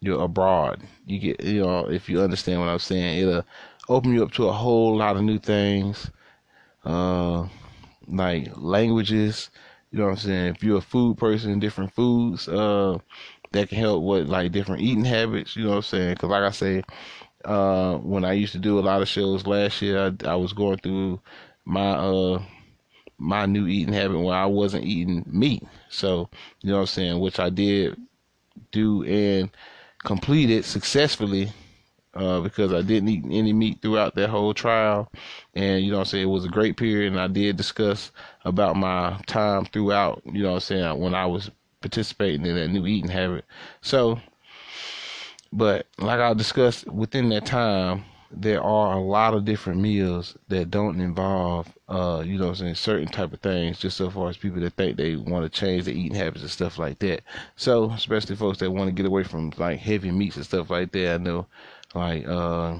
your 0.00 0.24
abroad. 0.24 0.82
You 1.06 1.20
get, 1.20 1.44
you 1.44 1.62
know, 1.62 1.88
if 1.88 2.08
you 2.08 2.20
understand 2.20 2.58
what 2.58 2.68
I'm 2.68 2.80
saying, 2.80 3.18
it'll, 3.18 3.44
open 3.88 4.12
you 4.12 4.22
up 4.22 4.32
to 4.32 4.48
a 4.48 4.52
whole 4.52 4.96
lot 4.96 5.16
of 5.16 5.22
new 5.22 5.38
things, 5.38 6.10
uh, 6.84 7.46
like 8.06 8.48
languages. 8.56 9.50
You 9.90 9.98
know 9.98 10.06
what 10.06 10.12
I'm 10.12 10.16
saying? 10.18 10.54
If 10.56 10.64
you're 10.64 10.78
a 10.78 10.82
food 10.82 11.18
person, 11.18 11.58
different 11.60 11.92
foods, 11.92 12.48
uh, 12.48 12.98
that 13.52 13.68
can 13.68 13.78
help 13.78 14.02
with 14.02 14.28
like 14.28 14.52
different 14.52 14.82
eating 14.82 15.04
habits. 15.04 15.56
You 15.56 15.64
know 15.64 15.70
what 15.70 15.76
I'm 15.76 15.82
saying? 15.82 16.14
Because 16.14 16.30
like 16.30 16.42
I 16.42 16.50
say, 16.50 16.82
uh, 17.44 17.96
when 17.98 18.24
I 18.24 18.32
used 18.32 18.52
to 18.52 18.58
do 18.58 18.78
a 18.78 18.80
lot 18.80 19.02
of 19.02 19.08
shows 19.08 19.46
last 19.46 19.80
year, 19.80 20.12
I, 20.24 20.28
I 20.28 20.34
was 20.34 20.52
going 20.52 20.78
through 20.78 21.20
my 21.64 21.90
uh 21.90 22.42
my 23.16 23.46
new 23.46 23.66
eating 23.66 23.94
habit 23.94 24.18
where 24.18 24.36
I 24.36 24.46
wasn't 24.46 24.84
eating 24.84 25.24
meat. 25.26 25.62
So 25.88 26.28
you 26.62 26.70
know 26.70 26.76
what 26.76 26.80
I'm 26.82 26.86
saying, 26.86 27.20
which 27.20 27.38
I 27.38 27.48
did 27.48 27.96
do 28.72 29.04
and 29.04 29.50
completed 30.02 30.64
successfully 30.64 31.52
uh, 32.14 32.40
because 32.40 32.72
I 32.72 32.82
didn't 32.82 33.08
eat 33.08 33.24
any 33.30 33.52
meat 33.52 33.80
throughout 33.82 34.14
that 34.14 34.30
whole 34.30 34.54
trial. 34.54 35.10
And, 35.54 35.84
you 35.84 35.92
know 35.92 35.98
I'm 35.98 36.04
saying, 36.04 36.24
it 36.24 36.30
was 36.30 36.44
a 36.44 36.48
great 36.48 36.76
period. 36.76 37.12
And 37.12 37.20
I 37.20 37.28
did 37.28 37.56
discuss 37.56 38.12
about 38.44 38.76
my 38.76 39.20
time 39.26 39.66
throughout, 39.66 40.22
you 40.24 40.42
know 40.42 40.50
what 40.50 40.54
I'm 40.54 40.60
saying, 40.60 41.00
when 41.00 41.14
I 41.14 41.26
was 41.26 41.50
participating 41.80 42.46
in 42.46 42.56
that 42.56 42.68
new 42.68 42.86
eating 42.86 43.10
habit. 43.10 43.44
So, 43.82 44.20
but 45.52 45.86
like 45.98 46.20
I 46.20 46.34
discussed 46.34 46.86
within 46.88 47.28
that 47.28 47.46
time, 47.46 48.04
there 48.36 48.62
are 48.62 48.96
a 48.96 49.00
lot 49.00 49.34
of 49.34 49.44
different 49.44 49.80
meals 49.80 50.36
that 50.48 50.70
don't 50.70 51.00
involve, 51.00 51.72
uh, 51.88 52.22
you 52.26 52.38
know, 52.38 52.48
I'm 52.48 52.54
saying 52.54 52.74
certain 52.74 53.06
type 53.06 53.32
of 53.32 53.40
things. 53.40 53.78
Just 53.78 53.96
so 53.96 54.10
far 54.10 54.28
as 54.28 54.36
people 54.36 54.60
that 54.60 54.72
think 54.74 54.96
they 54.96 55.16
want 55.16 55.44
to 55.44 55.48
change 55.60 55.84
their 55.84 55.94
eating 55.94 56.14
habits 56.14 56.42
and 56.42 56.50
stuff 56.50 56.78
like 56.78 56.98
that. 57.00 57.22
So, 57.56 57.90
especially 57.90 58.36
folks 58.36 58.58
that 58.58 58.70
want 58.70 58.88
to 58.88 58.92
get 58.92 59.06
away 59.06 59.24
from 59.24 59.52
like 59.56 59.78
heavy 59.78 60.10
meats 60.10 60.36
and 60.36 60.44
stuff 60.44 60.70
like 60.70 60.92
that. 60.92 61.14
I 61.14 61.18
know, 61.18 61.46
like 61.94 62.26
uh, 62.26 62.78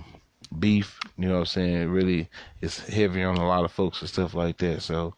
beef, 0.59 0.99
you 1.19 1.29
know, 1.29 1.35
what 1.35 1.41
I'm 1.41 1.47
saying 1.47 1.89
really 1.91 2.29
is 2.61 2.79
heavy 2.79 3.23
on 3.23 3.37
a 3.37 3.47
lot 3.47 3.65
of 3.65 3.73
folks 3.73 4.01
and 4.01 4.11
stuff 4.11 4.35
like 4.35 4.59
that. 4.59 4.83
So, 4.83 5.15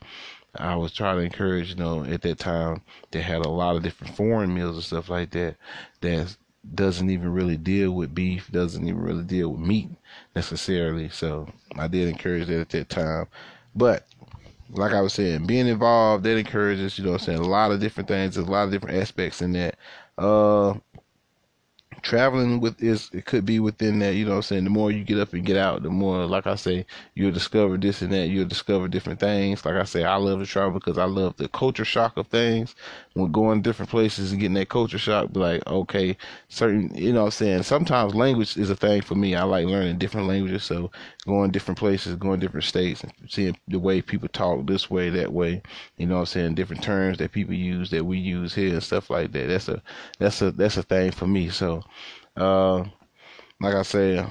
I 0.58 0.76
was 0.76 0.92
trying 0.92 1.16
to 1.18 1.22
encourage, 1.22 1.70
you 1.70 1.76
know, 1.76 2.04
at 2.04 2.22
that 2.22 2.38
time 2.38 2.82
they 3.10 3.20
had 3.20 3.44
a 3.44 3.48
lot 3.48 3.76
of 3.76 3.82
different 3.82 4.16
foreign 4.16 4.54
meals 4.54 4.76
and 4.76 4.84
stuff 4.84 5.08
like 5.08 5.30
that 5.30 5.56
that 6.00 6.36
doesn't 6.74 7.10
even 7.10 7.32
really 7.32 7.56
deal 7.56 7.92
with 7.92 8.14
beef, 8.14 8.50
doesn't 8.50 8.86
even 8.86 9.00
really 9.00 9.22
deal 9.22 9.50
with 9.50 9.60
meat 9.60 9.90
necessarily. 10.34 11.08
So 11.08 11.48
I 11.76 11.88
did 11.88 12.08
encourage 12.08 12.48
that 12.48 12.60
at 12.60 12.68
that 12.70 12.88
time. 12.88 13.26
But 13.74 14.06
like 14.70 14.92
I 14.92 15.00
was 15.00 15.12
saying, 15.12 15.46
being 15.46 15.68
involved, 15.68 16.24
that 16.24 16.36
encourages, 16.36 16.98
you 16.98 17.04
know 17.04 17.12
I'm 17.12 17.18
saying, 17.18 17.38
a 17.38 17.42
lot 17.42 17.70
of 17.70 17.80
different 17.80 18.08
things. 18.08 18.36
A 18.36 18.42
lot 18.42 18.64
of 18.64 18.70
different 18.70 18.96
aspects 18.96 19.42
in 19.42 19.52
that. 19.52 19.76
Uh, 20.18 20.74
traveling 22.02 22.60
with 22.60 22.82
is 22.82 23.10
it 23.12 23.26
could 23.26 23.46
be 23.46 23.60
within 23.60 23.98
that 24.00 24.14
you 24.14 24.24
know 24.24 24.32
what 24.32 24.36
i'm 24.38 24.42
saying? 24.42 24.64
The 24.64 24.70
more 24.70 24.90
you 24.92 25.04
get 25.04 25.18
up 25.18 25.32
and 25.32 25.44
get 25.44 25.56
out 25.56 25.82
the 25.82 25.90
more 25.90 26.26
like 26.26 26.46
i 26.46 26.54
say 26.56 26.86
you'll 27.14 27.32
discover 27.32 27.76
this 27.78 28.02
and 28.02 28.12
that. 28.12 28.28
You'll 28.28 28.46
discover 28.48 28.88
different 28.88 29.20
things. 29.20 29.64
Like 29.64 29.76
i 29.76 29.84
say 29.84 30.04
i 30.04 30.16
love 30.16 30.40
to 30.40 30.46
travel 30.46 30.72
because 30.80 30.98
i 30.98 31.04
love 31.04 31.36
the 31.36 31.48
culture 31.48 31.84
shock 31.84 32.16
of 32.16 32.28
things 32.28 32.74
when 33.16 33.32
going 33.32 33.62
different 33.62 33.90
places 33.90 34.32
and 34.32 34.40
getting 34.40 34.54
that 34.54 34.68
culture 34.68 34.98
shock 34.98 35.32
be 35.32 35.40
like 35.40 35.66
okay 35.66 36.16
certain 36.48 36.94
you 36.94 37.12
know 37.12 37.20
what 37.20 37.26
i'm 37.26 37.30
saying? 37.32 37.62
Sometimes 37.64 38.14
language 38.14 38.56
is 38.56 38.70
a 38.70 38.76
thing 38.76 39.02
for 39.02 39.14
me. 39.16 39.34
I 39.34 39.44
like 39.44 39.66
learning 39.66 39.98
different 39.98 40.28
languages. 40.28 40.64
So 40.64 40.90
going 41.26 41.50
different 41.52 41.78
places 41.78 42.16
going 42.16 42.40
different 42.40 42.64
states 42.64 43.02
and 43.02 43.12
seeing 43.28 43.56
the 43.68 43.78
way 43.78 44.02
people 44.02 44.28
talk 44.28 44.66
this 44.66 44.90
way 44.90 45.10
that 45.10 45.32
way 45.32 45.62
you 45.98 46.06
know 46.06 46.16
what 46.16 46.20
i'm 46.20 46.26
saying? 46.26 46.54
Different 46.54 46.82
terms 46.82 47.18
that 47.18 47.32
people 47.32 47.54
use 47.54 47.90
that 47.90 48.04
we 48.04 48.18
use 48.18 48.54
here 48.54 48.74
and 48.74 48.82
stuff 48.82 49.10
like 49.10 49.32
that. 49.32 49.48
That's 49.48 49.68
a 49.68 49.82
that's 50.18 50.42
a 50.42 50.50
that's 50.52 50.76
a 50.76 50.82
thing 50.82 51.10
for 51.12 51.26
me. 51.26 51.50
So 51.50 51.82
uh, 52.36 52.78
like 53.60 53.74
I 53.74 53.82
say, 53.82 54.26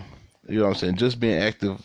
you 0.48 0.60
know 0.60 0.64
what 0.64 0.70
I'm 0.70 0.76
saying, 0.76 0.98
just 0.98 1.20
being 1.20 1.42
active 1.42 1.82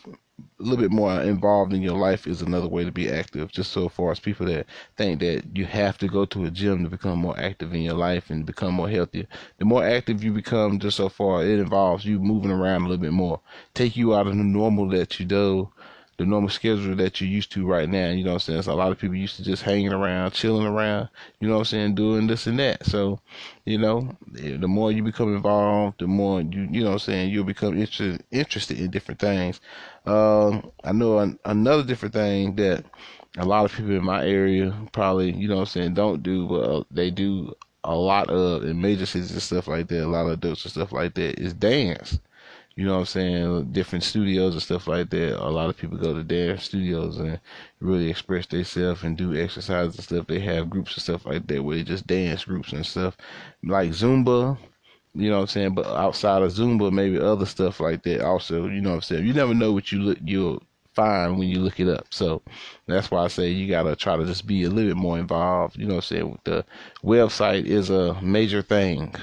a 0.61 0.63
little 0.63 0.77
bit 0.77 0.91
more 0.91 1.19
involved 1.21 1.73
in 1.73 1.81
your 1.81 1.97
life 1.97 2.27
is 2.27 2.41
another 2.41 2.67
way 2.67 2.85
to 2.85 2.91
be 2.91 3.09
active. 3.09 3.51
Just 3.51 3.71
so 3.71 3.89
far 3.89 4.11
as 4.11 4.19
people 4.19 4.45
that 4.45 4.67
think 4.95 5.19
that 5.19 5.43
you 5.55 5.65
have 5.65 5.97
to 5.97 6.07
go 6.07 6.23
to 6.25 6.45
a 6.45 6.51
gym 6.51 6.83
to 6.83 6.89
become 6.89 7.17
more 7.19 7.37
active 7.39 7.73
in 7.73 7.81
your 7.81 7.95
life 7.95 8.29
and 8.29 8.45
become 8.45 8.75
more 8.75 8.89
healthier. 8.89 9.25
The 9.57 9.65
more 9.65 9.83
active 9.83 10.23
you 10.23 10.31
become, 10.31 10.79
just 10.79 10.97
so 10.97 11.09
far, 11.09 11.43
it 11.43 11.59
involves 11.59 12.05
you 12.05 12.19
moving 12.19 12.51
around 12.51 12.83
a 12.83 12.89
little 12.89 13.01
bit 13.01 13.11
more. 13.11 13.41
Take 13.73 13.97
you 13.97 14.15
out 14.15 14.27
of 14.27 14.37
the 14.37 14.43
normal 14.43 14.87
that 14.89 15.19
you 15.19 15.25
do 15.25 15.71
the 16.17 16.25
normal 16.25 16.49
schedule 16.49 16.95
that 16.95 17.19
you're 17.19 17.29
used 17.29 17.51
to 17.53 17.65
right 17.65 17.89
now. 17.89 18.09
You 18.09 18.23
know 18.23 18.31
what 18.31 18.47
I'm 18.47 18.53
saying? 18.53 18.61
So 18.63 18.73
a 18.73 18.75
lot 18.75 18.91
of 18.91 18.99
people 18.99 19.15
used 19.15 19.37
to 19.37 19.43
just 19.43 19.63
hanging 19.63 19.91
around, 19.91 20.31
chilling 20.31 20.67
around, 20.67 21.09
you 21.39 21.47
know 21.47 21.55
what 21.55 21.61
I'm 21.61 21.65
saying, 21.65 21.95
doing 21.95 22.27
this 22.27 22.47
and 22.47 22.59
that. 22.59 22.85
So, 22.85 23.19
you 23.65 23.77
know, 23.77 24.15
the 24.33 24.67
more 24.67 24.91
you 24.91 25.03
become 25.03 25.35
involved, 25.35 25.99
the 25.99 26.07
more 26.07 26.41
you, 26.41 26.67
you 26.71 26.81
know 26.81 26.89
what 26.89 26.93
I'm 26.93 26.99
saying, 26.99 27.31
you'll 27.31 27.43
become 27.43 27.77
interested, 27.77 28.23
interested 28.31 28.79
in 28.79 28.91
different 28.91 29.19
things. 29.19 29.59
Um, 30.05 30.71
I 30.83 30.91
know 30.91 31.19
an, 31.19 31.39
another 31.45 31.83
different 31.83 32.13
thing 32.13 32.55
that 32.57 32.85
a 33.37 33.45
lot 33.45 33.65
of 33.65 33.71
people 33.71 33.91
in 33.91 34.03
my 34.03 34.25
area 34.25 34.73
probably, 34.91 35.31
you 35.31 35.47
know 35.47 35.55
what 35.55 35.61
I'm 35.61 35.67
saying, 35.67 35.93
don't 35.93 36.21
do, 36.21 36.47
but 36.47 36.61
uh, 36.61 36.83
they 36.91 37.09
do 37.09 37.55
a 37.83 37.95
lot 37.95 38.29
of 38.29 38.63
in 38.63 38.79
major 38.79 39.05
cities 39.05 39.31
and 39.31 39.41
stuff 39.41 39.67
like 39.67 39.87
that, 39.87 40.05
a 40.05 40.07
lot 40.07 40.27
of 40.27 40.33
adults 40.33 40.65
and 40.65 40.71
stuff 40.71 40.91
like 40.91 41.15
that 41.15 41.39
is 41.39 41.53
dance. 41.53 42.19
You 42.75 42.85
know 42.85 42.93
what 42.93 42.99
I'm 42.99 43.05
saying? 43.05 43.71
Different 43.73 44.03
studios 44.03 44.53
and 44.53 44.63
stuff 44.63 44.87
like 44.87 45.09
that. 45.09 45.43
A 45.43 45.49
lot 45.49 45.69
of 45.69 45.77
people 45.77 45.97
go 45.97 46.13
to 46.13 46.23
their 46.23 46.57
studios 46.57 47.17
and 47.17 47.39
really 47.79 48.09
express 48.09 48.45
themselves 48.47 49.03
and 49.03 49.17
do 49.17 49.35
exercise 49.35 49.95
and 49.95 50.03
stuff. 50.03 50.27
They 50.27 50.39
have 50.39 50.69
groups 50.69 50.93
and 50.95 51.03
stuff 51.03 51.25
like 51.25 51.47
that 51.47 51.63
where 51.63 51.77
they 51.77 51.83
just 51.83 52.07
dance 52.07 52.45
groups 52.45 52.71
and 52.71 52.85
stuff. 52.85 53.17
Like 53.63 53.91
Zumba, 53.91 54.57
you 55.13 55.29
know 55.29 55.37
what 55.37 55.41
I'm 55.41 55.47
saying? 55.47 55.75
But 55.75 55.87
outside 55.87 56.41
of 56.41 56.53
Zumba, 56.53 56.91
maybe 56.91 57.19
other 57.19 57.45
stuff 57.45 57.81
like 57.81 58.03
that 58.03 58.21
also, 58.21 58.67
you 58.67 58.81
know 58.81 58.91
what 58.91 58.95
I'm 58.95 59.01
saying? 59.01 59.27
You 59.27 59.33
never 59.33 59.53
know 59.53 59.73
what 59.73 59.91
you 59.91 59.99
look 59.99 60.17
you'll 60.23 60.63
find 60.93 61.37
when 61.37 61.47
you 61.47 61.59
look 61.59 61.79
it 61.79 61.87
up. 61.89 62.07
So 62.09 62.41
that's 62.85 63.11
why 63.11 63.23
I 63.23 63.27
say 63.27 63.49
you 63.49 63.67
gotta 63.67 63.95
try 63.95 64.15
to 64.15 64.25
just 64.25 64.47
be 64.47 64.63
a 64.63 64.69
little 64.69 64.91
bit 64.91 64.97
more 64.97 65.19
involved. 65.19 65.77
You 65.77 65.85
know 65.87 65.95
what 65.95 66.11
I'm 66.11 66.17
saying? 66.17 66.39
The 66.45 66.65
website 67.03 67.65
is 67.65 67.89
a 67.89 68.19
major 68.21 68.61
thing. 68.61 69.13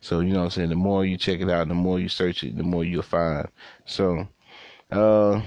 So, 0.00 0.20
you 0.20 0.32
know 0.32 0.40
what 0.40 0.44
I'm 0.46 0.50
saying? 0.50 0.68
The 0.70 0.76
more 0.76 1.04
you 1.04 1.16
check 1.16 1.40
it 1.40 1.50
out, 1.50 1.68
the 1.68 1.74
more 1.74 2.00
you 2.00 2.08
search 2.08 2.42
it, 2.42 2.56
the 2.56 2.62
more 2.62 2.84
you'll 2.84 3.02
find. 3.02 3.48
So, 3.84 4.26
uh, 4.90 5.42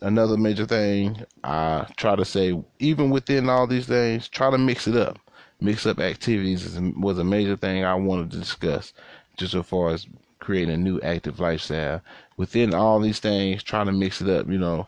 another 0.00 0.36
major 0.36 0.66
thing 0.66 1.24
I 1.42 1.86
try 1.96 2.14
to 2.16 2.24
say, 2.24 2.60
even 2.78 3.10
within 3.10 3.48
all 3.48 3.66
these 3.66 3.86
things, 3.86 4.28
try 4.28 4.50
to 4.50 4.58
mix 4.58 4.86
it 4.86 4.96
up. 4.96 5.18
Mix 5.60 5.86
up 5.86 5.98
activities 5.98 6.78
was 7.00 7.18
a 7.18 7.24
major 7.24 7.56
thing 7.56 7.84
I 7.84 7.94
wanted 7.94 8.30
to 8.30 8.38
discuss, 8.38 8.92
just 9.36 9.54
as 9.54 9.66
far 9.66 9.90
as 9.90 10.06
creating 10.38 10.72
a 10.72 10.76
new 10.76 11.00
active 11.00 11.40
lifestyle. 11.40 12.00
Within 12.36 12.74
all 12.74 13.00
these 13.00 13.18
things, 13.18 13.64
try 13.64 13.82
to 13.82 13.90
mix 13.90 14.20
it 14.20 14.28
up. 14.28 14.48
You 14.48 14.58
know, 14.58 14.86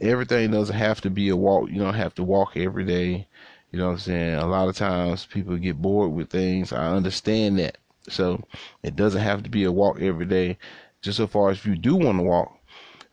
everything 0.00 0.50
doesn't 0.50 0.74
have 0.74 1.00
to 1.02 1.10
be 1.10 1.28
a 1.28 1.36
walk. 1.36 1.70
You 1.70 1.78
don't 1.78 1.94
have 1.94 2.14
to 2.16 2.24
walk 2.24 2.56
every 2.56 2.84
day. 2.84 3.28
You 3.70 3.78
know 3.78 3.86
what 3.86 3.92
I'm 3.92 3.98
saying? 3.98 4.34
A 4.36 4.46
lot 4.46 4.68
of 4.68 4.76
times 4.76 5.26
people 5.26 5.56
get 5.56 5.80
bored 5.80 6.10
with 6.12 6.30
things. 6.30 6.72
I 6.72 6.88
understand 6.88 7.58
that. 7.60 7.78
So 8.12 8.42
it 8.82 8.96
doesn't 8.96 9.20
have 9.20 9.42
to 9.42 9.50
be 9.50 9.64
a 9.64 9.72
walk 9.72 10.00
every 10.00 10.26
day. 10.26 10.58
Just 11.02 11.18
so 11.18 11.26
far 11.26 11.50
as 11.50 11.58
if 11.58 11.66
you 11.66 11.76
do 11.76 11.94
want 11.94 12.18
to 12.18 12.24
walk, 12.24 12.58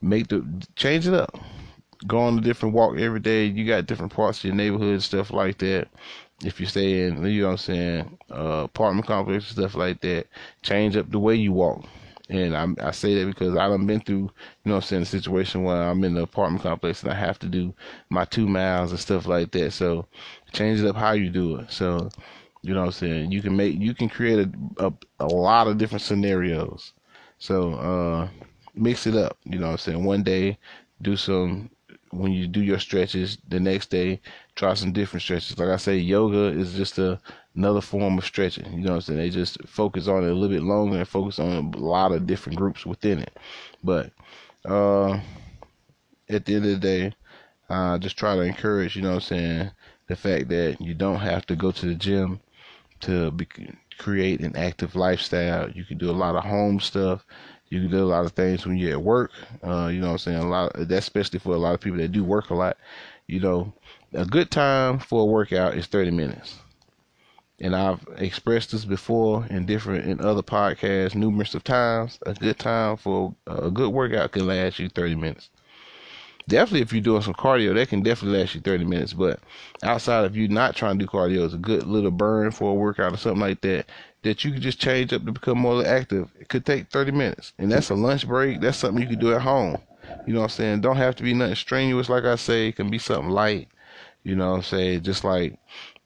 make 0.01 0.27
the 0.27 0.45
change 0.75 1.07
it 1.07 1.13
up. 1.13 1.37
Go 2.07 2.19
on 2.19 2.37
a 2.37 2.41
different 2.41 2.75
walk 2.75 2.97
every 2.97 3.19
day. 3.19 3.45
You 3.45 3.65
got 3.65 3.85
different 3.85 4.13
parts 4.13 4.39
of 4.39 4.45
your 4.45 4.55
neighborhood, 4.55 5.01
stuff 5.01 5.31
like 5.31 5.57
that. 5.59 5.87
If 6.43 6.59
you 6.59 6.65
stay 6.65 7.07
in, 7.07 7.23
you 7.25 7.41
know 7.41 7.47
what 7.47 7.51
I'm 7.53 7.57
saying, 7.57 8.17
uh, 8.31 8.63
apartment 8.65 9.07
complex, 9.07 9.47
stuff 9.47 9.75
like 9.75 10.01
that, 10.01 10.27
change 10.61 10.97
up 10.97 11.09
the 11.09 11.19
way 11.19 11.35
you 11.35 11.53
walk. 11.53 11.85
And 12.29 12.57
I, 12.57 12.67
I 12.87 12.91
say 12.91 13.13
that 13.15 13.27
because 13.27 13.55
I 13.55 13.67
done 13.69 13.85
been 13.85 14.01
through, 14.01 14.15
you 14.15 14.31
know 14.65 14.75
what 14.75 14.83
I'm 14.83 14.87
saying, 14.87 15.01
a 15.03 15.05
situation 15.05 15.63
where 15.63 15.83
I'm 15.83 16.03
in 16.03 16.15
the 16.15 16.23
apartment 16.23 16.63
complex 16.63 17.03
and 17.03 17.11
I 17.11 17.15
have 17.15 17.37
to 17.39 17.47
do 17.47 17.73
my 18.09 18.25
two 18.25 18.47
miles 18.47 18.91
and 18.91 18.99
stuff 18.99 19.27
like 19.27 19.51
that. 19.51 19.73
So 19.73 20.07
change 20.51 20.81
it 20.81 20.87
up 20.87 20.95
how 20.95 21.11
you 21.11 21.29
do 21.29 21.57
it. 21.57 21.71
So 21.71 22.09
you 22.65 22.73
know 22.73 22.81
what 22.81 22.87
I'm 22.87 22.91
saying? 22.93 23.31
You 23.31 23.41
can 23.41 23.55
make 23.55 23.75
you 23.79 23.93
can 23.93 24.09
create 24.09 24.47
a 24.79 24.85
a, 24.87 24.93
a 25.19 25.27
lot 25.27 25.67
of 25.67 25.77
different 25.77 26.01
scenarios. 26.01 26.93
So 27.37 27.73
uh 27.75 28.29
mix 28.75 29.07
it 29.07 29.15
up, 29.15 29.37
you 29.45 29.59
know 29.59 29.67
what 29.67 29.73
I'm 29.73 29.77
saying? 29.77 30.03
One 30.03 30.23
day 30.23 30.57
do 31.01 31.15
some 31.15 31.69
when 32.11 32.31
you 32.31 32.47
do 32.47 32.61
your 32.61 32.79
stretches, 32.79 33.37
the 33.49 33.59
next 33.59 33.89
day 33.91 34.21
try 34.55 34.73
some 34.73 34.93
different 34.93 35.23
stretches. 35.23 35.57
Like 35.59 35.69
I 35.69 35.77
say, 35.77 35.97
yoga 35.97 36.57
is 36.57 36.73
just 36.73 36.97
a, 36.97 37.19
another 37.55 37.81
form 37.81 38.17
of 38.17 38.25
stretching. 38.25 38.71
You 38.73 38.79
know 38.81 38.91
what 38.91 38.95
I'm 38.95 39.01
saying? 39.01 39.19
They 39.19 39.29
just 39.29 39.57
focus 39.67 40.07
on 40.07 40.23
it 40.23 40.29
a 40.29 40.33
little 40.33 40.55
bit 40.55 40.63
longer 40.63 40.97
and 40.97 41.07
focus 41.07 41.39
on 41.39 41.73
a 41.73 41.77
lot 41.77 42.13
of 42.13 42.25
different 42.25 42.57
groups 42.57 42.85
within 42.85 43.19
it. 43.19 43.37
But 43.83 44.11
uh 44.65 45.19
at 46.29 46.45
the 46.45 46.55
end 46.55 46.65
of 46.65 46.71
the 46.71 46.77
day, 46.77 47.13
uh 47.69 47.97
just 47.99 48.17
try 48.17 48.35
to 48.35 48.41
encourage, 48.41 48.95
you 48.95 49.01
know 49.01 49.09
what 49.09 49.15
I'm 49.15 49.21
saying, 49.21 49.71
the 50.07 50.15
fact 50.15 50.49
that 50.49 50.77
you 50.79 50.93
don't 50.93 51.19
have 51.19 51.45
to 51.47 51.55
go 51.55 51.71
to 51.71 51.85
the 51.85 51.95
gym 51.95 52.39
to 53.05 53.31
be, 53.31 53.47
create 53.97 54.41
an 54.41 54.55
active 54.55 54.95
lifestyle. 54.95 55.69
You 55.69 55.83
can 55.83 55.97
do 55.97 56.09
a 56.09 56.13
lot 56.13 56.35
of 56.35 56.43
home 56.43 56.79
stuff. 56.79 57.25
You 57.69 57.81
can 57.81 57.91
do 57.91 58.03
a 58.03 58.05
lot 58.05 58.25
of 58.25 58.33
things 58.33 58.65
when 58.65 58.77
you're 58.77 58.91
at 58.91 59.01
work. 59.01 59.31
Uh, 59.63 59.89
you 59.91 59.99
know 59.99 60.07
what 60.07 60.13
I'm 60.13 60.17
saying? 60.19 60.37
A 60.37 60.47
lot 60.47 60.71
that's 60.75 61.07
especially 61.07 61.39
for 61.39 61.55
a 61.55 61.57
lot 61.57 61.73
of 61.73 61.81
people 61.81 61.97
that 61.99 62.11
do 62.11 62.23
work 62.23 62.49
a 62.49 62.55
lot. 62.55 62.77
You 63.27 63.39
know, 63.39 63.73
a 64.13 64.25
good 64.25 64.51
time 64.51 64.99
for 64.99 65.21
a 65.21 65.25
workout 65.25 65.75
is 65.75 65.87
30 65.87 66.11
minutes. 66.11 66.59
And 67.59 67.75
I've 67.75 68.05
expressed 68.17 68.71
this 68.71 68.85
before 68.85 69.45
in 69.49 69.65
different 69.65 70.05
in 70.05 70.19
other 70.19 70.41
podcasts 70.41 71.15
numerous 71.15 71.55
of 71.55 71.63
times. 71.63 72.19
A 72.25 72.33
good 72.33 72.59
time 72.59 72.97
for 72.97 73.33
a 73.47 73.71
good 73.71 73.89
workout 73.89 74.33
can 74.33 74.45
last 74.45 74.77
you 74.77 74.89
30 74.89 75.15
minutes 75.15 75.49
definitely 76.47 76.81
if 76.81 76.93
you're 76.93 77.01
doing 77.01 77.21
some 77.21 77.33
cardio, 77.33 77.73
that 77.73 77.89
can 77.89 78.03
definitely 78.03 78.39
last 78.39 78.55
you 78.55 78.61
30 78.61 78.85
minutes. 78.85 79.13
But 79.13 79.39
outside 79.83 80.25
of 80.25 80.35
you 80.35 80.47
not 80.47 80.75
trying 80.75 80.99
to 80.99 81.05
do 81.05 81.09
cardio, 81.09 81.45
it's 81.45 81.53
a 81.53 81.57
good 81.57 81.85
little 81.85 82.11
burn 82.11 82.51
for 82.51 82.71
a 82.71 82.75
workout 82.75 83.13
or 83.13 83.17
something 83.17 83.41
like 83.41 83.61
that. 83.61 83.87
That 84.23 84.43
you 84.43 84.51
can 84.51 84.61
just 84.61 84.79
change 84.79 85.13
up 85.13 85.23
to 85.25 85.31
become 85.31 85.59
more 85.59 85.85
active. 85.85 86.31
It 86.39 86.49
could 86.49 86.65
take 86.65 86.89
30 86.89 87.11
minutes, 87.11 87.53
and 87.59 87.71
that's 87.71 87.91
a 87.91 87.95
lunch 87.95 88.27
break. 88.27 88.59
That's 88.59 88.77
something 88.77 89.01
you 89.01 89.09
can 89.09 89.19
do 89.19 89.33
at 89.33 89.41
home. 89.41 89.77
You 90.25 90.33
know 90.33 90.39
what 90.39 90.45
I'm 90.45 90.49
saying? 90.49 90.81
Don't 90.81 90.97
have 90.97 91.15
to 91.17 91.23
be 91.23 91.33
nothing 91.33 91.55
strenuous, 91.55 92.09
like 92.09 92.23
I 92.23 92.35
say. 92.35 92.69
It 92.69 92.75
can 92.75 92.89
be 92.89 92.97
something 92.97 93.29
light. 93.29 93.67
You 94.23 94.35
know 94.35 94.49
what 94.49 94.57
I'm 94.57 94.63
saying? 94.63 95.03
Just 95.03 95.23
like 95.23 95.59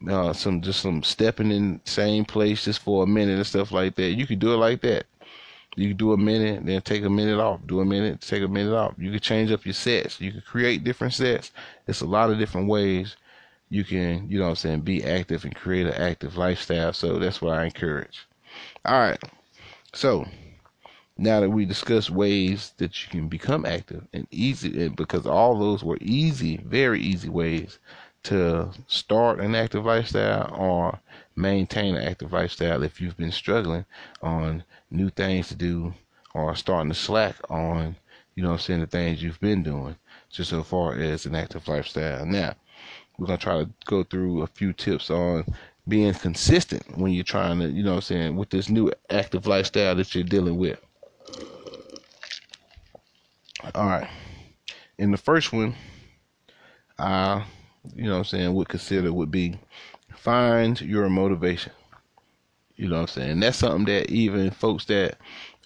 uh, 0.09 0.33
some 0.33 0.61
just 0.61 0.81
some 0.81 1.03
stepping 1.03 1.51
in 1.51 1.79
same 1.85 2.25
place 2.25 2.65
just 2.65 2.79
for 2.79 3.03
a 3.03 3.07
minute 3.07 3.37
and 3.37 3.47
stuff 3.47 3.71
like 3.71 3.95
that. 3.95 4.11
You 4.11 4.27
can 4.27 4.39
do 4.39 4.53
it 4.53 4.57
like 4.57 4.81
that. 4.81 5.05
You 5.79 5.89
can 5.89 5.97
do 5.97 6.11
a 6.11 6.17
minute, 6.17 6.65
then 6.65 6.81
take 6.81 7.03
a 7.03 7.09
minute 7.09 7.39
off. 7.39 7.61
Do 7.65 7.79
a 7.79 7.85
minute, 7.85 8.19
take 8.19 8.43
a 8.43 8.47
minute 8.47 8.75
off. 8.75 8.95
You 8.97 9.11
can 9.11 9.19
change 9.21 9.49
up 9.51 9.65
your 9.65 9.73
sets. 9.73 10.19
You 10.19 10.33
can 10.33 10.41
create 10.41 10.83
different 10.83 11.13
sets. 11.13 11.51
It's 11.87 12.01
a 12.01 12.05
lot 12.05 12.29
of 12.29 12.37
different 12.37 12.67
ways 12.67 13.15
you 13.69 13.85
can, 13.85 14.29
you 14.29 14.39
know 14.39 14.45
what 14.45 14.49
I'm 14.49 14.55
saying, 14.57 14.81
be 14.81 15.03
active 15.03 15.45
and 15.45 15.55
create 15.55 15.87
an 15.87 15.93
active 15.93 16.35
lifestyle. 16.35 16.91
So 16.91 17.17
that's 17.17 17.41
what 17.41 17.57
I 17.57 17.65
encourage. 17.65 18.27
All 18.83 18.99
right. 18.99 19.21
So 19.93 20.25
now 21.17 21.39
that 21.39 21.49
we 21.49 21.65
discussed 21.65 22.09
ways 22.09 22.73
that 22.77 23.03
you 23.03 23.09
can 23.09 23.29
become 23.29 23.65
active 23.65 24.05
and 24.11 24.27
easy, 24.31 24.89
because 24.89 25.25
all 25.25 25.57
those 25.57 25.83
were 25.83 25.97
easy, 26.01 26.57
very 26.57 26.99
easy 26.99 27.29
ways 27.29 27.79
to 28.23 28.69
start 28.87 29.39
an 29.39 29.55
active 29.55 29.85
lifestyle 29.85 30.53
or 30.53 30.99
maintain 31.39 31.95
an 31.95 32.07
active 32.07 32.33
lifestyle 32.33 32.83
if 32.83 32.99
you've 32.99 33.17
been 33.17 33.31
struggling 33.31 33.85
on 34.21 34.63
new 34.91 35.09
things 35.09 35.47
to 35.47 35.55
do 35.55 35.93
or 36.33 36.55
starting 36.55 36.89
to 36.89 36.95
slack 36.95 37.35
on, 37.49 37.95
you 38.35 38.43
know 38.43 38.51
I'm 38.51 38.59
saying, 38.59 38.81
the 38.81 38.87
things 38.87 39.23
you've 39.23 39.39
been 39.39 39.63
doing 39.63 39.95
just 40.29 40.49
so 40.49 40.63
far 40.63 40.95
as 40.95 41.25
an 41.25 41.35
active 41.35 41.67
lifestyle. 41.67 42.25
Now, 42.25 42.53
we're 43.17 43.27
going 43.27 43.39
to 43.39 43.43
try 43.43 43.63
to 43.63 43.69
go 43.85 44.03
through 44.03 44.43
a 44.43 44.47
few 44.47 44.73
tips 44.73 45.09
on 45.09 45.45
being 45.87 46.13
consistent 46.13 46.97
when 46.97 47.11
you're 47.11 47.23
trying 47.23 47.59
to, 47.59 47.69
you 47.69 47.83
know 47.83 47.95
I'm 47.95 48.01
saying, 48.01 48.35
with 48.35 48.49
this 48.49 48.69
new 48.69 48.91
active 49.09 49.47
lifestyle 49.47 49.95
that 49.95 50.13
you're 50.13 50.23
dealing 50.23 50.57
with. 50.57 50.79
All 53.75 53.87
right. 53.87 54.09
In 54.97 55.11
the 55.11 55.17
first 55.17 55.51
one, 55.51 55.75
I, 56.97 57.45
you 57.95 58.05
know 58.05 58.17
I'm 58.17 58.23
saying, 58.25 58.53
would 58.53 58.67
consider 58.69 59.11
would 59.11 59.31
be 59.31 59.57
find 60.19 60.79
your 60.81 61.09
motivation. 61.09 61.71
You 62.75 62.87
know 62.87 62.95
what 62.95 63.01
I'm 63.01 63.07
saying? 63.07 63.39
That's 63.39 63.57
something 63.57 63.85
that 63.85 64.09
even 64.09 64.51
folks 64.51 64.85
that 64.85 65.17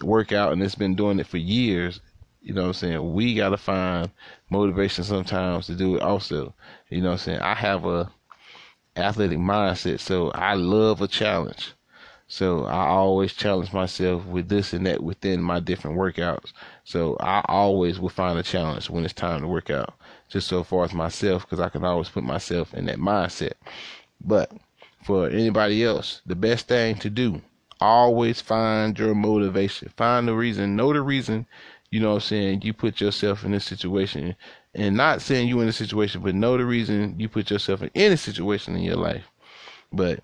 work 0.02 0.32
out 0.32 0.52
and 0.52 0.62
it's 0.62 0.74
been 0.74 0.96
doing 0.96 1.18
it 1.20 1.26
for 1.26 1.38
years, 1.38 2.00
you 2.42 2.52
know 2.52 2.62
what 2.62 2.68
I'm 2.68 2.74
saying, 2.74 3.14
we 3.14 3.34
gotta 3.34 3.56
find 3.56 4.10
motivation 4.50 5.04
sometimes 5.04 5.66
to 5.66 5.74
do 5.74 5.96
it 5.96 6.02
also. 6.02 6.54
You 6.90 7.00
know 7.00 7.10
what 7.10 7.12
I'm 7.12 7.18
saying? 7.18 7.38
I 7.40 7.54
have 7.54 7.84
a 7.84 8.10
athletic 8.96 9.38
mindset, 9.38 10.00
so 10.00 10.30
I 10.32 10.54
love 10.54 11.00
a 11.02 11.08
challenge. 11.08 11.72
So 12.26 12.64
I 12.64 12.86
always 12.86 13.32
challenge 13.32 13.72
myself 13.72 14.24
with 14.26 14.48
this 14.48 14.72
and 14.72 14.86
that 14.86 15.02
within 15.02 15.42
my 15.42 15.60
different 15.60 15.98
workouts. 15.98 16.52
So 16.84 17.16
I 17.20 17.44
always 17.48 18.00
will 18.00 18.08
find 18.08 18.38
a 18.38 18.42
challenge 18.42 18.90
when 18.90 19.04
it's 19.04 19.14
time 19.14 19.42
to 19.42 19.46
work 19.46 19.70
out. 19.70 19.94
Just 20.28 20.48
so 20.48 20.64
far 20.64 20.84
as 20.84 20.94
myself, 20.94 21.42
because 21.42 21.60
I 21.60 21.68
can 21.68 21.84
always 21.84 22.08
put 22.08 22.24
myself 22.24 22.74
in 22.74 22.86
that 22.86 22.98
mindset. 22.98 23.52
But 24.24 24.52
for 25.04 25.28
anybody 25.28 25.84
else, 25.84 26.22
the 26.26 26.34
best 26.34 26.68
thing 26.68 26.96
to 26.96 27.10
do, 27.10 27.42
always 27.80 28.40
find 28.40 28.98
your 28.98 29.14
motivation. 29.14 29.92
Find 29.96 30.26
the 30.26 30.34
reason, 30.34 30.76
know 30.76 30.92
the 30.92 31.02
reason, 31.02 31.46
you 31.90 32.00
know 32.00 32.10
what 32.10 32.14
I'm 32.14 32.20
saying, 32.20 32.62
you 32.62 32.72
put 32.72 33.00
yourself 33.00 33.44
in 33.44 33.52
this 33.52 33.64
situation. 33.64 34.34
And 34.74 34.96
not 34.96 35.22
saying 35.22 35.48
you 35.48 35.60
in 35.60 35.68
a 35.68 35.72
situation, 35.72 36.22
but 36.22 36.34
know 36.34 36.56
the 36.56 36.64
reason 36.64 37.18
you 37.18 37.28
put 37.28 37.50
yourself 37.50 37.82
in 37.82 37.90
any 37.94 38.16
situation 38.16 38.74
in 38.74 38.82
your 38.82 38.96
life. 38.96 39.30
But 39.92 40.20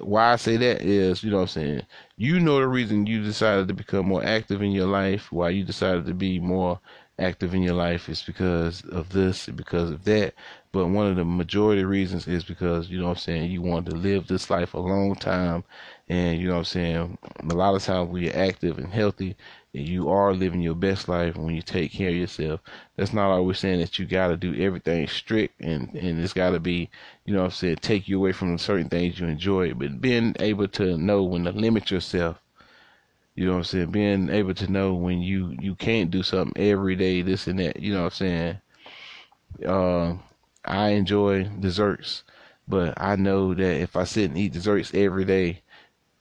why 0.00 0.32
I 0.32 0.36
say 0.36 0.56
that 0.56 0.82
is, 0.82 1.22
you 1.22 1.30
know 1.30 1.36
what 1.36 1.42
I'm 1.42 1.48
saying, 1.48 1.82
you 2.16 2.40
know 2.40 2.58
the 2.58 2.68
reason 2.68 3.06
you 3.06 3.22
decided 3.22 3.68
to 3.68 3.74
become 3.74 4.06
more 4.06 4.24
active 4.24 4.62
in 4.62 4.72
your 4.72 4.86
life, 4.86 5.30
why 5.30 5.50
you 5.50 5.64
decided 5.64 6.06
to 6.06 6.14
be 6.14 6.38
more 6.40 6.80
active 7.18 7.54
in 7.54 7.62
your 7.62 7.74
life 7.74 8.08
is 8.08 8.22
because 8.22 8.82
of 8.86 9.10
this, 9.10 9.46
because 9.46 9.90
of 9.90 10.04
that. 10.04 10.34
But 10.74 10.88
one 10.88 11.06
of 11.06 11.14
the 11.14 11.24
majority 11.24 11.84
reasons 11.84 12.26
is 12.26 12.42
because, 12.42 12.90
you 12.90 12.98
know 12.98 13.04
what 13.04 13.10
I'm 13.12 13.16
saying, 13.18 13.50
you 13.52 13.62
want 13.62 13.86
to 13.86 13.94
live 13.94 14.26
this 14.26 14.50
life 14.50 14.74
a 14.74 14.80
long 14.80 15.14
time. 15.14 15.62
And, 16.08 16.40
you 16.40 16.48
know 16.48 16.54
what 16.54 16.58
I'm 16.58 16.64
saying, 16.64 17.18
a 17.48 17.54
lot 17.54 17.76
of 17.76 17.82
times 17.84 18.10
when 18.10 18.24
you're 18.24 18.36
active 18.36 18.78
and 18.78 18.92
healthy, 18.92 19.36
and 19.72 19.88
you 19.88 20.10
are 20.10 20.34
living 20.34 20.60
your 20.60 20.74
best 20.74 21.08
life 21.08 21.36
when 21.36 21.54
you 21.54 21.62
take 21.62 21.92
care 21.92 22.08
of 22.08 22.16
yourself. 22.16 22.60
That's 22.96 23.12
not 23.12 23.30
always 23.30 23.60
saying 23.60 23.78
that 23.80 24.00
you 24.00 24.04
got 24.04 24.28
to 24.28 24.36
do 24.36 24.54
everything 24.60 25.06
strict 25.06 25.60
and, 25.60 25.94
and 25.94 26.20
it's 26.20 26.32
got 26.32 26.50
to 26.50 26.60
be, 26.60 26.90
you 27.24 27.32
know 27.34 27.40
what 27.40 27.46
I'm 27.46 27.50
saying, 27.52 27.76
take 27.76 28.08
you 28.08 28.18
away 28.18 28.32
from 28.32 28.58
certain 28.58 28.88
things 28.88 29.20
you 29.20 29.28
enjoy. 29.28 29.74
But 29.74 30.00
being 30.00 30.34
able 30.40 30.68
to 30.68 30.98
know 30.98 31.22
when 31.22 31.44
to 31.44 31.52
limit 31.52 31.90
yourself 31.90 32.40
you 33.36 33.46
know 33.46 33.52
what 33.52 33.58
I'm 33.58 33.64
saying? 33.64 33.90
Being 33.90 34.28
able 34.28 34.54
to 34.54 34.70
know 34.70 34.94
when 34.94 35.20
you 35.20 35.56
you 35.60 35.74
can't 35.74 36.10
do 36.10 36.22
something 36.22 36.60
every 36.62 36.94
day, 36.94 37.20
this 37.22 37.48
and 37.48 37.58
that. 37.58 37.80
You 37.80 37.92
know 37.92 38.04
what 38.04 38.20
I'm 38.20 38.60
saying? 38.60 38.60
Uh, 39.66 40.14
I 40.64 40.90
enjoy 40.90 41.44
desserts, 41.44 42.22
but 42.66 42.94
I 42.96 43.16
know 43.16 43.54
that 43.54 43.80
if 43.80 43.96
I 43.96 44.04
sit 44.04 44.30
and 44.30 44.38
eat 44.38 44.52
desserts 44.52 44.92
every 44.94 45.24
day, 45.24 45.62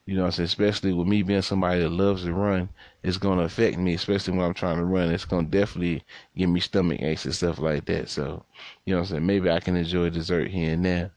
you 0.05 0.15
know? 0.15 0.25
Especially 0.25 0.93
with 0.93 1.07
me 1.07 1.23
being 1.23 1.41
somebody 1.41 1.81
that 1.81 1.89
loves 1.89 2.23
to 2.23 2.33
run, 2.33 2.69
it's 3.03 3.17
gonna 3.17 3.43
affect 3.43 3.77
me. 3.77 3.93
Especially 3.93 4.35
when 4.35 4.45
I'm 4.45 4.53
trying 4.53 4.77
to 4.77 4.85
run, 4.85 5.11
it's 5.11 5.25
gonna 5.25 5.47
definitely 5.47 6.03
give 6.35 6.49
me 6.49 6.59
stomach 6.59 7.01
aches 7.01 7.25
and 7.25 7.35
stuff 7.35 7.59
like 7.59 7.85
that. 7.85 8.09
So, 8.09 8.45
you 8.85 8.93
know 8.93 8.99
what 8.99 9.09
I'm 9.09 9.15
saying? 9.15 9.25
Maybe 9.25 9.49
I 9.49 9.59
can 9.59 9.75
enjoy 9.75 10.09
dessert 10.09 10.49
here 10.49 10.73
and 10.73 10.85
there, 10.85 11.11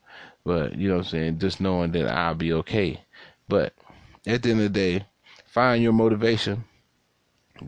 but 0.44 0.76
you 0.76 0.88
know 0.88 0.98
what 0.98 1.06
I'm 1.06 1.10
saying? 1.10 1.38
Just 1.38 1.60
knowing 1.60 1.92
that 1.92 2.08
I'll 2.08 2.34
be 2.34 2.52
okay. 2.52 3.00
But 3.48 3.74
at 4.26 4.42
the 4.42 4.50
end 4.50 4.60
of 4.60 4.72
the 4.72 4.78
day 4.78 5.06
find 5.56 5.82
your 5.82 5.92
motivation, 5.94 6.62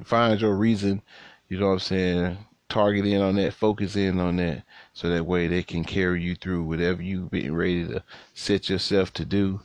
find 0.04 0.38
your 0.38 0.54
reason, 0.54 1.00
you 1.48 1.58
know 1.58 1.68
what 1.68 1.72
I'm 1.72 1.78
saying? 1.78 2.38
Target 2.68 3.06
in 3.06 3.22
on 3.22 3.36
that, 3.36 3.54
focus 3.54 3.96
in 3.96 4.20
on 4.20 4.36
that, 4.36 4.62
so 4.98 5.08
that 5.08 5.26
way 5.26 5.46
they 5.46 5.62
can 5.62 5.84
carry 5.84 6.20
you 6.20 6.34
through 6.34 6.64
whatever 6.64 7.00
you've 7.00 7.30
been 7.30 7.54
ready 7.54 7.86
to 7.86 8.02
set 8.34 8.68
yourself 8.68 9.12
to 9.12 9.24
do, 9.24 9.60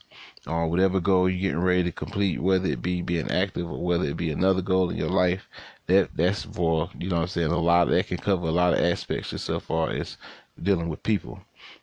or 0.46 0.68
whatever 0.68 1.00
goal 1.00 1.28
you're 1.28 1.42
getting 1.42 1.64
ready 1.64 1.86
to 1.86 1.92
complete, 1.92 2.40
whether 2.40 2.68
it 2.68 2.84
be 2.84 3.02
being 3.02 3.32
active 3.32 3.68
or 3.68 3.84
whether 3.84 4.06
it 4.06 4.16
be 4.16 4.30
another 4.30 4.62
goal 4.62 4.92
in 4.92 4.96
your 4.96 5.10
life. 5.10 5.48
That 5.88 6.16
that's 6.16 6.44
for 6.44 6.92
you 7.00 7.10
know 7.10 7.16
what 7.16 7.22
I'm 7.24 7.28
saying. 7.30 7.52
A 7.52 7.58
lot 7.58 7.88
of, 7.88 7.96
that 7.96 8.06
can 8.06 8.18
cover 8.18 8.46
a 8.46 8.52
lot 8.52 8.74
of 8.74 8.80
aspects 8.80 9.42
so 9.42 9.60
far 9.60 9.90
as 9.90 10.18
dealing 10.62 10.88
with 10.88 11.02
people. 11.02 11.40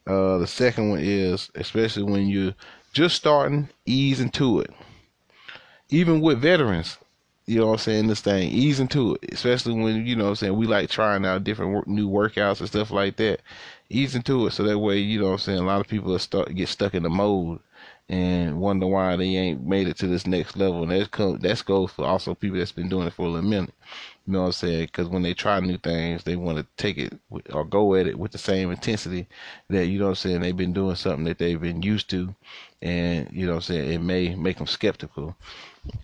Uh, 0.07 0.39
the 0.39 0.47
second 0.47 0.91
one 0.91 1.01
is 1.01 1.51
especially 1.57 2.05
when 2.05 2.29
you're 2.29 2.55
just 2.93 3.17
starting, 3.17 3.69
ease 3.85 4.21
into 4.21 4.61
it 4.61 4.71
even 5.91 6.21
with 6.21 6.41
veterans, 6.41 6.99
you 7.47 7.59
know 7.59 7.66
what 7.66 7.72
I'm 7.72 7.78
saying, 7.78 8.07
this 8.07 8.20
thing, 8.20 8.51
ease 8.51 8.80
into 8.80 9.14
it, 9.14 9.32
especially 9.32 9.74
when, 9.74 10.07
you 10.07 10.14
know 10.14 10.24
what 10.24 10.30
I'm 10.30 10.36
saying, 10.36 10.57
we 10.57 10.66
like 10.66 10.88
trying 10.91 11.24
out 11.24 11.45
different 11.45 11.72
work, 11.72 11.88
new 11.88 12.09
workouts 12.09 12.61
and 12.61 12.68
stuff 12.68 12.91
like 12.91 13.16
that. 13.16 13.41
Ease 13.88 14.14
into 14.14 14.47
it 14.47 14.53
so 14.53 14.62
that 14.62 14.78
way, 14.78 14.99
you 14.99 15.18
know 15.18 15.26
what 15.26 15.32
I'm 15.32 15.38
saying, 15.38 15.59
a 15.59 15.64
lot 15.64 15.80
of 15.80 15.88
people 15.88 16.16
start 16.18 16.55
get 16.55 16.68
stuck 16.68 16.95
in 16.95 17.03
the 17.03 17.11
mode 17.11 17.59
and 18.09 18.61
wonder 18.61 18.86
why 18.86 19.16
they 19.16 19.36
ain't 19.36 19.64
made 19.64 19.86
it 19.86 19.97
to 19.99 20.09
this 20.09 20.26
next 20.26 20.57
level. 20.57 20.82
And 20.82 20.91
that's 20.91 21.09
come, 21.09 21.38
that's 21.38 21.62
goes 21.62 21.93
for 21.93 22.05
also 22.05 22.34
people 22.34 22.59
that's 22.59 22.72
been 22.72 22.88
doing 22.88 23.07
it 23.07 23.12
for 23.12 23.26
a 23.26 23.28
little 23.28 23.49
minute. 23.49 23.72
You 24.26 24.32
know 24.32 24.41
what 24.41 24.47
I'm 24.47 24.53
saying? 24.53 24.86
Because 24.86 25.09
when 25.09 25.22
they 25.22 25.32
try 25.32 25.59
new 25.61 25.78
things, 25.78 26.24
they 26.24 26.36
want 26.36 26.59
to 26.59 26.66
take 26.76 26.99
it 26.99 27.18
or 27.53 27.64
go 27.64 27.95
at 27.95 28.07
it 28.07 28.18
with 28.18 28.32
the 28.32 28.38
same 28.38 28.70
intensity 28.70 29.28
that 29.68 29.86
you 29.86 29.99
know 29.99 30.07
what 30.07 30.11
I'm 30.11 30.16
saying. 30.16 30.41
They've 30.41 30.57
been 30.57 30.72
doing 30.72 30.97
something 30.97 31.24
that 31.24 31.38
they've 31.38 31.61
been 31.61 31.82
used 31.82 32.11
to, 32.11 32.34
and 32.82 33.28
you 33.32 33.47
know 33.47 33.53
what 33.53 33.68
I'm 33.70 33.74
saying. 33.74 33.93
It 33.93 34.01
may 34.01 34.34
make 34.34 34.59
them 34.59 34.66
skeptical 34.66 35.36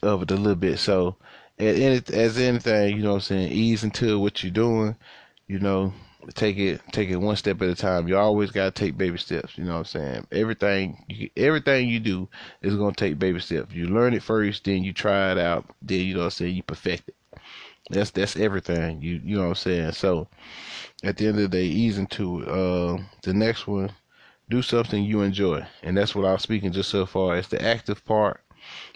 of 0.03 0.23
it 0.23 0.31
a 0.31 0.35
little 0.37 0.55
bit. 0.55 0.79
So, 0.79 1.17
as 1.59 2.39
anything, 2.39 2.97
you 2.97 3.03
know 3.03 3.11
what 3.11 3.17
I'm 3.17 3.21
saying, 3.21 3.53
ease 3.53 3.85
into 3.85 4.19
what 4.19 4.43
you're 4.43 4.53
doing, 4.53 4.97
you 5.49 5.59
know, 5.59 5.93
take 6.35 6.59
it 6.59 6.81
take 6.93 7.09
it 7.09 7.17
one 7.17 7.37
step 7.37 7.63
at 7.63 7.69
a 7.69 7.75
time. 7.75 8.09
You 8.09 8.17
always 8.17 8.51
got 8.51 8.75
to 8.75 8.85
take 8.85 8.99
baby 8.99 9.19
steps, 9.19 9.57
you 9.57 9.65
know 9.65 9.73
what 9.73 9.79
I'm 9.79 9.85
saying? 9.85 10.27
Everything 10.33 11.05
you, 11.09 11.31
everything 11.37 11.89
you 11.89 12.01
do 12.01 12.29
is 12.63 12.75
going 12.75 12.95
to 12.95 13.05
take 13.05 13.19
baby 13.19 13.41
steps. 13.41 13.75
You 13.75 13.87
learn 13.87 14.15
it 14.15 14.23
first, 14.23 14.65
then 14.65 14.85
you 14.85 14.93
try 14.93 15.33
it 15.33 15.39
out, 15.39 15.65
then 15.83 16.01
you 16.01 16.15
know 16.15 16.21
what 16.21 16.27
I'm 16.27 16.31
saying, 16.33 16.57
you 16.57 16.63
perfect 16.63 17.09
it. 17.09 17.15
That's 17.91 18.11
that's 18.11 18.37
everything. 18.37 19.01
You 19.01 19.21
you 19.25 19.37
know 19.37 19.43
what 19.43 19.49
I'm 19.49 19.55
saying? 19.55 19.93
So, 19.93 20.29
at 21.05 21.17
the 21.17 21.27
end 21.27 21.37
of 21.37 21.43
the 21.43 21.57
day, 21.57 21.65
ease 21.65 21.99
into 21.99 22.43
it. 22.43 22.49
Uh, 22.49 22.99
the 23.23 23.33
next 23.33 23.67
one, 23.67 23.93
do 24.51 24.63
something 24.63 25.05
you 25.05 25.21
enjoy. 25.23 25.65
And 25.83 25.97
that's 25.97 26.15
what 26.15 26.25
I 26.25 26.33
was 26.33 26.43
speaking 26.43 26.73
just 26.73 26.91
so 26.91 27.07
far 27.07 27.37
as 27.37 27.49
the 27.49 27.63
active 27.63 28.05
part 28.05 28.41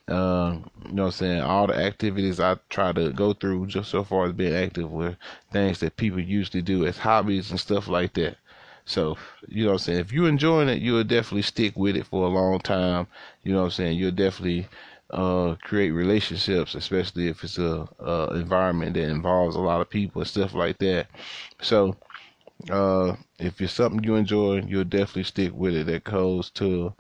uh, 0.09 0.57
you 0.87 0.93
know 0.93 1.05
what 1.05 1.09
I'm 1.09 1.13
saying? 1.13 1.41
All 1.43 1.67
the 1.67 1.77
activities 1.77 2.41
I 2.41 2.57
try 2.69 2.93
to 2.93 3.11
go 3.13 3.33
through 3.33 3.67
just 3.67 3.91
so 3.91 4.05
far 4.05 4.27
as 4.27 4.33
being 4.33 4.55
active 4.55 4.91
were 4.91 5.17
things 5.53 5.81
that 5.81 5.97
people 5.97 6.21
usually 6.21 6.63
do 6.63 6.87
as 6.87 6.99
hobbies 6.99 7.51
and 7.51 7.61
stuff 7.61 7.89
like 7.89 8.15
that. 8.15 8.37
So, 8.85 9.17
you 9.47 9.65
know 9.65 9.71
what 9.71 9.75
I'm 9.75 9.85
saying? 9.85 10.01
If 10.01 10.13
you're 10.13 10.29
enjoying 10.29 10.69
it, 10.69 10.83
you'll 10.83 11.05
definitely 11.05 11.43
stick 11.43 11.77
with 11.77 11.97
it 11.97 12.07
for 12.07 12.27
a 12.27 12.31
long 12.31 12.59
time. 12.61 13.07
You 13.45 13.53
know 13.53 13.61
what 13.61 13.67
I'm 13.67 13.71
saying? 13.71 13.99
You'll 13.99 14.11
definitely 14.11 14.69
uh, 15.11 15.55
create 15.63 15.91
relationships, 15.91 16.75
especially 16.75 17.29
if 17.29 17.45
it's 17.45 17.59
a, 17.59 17.89
a, 18.01 18.35
environment 18.35 18.95
that 18.95 19.09
involves 19.09 19.55
a 19.55 19.61
lot 19.61 19.81
of 19.81 19.91
people 19.91 20.23
and 20.23 20.29
stuff 20.29 20.55
like 20.55 20.79
that. 20.79 21.07
So, 21.61 21.97
uh, 22.69 23.17
if 23.39 23.61
it's 23.61 23.73
something 23.73 24.03
you 24.05 24.17
enjoy, 24.17 24.63
you'll 24.67 24.85
definitely 24.85 25.25
stick 25.25 25.53
with 25.55 25.75
it. 25.75 25.87
That 25.87 26.05
goes 26.05 26.51
to 26.51 26.93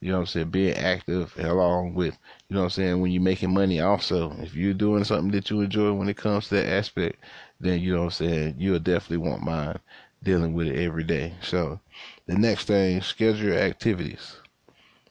you 0.00 0.10
know 0.10 0.18
what 0.18 0.20
I'm 0.20 0.26
saying, 0.26 0.50
being 0.50 0.74
active 0.74 1.34
along 1.38 1.94
with, 1.94 2.16
you 2.48 2.54
know 2.54 2.60
what 2.60 2.64
I'm 2.64 2.70
saying, 2.70 3.00
when 3.00 3.10
you're 3.10 3.22
making 3.22 3.52
money 3.52 3.80
also. 3.80 4.32
If 4.38 4.54
you're 4.54 4.74
doing 4.74 5.04
something 5.04 5.32
that 5.32 5.50
you 5.50 5.60
enjoy 5.60 5.92
when 5.92 6.08
it 6.08 6.16
comes 6.16 6.48
to 6.48 6.56
that 6.56 6.68
aspect, 6.68 7.16
then 7.60 7.80
you 7.80 7.92
know 7.92 8.00
what 8.00 8.04
I'm 8.04 8.10
saying, 8.26 8.54
you'll 8.58 8.78
definitely 8.78 9.28
want 9.28 9.42
mine 9.42 9.78
dealing 10.22 10.54
with 10.54 10.68
it 10.68 10.78
every 10.78 11.04
day. 11.04 11.34
So 11.42 11.80
the 12.26 12.36
next 12.36 12.66
thing, 12.66 13.00
schedule 13.02 13.48
your 13.48 13.58
activities. 13.58 14.36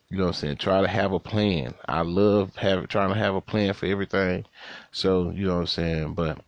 You 0.10 0.18
know 0.18 0.26
what 0.26 0.30
I'm 0.30 0.34
saying? 0.36 0.58
Try 0.58 0.82
to 0.82 0.88
have 0.88 1.12
a 1.12 1.20
plan. 1.20 1.74
I 1.86 2.02
love 2.02 2.56
having 2.56 2.88
trying 2.88 3.10
to 3.10 3.20
have 3.20 3.36
a 3.36 3.42
plan 3.42 3.74
for 3.74 3.88
everything. 3.88 4.46
So, 4.92 5.32
you 5.32 5.48
know 5.48 5.56
what 5.56 5.62
I'm 5.62 5.68
saying? 5.68 6.14
But 6.14 6.40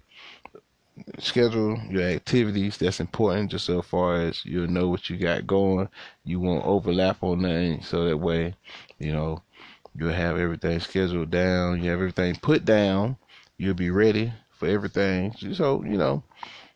schedule 1.20 1.80
your 1.90 2.04
activities. 2.04 2.78
That's 2.78 3.00
important 3.00 3.52
just 3.52 3.66
so 3.66 3.82
far 3.82 4.22
as 4.22 4.46
you'll 4.46 4.68
know 4.68 4.90
what 4.90 5.10
you 5.10 5.18
got 5.18 5.48
going. 5.48 5.90
You 6.24 6.40
won't 6.40 6.66
overlap 6.66 7.24
on 7.24 7.42
nothing. 7.42 7.82
So 7.84 8.06
that 8.06 8.18
way, 8.18 8.56
you 9.00 9.12
know, 9.12 9.42
you'll 9.96 10.14
have 10.14 10.38
everything 10.38 10.80
scheduled 10.80 11.32
down. 11.32 11.84
You 11.84 11.90
have 11.92 12.00
everything 12.00 12.36
put 12.36 12.66
down. 12.66 13.18
You'll 13.58 13.74
be 13.74 13.92
ready 13.92 14.34
for 14.52 14.68
everything. 14.68 15.34
So, 15.54 15.84
you 15.84 15.98
know, 15.98 16.24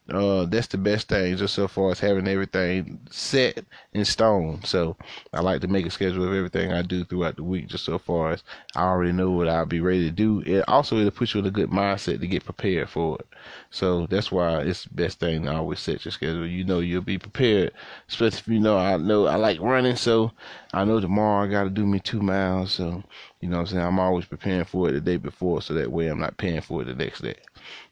uh, 0.09 0.45
that's 0.45 0.67
the 0.67 0.77
best 0.77 1.07
thing, 1.07 1.37
just 1.37 1.53
so 1.53 1.67
far 1.67 1.91
as 1.91 1.99
having 1.99 2.27
everything 2.27 2.99
set 3.09 3.63
in 3.93 4.03
stone. 4.03 4.61
So 4.65 4.97
I 5.31 5.39
like 5.39 5.61
to 5.61 5.67
make 5.67 5.85
a 5.85 5.89
schedule 5.89 6.25
of 6.27 6.33
everything 6.33 6.73
I 6.73 6.81
do 6.81 7.05
throughout 7.05 7.37
the 7.37 7.43
week, 7.43 7.67
just 7.67 7.85
so 7.85 7.97
far 7.97 8.31
as 8.31 8.43
I 8.75 8.83
already 8.83 9.13
know 9.13 9.31
what 9.31 9.47
I'll 9.47 9.65
be 9.65 9.79
ready 9.79 10.03
to 10.03 10.11
do. 10.11 10.41
It 10.45 10.67
also 10.67 10.97
it'll 10.97 11.11
put 11.11 11.33
you 11.33 11.39
in 11.39 11.45
a 11.45 11.51
good 11.51 11.69
mindset 11.69 12.19
to 12.19 12.27
get 12.27 12.43
prepared 12.43 12.89
for 12.89 13.17
it. 13.19 13.27
So 13.71 14.05
that's 14.07 14.29
why 14.29 14.59
it's 14.63 14.83
the 14.83 14.93
best 14.93 15.19
thing 15.21 15.43
to 15.43 15.53
always 15.53 15.79
set 15.79 16.03
your 16.03 16.11
schedule. 16.11 16.45
You 16.47 16.65
know 16.65 16.79
you'll 16.79 17.01
be 17.01 17.17
prepared, 17.17 17.71
especially 18.09 18.39
if 18.39 18.47
you 18.49 18.59
know 18.59 18.77
I 18.77 18.97
know 18.97 19.27
I 19.27 19.35
like 19.35 19.61
running, 19.61 19.95
so 19.95 20.33
I 20.73 20.83
know 20.83 20.99
tomorrow 20.99 21.45
I 21.45 21.49
got 21.49 21.63
to 21.63 21.69
do 21.69 21.85
me 21.85 21.99
two 22.01 22.21
miles. 22.21 22.73
So 22.73 23.03
you 23.39 23.47
know 23.47 23.57
what 23.57 23.61
I'm 23.61 23.67
saying 23.67 23.85
I'm 23.85 23.99
always 23.99 24.25
preparing 24.25 24.65
for 24.65 24.89
it 24.89 24.91
the 24.91 25.01
day 25.01 25.17
before, 25.17 25.61
so 25.61 25.73
that 25.75 25.91
way 25.91 26.07
I'm 26.07 26.19
not 26.19 26.37
paying 26.37 26.61
for 26.61 26.81
it 26.81 26.85
the 26.85 26.95
next 26.95 27.21
day. 27.21 27.35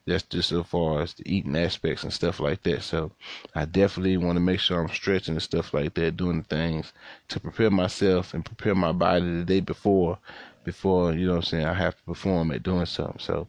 That's 0.05 0.23
just 0.23 0.49
so 0.49 0.63
far 0.63 1.01
as 1.01 1.13
the 1.13 1.23
eating 1.31 1.55
aspects 1.55 2.03
and 2.03 2.11
stuff 2.11 2.39
like 2.39 2.63
that. 2.63 2.81
So 2.83 3.11
I 3.55 3.65
definitely 3.65 4.17
want 4.17 4.35
to 4.35 4.41
make 4.41 4.59
sure 4.59 4.81
I'm 4.81 4.89
stretching 4.89 5.35
and 5.35 5.43
stuff 5.43 5.73
like 5.73 5.93
that, 5.95 6.17
doing 6.17 6.43
things 6.43 6.93
to 7.29 7.39
prepare 7.39 7.69
myself 7.69 8.33
and 8.33 8.43
prepare 8.43 8.75
my 8.75 8.91
body 8.91 9.25
the 9.25 9.45
day 9.45 9.59
before, 9.59 10.17
before, 10.63 11.13
you 11.13 11.27
know 11.27 11.33
what 11.33 11.37
I'm 11.37 11.43
saying, 11.43 11.65
I 11.65 11.73
have 11.73 11.95
to 11.95 12.03
perform 12.03 12.51
at 12.51 12.63
doing 12.63 12.85
something. 12.85 13.19
So, 13.19 13.47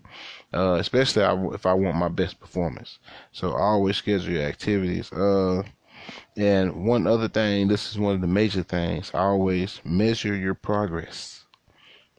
uh, 0.53 0.74
especially 0.74 1.22
if 1.55 1.66
I 1.66 1.72
want 1.72 1.96
my 1.96 2.09
best 2.09 2.38
performance. 2.38 2.98
So 3.32 3.53
I 3.53 3.62
always 3.62 3.96
schedule 3.96 4.32
your 4.32 4.42
activities. 4.44 5.11
Uh, 5.12 5.62
and 6.36 6.86
one 6.86 7.07
other 7.07 7.28
thing, 7.28 7.68
this 7.68 7.90
is 7.90 7.98
one 7.98 8.14
of 8.14 8.20
the 8.20 8.26
major 8.26 8.62
things, 8.62 9.11
I 9.14 9.20
always 9.20 9.80
measure 9.84 10.34
your 10.34 10.55
progress 10.55 11.41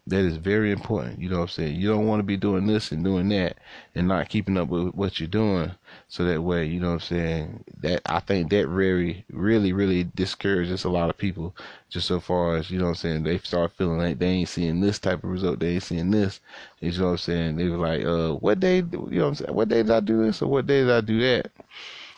that 0.05 0.19
is 0.19 0.35
very 0.35 0.71
important. 0.71 1.19
You 1.19 1.29
know 1.29 1.37
what 1.37 1.43
I'm 1.43 1.49
saying? 1.49 1.79
You 1.79 1.87
don't 1.87 2.07
want 2.07 2.19
to 2.19 2.23
be 2.23 2.35
doing 2.35 2.67
this 2.67 2.91
and 2.91 3.03
doing 3.03 3.29
that 3.29 3.57
and 3.95 4.07
not 4.07 4.27
keeping 4.27 4.57
up 4.57 4.67
with 4.67 4.93
what 4.93 5.19
you're 5.19 5.27
doing. 5.27 5.71
So 6.09 6.25
that 6.25 6.41
way, 6.41 6.65
you 6.65 6.81
know 6.81 6.87
what 6.87 6.93
I'm 6.95 6.99
saying? 6.99 7.63
That 7.81 8.01
I 8.05 8.19
think 8.19 8.49
that 8.49 8.67
really, 8.67 9.23
really, 9.31 9.71
really 9.71 10.03
discourages 10.03 10.83
a 10.83 10.89
lot 10.89 11.09
of 11.09 11.17
people 11.17 11.55
just 11.89 12.07
so 12.07 12.19
far 12.19 12.57
as, 12.57 12.69
you 12.69 12.79
know 12.79 12.85
what 12.85 12.89
I'm 12.91 12.95
saying, 12.95 13.23
they 13.23 13.37
start 13.37 13.71
feeling 13.77 13.99
like 13.99 14.19
they 14.19 14.27
ain't 14.27 14.49
seeing 14.49 14.81
this 14.81 14.99
type 14.99 15.23
of 15.23 15.29
result, 15.29 15.59
they 15.59 15.75
ain't 15.75 15.83
seeing 15.83 16.11
this. 16.11 16.41
You 16.81 16.91
know 16.91 17.05
what 17.05 17.11
I'm 17.11 17.17
saying? 17.19 17.55
They 17.55 17.69
were 17.69 17.77
like, 17.77 18.03
uh, 18.03 18.33
what 18.35 18.59
day, 18.59 18.77
you 18.77 18.83
know 18.91 19.21
what 19.21 19.27
I'm 19.27 19.35
saying? 19.35 19.55
What 19.55 19.69
day 19.69 19.83
did 19.83 19.91
I 19.91 20.01
do 20.01 20.25
this 20.25 20.41
or 20.41 20.47
what 20.47 20.67
day 20.67 20.81
did 20.81 20.91
I 20.91 21.01
do 21.01 21.19
that? 21.21 21.51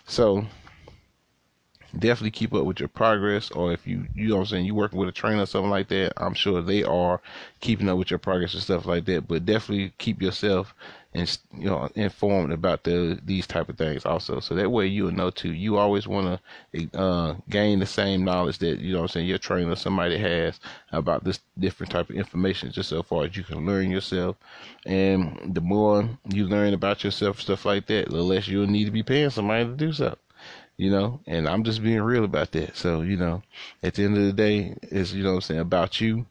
So, 0.07 0.45
definitely 1.99 2.31
keep 2.31 2.53
up 2.53 2.65
with 2.65 2.79
your 2.79 2.89
progress 2.89 3.51
or 3.51 3.71
if 3.71 3.87
you 3.87 4.07
you 4.15 4.29
know 4.29 4.35
what 4.35 4.41
I'm 4.41 4.47
saying 4.47 4.65
you 4.65 4.75
working 4.75 4.99
with 4.99 5.09
a 5.09 5.13
trainer 5.13 5.43
or 5.43 5.45
something 5.45 5.69
like 5.69 5.87
that 5.89 6.13
I'm 6.17 6.33
sure 6.33 6.61
they 6.61 6.83
are 6.83 7.21
keeping 7.61 7.89
up 7.89 7.97
with 7.97 8.09
your 8.09 8.19
progress 8.19 8.53
and 8.53 8.63
stuff 8.63 8.85
like 8.85 9.05
that 9.05 9.27
but 9.27 9.45
definitely 9.45 9.93
keep 9.97 10.21
yourself 10.21 10.73
and 11.15 11.37
you 11.57 11.65
know 11.65 11.89
informed 11.95 12.51
about 12.51 12.83
the 12.83 13.17
these 13.23 13.47
type 13.47 13.69
of 13.69 13.77
things 13.77 14.05
also. 14.05 14.39
So 14.41 14.53
that 14.55 14.69
way 14.69 14.85
you'll 14.85 15.11
know 15.11 15.29
too 15.29 15.53
you 15.53 15.77
always 15.77 16.07
want 16.07 16.41
to 16.73 16.99
uh, 16.99 17.35
gain 17.49 17.79
the 17.79 17.85
same 17.85 18.25
knowledge 18.25 18.57
that 18.59 18.79
you 18.79 18.91
know 18.91 18.99
what 18.99 19.03
I'm 19.03 19.13
saying 19.13 19.27
your 19.27 19.37
trainer 19.37 19.75
somebody 19.75 20.17
has 20.17 20.59
about 20.91 21.23
this 21.23 21.39
different 21.57 21.91
type 21.91 22.09
of 22.09 22.17
information 22.17 22.71
just 22.71 22.89
so 22.89 23.01
far 23.01 23.23
as 23.25 23.37
you 23.37 23.43
can 23.43 23.65
learn 23.65 23.89
yourself. 23.89 24.35
And 24.85 25.55
the 25.55 25.61
more 25.61 26.07
you 26.29 26.47
learn 26.47 26.73
about 26.73 27.03
yourself 27.03 27.39
stuff 27.39 27.65
like 27.65 27.87
that 27.87 28.09
the 28.09 28.21
less 28.21 28.47
you'll 28.47 28.67
need 28.67 28.85
to 28.85 28.91
be 28.91 29.03
paying 29.03 29.29
somebody 29.29 29.65
to 29.65 29.71
do 29.71 29.93
so 29.93 30.17
you 30.77 30.89
know, 30.91 31.21
and 31.27 31.47
I'm 31.47 31.63
just 31.63 31.81
being 31.83 32.01
real 32.01 32.25
about 32.25 32.51
that. 32.51 32.75
So, 32.75 33.01
you 33.01 33.17
know, 33.17 33.41
at 33.83 33.95
the 33.95 34.03
end 34.03 34.17
of 34.17 34.23
the 34.23 34.33
day, 34.33 34.75
it's, 34.83 35.13
you 35.13 35.23
know 35.23 35.35
I'm 35.35 35.41
saying, 35.41 35.61
about 35.61 36.01
you. 36.01 36.25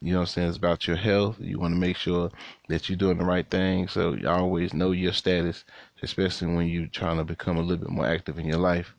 You 0.00 0.12
know 0.12 0.20
I'm 0.20 0.26
saying? 0.26 0.48
It's 0.48 0.56
about 0.56 0.86
your 0.86 0.96
health. 0.96 1.36
You 1.40 1.58
want 1.58 1.74
to 1.74 1.80
make 1.80 1.96
sure 1.96 2.30
that 2.68 2.88
you're 2.88 2.96
doing 2.98 3.18
the 3.18 3.24
right 3.24 3.48
thing. 3.48 3.88
So 3.88 4.12
you 4.12 4.28
always 4.28 4.72
know 4.72 4.92
your 4.92 5.12
status, 5.12 5.64
especially 6.02 6.54
when 6.54 6.68
you're 6.68 6.86
trying 6.86 7.16
to 7.18 7.24
become 7.24 7.56
a 7.56 7.62
little 7.62 7.84
bit 7.84 7.90
more 7.90 8.06
active 8.06 8.38
in 8.38 8.46
your 8.46 8.58
life. 8.58 8.94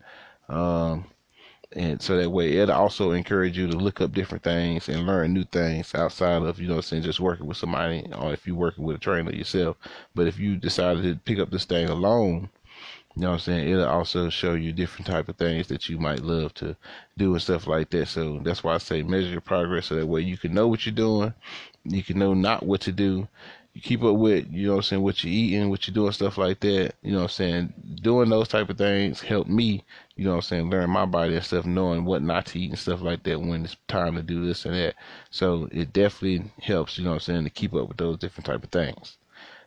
Um, 0.49 1.05
and 1.73 2.01
so 2.01 2.17
that 2.17 2.31
way 2.31 2.57
it 2.57 2.69
also 2.69 3.11
encourage 3.11 3.57
you 3.57 3.67
to 3.67 3.77
look 3.77 4.01
up 4.01 4.11
different 4.11 4.43
things 4.43 4.89
and 4.89 5.05
learn 5.05 5.33
new 5.33 5.43
things 5.43 5.93
outside 5.93 6.41
of 6.41 6.59
you 6.59 6.67
know 6.67 6.77
I'm 6.77 6.81
saying 6.81 7.03
just 7.03 7.19
working 7.19 7.45
with 7.45 7.57
somebody 7.57 8.07
or 8.17 8.33
if 8.33 8.47
you're 8.47 8.55
working 8.55 8.83
with 8.85 8.95
a 8.95 8.99
trainer 8.99 9.31
yourself 9.31 9.77
but 10.15 10.25
if 10.27 10.39
you 10.39 10.55
decided 10.55 11.03
to 11.03 11.15
pick 11.25 11.37
up 11.37 11.51
this 11.51 11.65
thing 11.65 11.87
alone 11.87 12.49
you 13.19 13.23
know 13.23 13.31
what 13.31 13.33
I'm 13.33 13.39
saying? 13.41 13.67
It'll 13.67 13.85
also 13.85 14.29
show 14.29 14.53
you 14.53 14.71
different 14.71 15.05
type 15.05 15.27
of 15.27 15.35
things 15.35 15.67
that 15.67 15.89
you 15.89 15.99
might 15.99 16.21
love 16.21 16.53
to 16.53 16.73
do 17.17 17.33
and 17.33 17.41
stuff 17.41 17.67
like 17.67 17.89
that. 17.89 18.07
So 18.07 18.39
that's 18.45 18.63
why 18.63 18.75
I 18.75 18.77
say 18.77 19.03
measure 19.03 19.27
your 19.27 19.41
progress 19.41 19.87
so 19.87 19.95
that 19.95 20.07
way 20.07 20.21
you 20.21 20.37
can 20.37 20.53
know 20.53 20.69
what 20.69 20.85
you're 20.85 20.95
doing. 20.95 21.33
You 21.83 22.01
can 22.01 22.17
know 22.17 22.33
not 22.33 22.63
what 22.63 22.79
to 22.81 22.93
do. 22.93 23.27
You 23.73 23.81
keep 23.81 24.05
up 24.05 24.15
with, 24.15 24.47
you 24.49 24.67
know 24.67 24.75
what 24.75 24.77
I'm 24.77 24.83
saying, 24.83 25.01
what 25.01 25.21
you're 25.21 25.33
eating, 25.33 25.69
what 25.69 25.85
you're 25.85 25.93
doing, 25.93 26.13
stuff 26.13 26.37
like 26.37 26.61
that. 26.61 26.93
You 27.01 27.11
know 27.11 27.17
what 27.17 27.23
I'm 27.23 27.29
saying? 27.29 27.73
Doing 28.01 28.29
those 28.29 28.47
type 28.47 28.69
of 28.69 28.77
things 28.77 29.19
help 29.19 29.47
me, 29.47 29.83
you 30.15 30.23
know 30.23 30.31
what 30.31 30.35
I'm 30.37 30.41
saying, 30.43 30.69
learn 30.69 30.89
my 30.89 31.05
body 31.05 31.35
and 31.35 31.43
stuff, 31.43 31.65
knowing 31.65 32.05
what 32.05 32.21
not 32.21 32.45
to 32.45 32.59
eat 32.59 32.69
and 32.69 32.79
stuff 32.79 33.01
like 33.01 33.23
that 33.23 33.41
when 33.41 33.65
it's 33.65 33.75
time 33.89 34.15
to 34.15 34.23
do 34.23 34.45
this 34.45 34.63
and 34.63 34.75
that. 34.75 34.95
So 35.29 35.67
it 35.73 35.91
definitely 35.91 36.49
helps, 36.61 36.97
you 36.97 37.03
know 37.03 37.09
what 37.09 37.15
I'm 37.15 37.19
saying, 37.19 37.43
to 37.43 37.49
keep 37.49 37.73
up 37.73 37.89
with 37.89 37.97
those 37.97 38.17
different 38.17 38.45
type 38.45 38.63
of 38.63 38.69
things. 38.69 39.17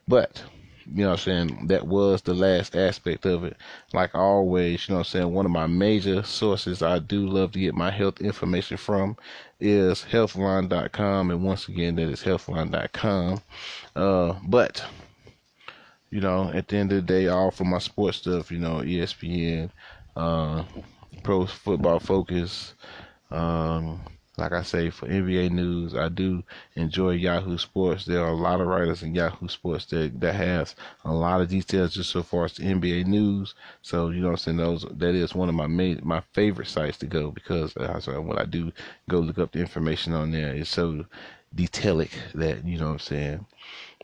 But 0.08 0.42
you 0.86 1.04
know 1.04 1.10
what 1.10 1.26
I'm 1.26 1.48
saying, 1.48 1.66
that 1.68 1.86
was 1.86 2.22
the 2.22 2.34
last 2.34 2.76
aspect 2.76 3.26
of 3.26 3.44
it. 3.44 3.56
Like 3.92 4.14
always, 4.14 4.88
you 4.88 4.92
know 4.92 4.98
what 4.98 5.06
I'm 5.06 5.10
saying, 5.10 5.32
one 5.32 5.46
of 5.46 5.52
my 5.52 5.66
major 5.66 6.22
sources 6.22 6.82
I 6.82 6.98
do 6.98 7.26
love 7.26 7.52
to 7.52 7.58
get 7.60 7.74
my 7.74 7.90
health 7.90 8.20
information 8.20 8.76
from 8.76 9.16
is 9.60 10.04
healthline.com. 10.10 11.30
And 11.30 11.44
once 11.44 11.68
again, 11.68 11.96
that 11.96 12.08
is 12.08 12.22
healthline.com. 12.22 13.40
Uh, 13.94 14.34
but, 14.46 14.84
you 16.10 16.20
know, 16.20 16.50
at 16.52 16.68
the 16.68 16.76
end 16.76 16.92
of 16.92 16.96
the 16.96 17.02
day, 17.02 17.28
all 17.28 17.50
for 17.50 17.64
my 17.64 17.78
sports 17.78 18.18
stuff, 18.18 18.50
you 18.50 18.58
know, 18.58 18.76
ESPN, 18.76 19.70
uh, 20.16 20.64
Pro 21.22 21.46
Football 21.46 22.00
Focus, 22.00 22.74
um, 23.30 24.00
like 24.38 24.52
I 24.52 24.62
say, 24.62 24.88
for 24.88 25.06
NBA 25.06 25.50
news, 25.50 25.94
I 25.94 26.08
do 26.08 26.42
enjoy 26.74 27.10
Yahoo 27.10 27.58
Sports. 27.58 28.06
There 28.06 28.24
are 28.24 28.30
a 28.30 28.36
lot 28.36 28.60
of 28.60 28.66
writers 28.66 29.02
in 29.02 29.14
Yahoo 29.14 29.48
Sports 29.48 29.84
that 29.86 30.18
that 30.20 30.34
has 30.34 30.74
a 31.04 31.12
lot 31.12 31.42
of 31.42 31.50
details 31.50 31.94
just 31.94 32.10
so 32.10 32.22
far 32.22 32.46
as 32.46 32.54
the 32.54 32.64
NBA 32.64 33.06
news. 33.06 33.54
So 33.82 34.08
you 34.08 34.22
know 34.22 34.30
I'm 34.30 34.36
saying? 34.38 34.56
Those 34.56 34.86
that 34.90 35.14
is 35.14 35.34
one 35.34 35.50
of 35.50 35.54
my 35.54 35.66
main, 35.66 36.00
my 36.02 36.22
favorite 36.32 36.68
sites 36.68 36.98
to 36.98 37.06
go 37.06 37.30
because 37.30 37.76
uh, 37.76 38.00
so 38.00 38.20
when 38.22 38.38
I 38.38 38.44
do 38.44 38.72
go 39.08 39.18
look 39.20 39.38
up 39.38 39.52
the 39.52 39.60
information 39.60 40.14
on 40.14 40.30
there, 40.30 40.54
it's 40.54 40.70
so 40.70 41.04
detailed 41.54 42.08
that 42.34 42.64
you 42.64 42.78
know 42.78 42.86
what 42.86 42.92
I'm 42.92 42.98
saying. 43.00 43.46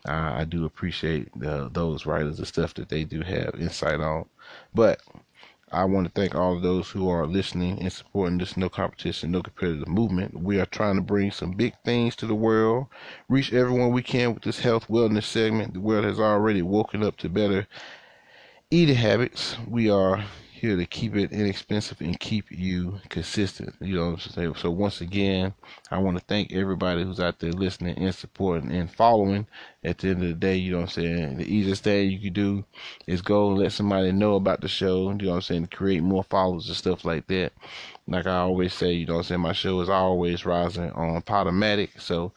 I, 0.05 0.41
I 0.41 0.43
do 0.45 0.65
appreciate 0.65 1.27
the, 1.37 1.69
those 1.73 2.05
writers 2.05 2.37
and 2.37 2.47
stuff 2.47 2.75
that 2.75 2.89
they 2.89 3.03
do 3.03 3.21
have 3.21 3.55
insight 3.59 3.99
on, 3.99 4.25
but 4.73 5.01
I 5.71 5.85
want 5.85 6.07
to 6.07 6.11
thank 6.19 6.33
all 6.33 6.55
of 6.55 6.63
those 6.63 6.89
who 6.89 7.09
are 7.09 7.27
listening 7.27 7.79
and 7.79 7.93
supporting 7.93 8.39
this 8.39 8.57
no 8.57 8.69
competition, 8.69 9.31
no 9.31 9.43
competitive 9.43 9.87
movement. 9.87 10.41
We 10.41 10.59
are 10.59 10.65
trying 10.65 10.95
to 10.95 11.01
bring 11.01 11.31
some 11.31 11.51
big 11.51 11.73
things 11.85 12.15
to 12.17 12.25
the 12.25 12.35
world, 12.35 12.87
reach 13.27 13.53
everyone 13.53 13.91
we 13.91 14.01
can 14.01 14.33
with 14.33 14.43
this 14.43 14.59
health 14.59 14.87
wellness 14.87 15.25
segment. 15.25 15.73
The 15.73 15.79
world 15.79 16.05
has 16.05 16.19
already 16.19 16.63
woken 16.63 17.03
up 17.03 17.17
to 17.17 17.29
better 17.29 17.67
eating 18.71 18.95
habits. 18.95 19.57
We 19.67 19.89
are 19.91 20.23
here 20.59 20.75
to 20.77 20.85
keep 20.85 21.15
it 21.15 21.31
inexpensive 21.31 22.01
and 22.01 22.19
keep 22.19 22.51
you 22.51 22.99
consistent. 23.09 23.75
You 23.79 23.95
know 23.95 24.11
what 24.11 24.25
I'm 24.25 24.31
saying? 24.31 24.55
So 24.55 24.71
once 24.71 25.01
again, 25.01 25.53
I 25.89 25.97
want 25.99 26.17
to 26.17 26.23
thank 26.25 26.53
everybody 26.53 27.03
who's 27.03 27.19
out 27.19 27.39
there 27.39 27.51
listening 27.51 27.97
and 27.97 28.13
supporting 28.13 28.71
and 28.71 28.91
following. 28.91 29.47
At 29.83 29.99
the 29.99 30.09
end 30.09 30.21
of 30.21 30.27
the 30.27 30.33
day, 30.35 30.57
you 30.57 30.71
know 30.71 30.79
what 30.79 30.97
I'm 30.97 31.03
saying? 31.03 31.37
The 31.37 31.45
easiest 31.55 31.83
thing 31.85 32.11
you 32.11 32.19
can 32.19 32.33
do 32.33 32.65
is 33.07 33.21
go 33.21 33.49
and 33.49 33.59
let 33.59 33.71
somebody 33.71 34.11
know 34.11 34.35
about 34.35 34.61
the 34.61 34.67
show. 34.67 35.09
You 35.11 35.15
know 35.15 35.29
what 35.29 35.35
I'm 35.35 35.41
saying? 35.41 35.67
Create 35.67 36.03
more 36.03 36.23
followers 36.23 36.67
and 36.67 36.75
stuff 36.75 37.05
like 37.05 37.27
that. 37.27 37.53
Like 38.07 38.27
I 38.27 38.39
always 38.39 38.73
say, 38.73 38.91
you 38.91 39.05
know 39.05 39.13
what 39.13 39.19
I'm 39.19 39.23
saying? 39.25 39.41
My 39.41 39.53
show 39.53 39.79
is 39.81 39.89
always 39.89 40.45
rising 40.45 40.91
on 40.91 41.21
Podomatic. 41.21 42.01
So 42.01 42.33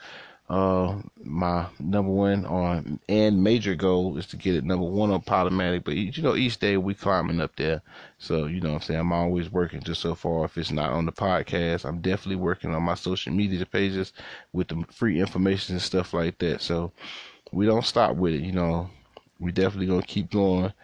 uh, 0.52 1.00
my 1.24 1.66
number 1.80 2.12
one 2.12 2.44
on 2.44 3.00
and 3.08 3.42
major 3.42 3.74
goal 3.74 4.18
is 4.18 4.26
to 4.26 4.36
get 4.36 4.54
it 4.54 4.64
number 4.64 4.84
one 4.84 5.10
on 5.10 5.22
Podomatic. 5.22 5.82
But 5.82 5.94
you 5.96 6.22
know, 6.22 6.36
each 6.36 6.58
day 6.58 6.76
we 6.76 6.92
climbing 6.92 7.40
up 7.40 7.56
there. 7.56 7.80
So 8.18 8.44
you 8.44 8.60
know, 8.60 8.72
what 8.72 8.82
I'm 8.82 8.82
saying 8.82 9.00
I'm 9.00 9.12
always 9.14 9.50
working 9.50 9.82
just 9.82 10.02
so 10.02 10.14
far. 10.14 10.44
If 10.44 10.58
it's 10.58 10.70
not 10.70 10.92
on 10.92 11.06
the 11.06 11.12
podcast, 11.12 11.86
I'm 11.86 12.02
definitely 12.02 12.36
working 12.36 12.74
on 12.74 12.82
my 12.82 12.96
social 12.96 13.32
media 13.32 13.64
pages 13.64 14.12
with 14.52 14.68
the 14.68 14.84
free 14.90 15.20
information 15.20 15.76
and 15.76 15.82
stuff 15.82 16.12
like 16.12 16.36
that. 16.40 16.60
So 16.60 16.92
we 17.50 17.64
don't 17.64 17.86
stop 17.86 18.16
with 18.16 18.34
it. 18.34 18.42
You 18.42 18.52
know, 18.52 18.90
we 19.40 19.52
definitely 19.52 19.86
gonna 19.86 20.02
keep 20.02 20.30
going. 20.30 20.74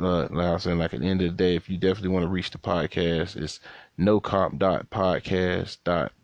Uh, 0.00 0.28
like 0.30 0.46
I 0.46 0.52
was 0.52 0.62
saying, 0.62 0.78
like 0.78 0.94
at 0.94 1.00
the 1.00 1.06
end 1.06 1.20
of 1.20 1.30
the 1.30 1.36
day, 1.36 1.56
if 1.56 1.68
you 1.68 1.76
definitely 1.76 2.08
want 2.08 2.22
to 2.22 2.30
reach 2.30 2.52
the 2.52 2.58
podcast, 2.58 3.36
it's 3.36 3.60
nocomp.podcast 3.98 5.76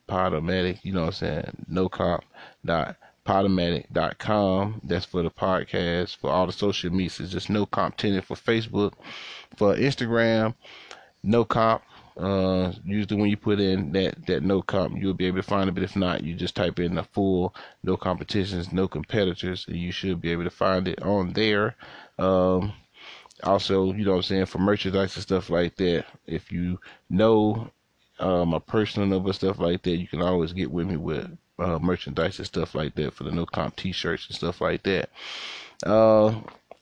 Podomatic, 0.09 0.79
you 0.83 0.93
know 0.93 1.01
what 1.01 1.07
I'm 1.07 1.13
saying? 1.13 1.65
No 1.69 1.89
comp 1.89 2.25
dot 2.65 2.97
podomatic.com. 3.27 4.81
That's 4.85 5.05
for 5.05 5.23
the 5.23 5.31
podcast. 5.31 6.17
For 6.17 6.31
all 6.31 6.47
the 6.47 6.53
social 6.53 6.91
medias, 6.91 7.21
it's 7.21 7.33
just 7.33 7.51
no 7.51 7.67
comp 7.67 7.97
tenant 7.97 8.25
for 8.25 8.37
Facebook. 8.37 8.93
For 9.57 9.75
Instagram, 9.75 10.55
no 11.23 11.45
comp. 11.45 11.83
Uh, 12.17 12.73
usually 12.83 13.21
when 13.21 13.29
you 13.29 13.37
put 13.37 13.61
in 13.61 13.93
that 13.93 14.27
that 14.27 14.43
no 14.43 14.63
comp, 14.63 14.97
you'll 14.97 15.13
be 15.13 15.27
able 15.27 15.37
to 15.39 15.43
find 15.43 15.69
it. 15.69 15.75
But 15.75 15.83
if 15.83 15.97
not, 15.97 16.23
you 16.23 16.35
just 16.35 16.55
type 16.55 16.79
in 16.79 16.95
the 16.95 17.03
full 17.03 17.55
no 17.83 17.97
competitions, 17.97 18.73
no 18.73 18.89
competitors, 18.89 19.67
and 19.69 19.77
you 19.77 19.93
should 19.93 20.21
be 20.21 20.31
able 20.31 20.45
to 20.45 20.51
find 20.51 20.89
it 20.89 21.03
on 21.03 21.33
there. 21.35 21.77
Um, 22.19 22.73
also, 23.43 23.93
you 23.93 24.05
know 24.05 24.13
what 24.13 24.17
I'm 24.19 24.23
saying, 24.23 24.47
for 24.47 24.59
merchandise 24.59 25.15
and 25.15 25.23
stuff 25.23 25.51
like 25.51 25.77
that, 25.77 26.07
if 26.27 26.51
you 26.51 26.81
know 27.11 27.71
uh, 28.19 28.45
my 28.45 28.59
personal 28.59 29.09
number, 29.09 29.33
stuff 29.33 29.59
like 29.59 29.83
that, 29.83 29.97
you 29.97 30.07
can 30.07 30.23
always 30.23 30.53
get 30.53 30.71
with 30.71 30.87
me 30.87 30.97
with 30.97 31.37
uh, 31.59 31.79
merchandise 31.79 32.39
and 32.39 32.47
stuff 32.47 32.75
like 32.75 32.95
that 32.95 33.15
for 33.15 33.25
the 33.25 33.31
no 33.31 33.47
comp 33.47 33.77
t-shirts 33.77 34.27
and 34.27 34.37
stuff 34.37 34.61
like 34.61 34.83
that. 34.85 35.11
Uh, 35.85 36.35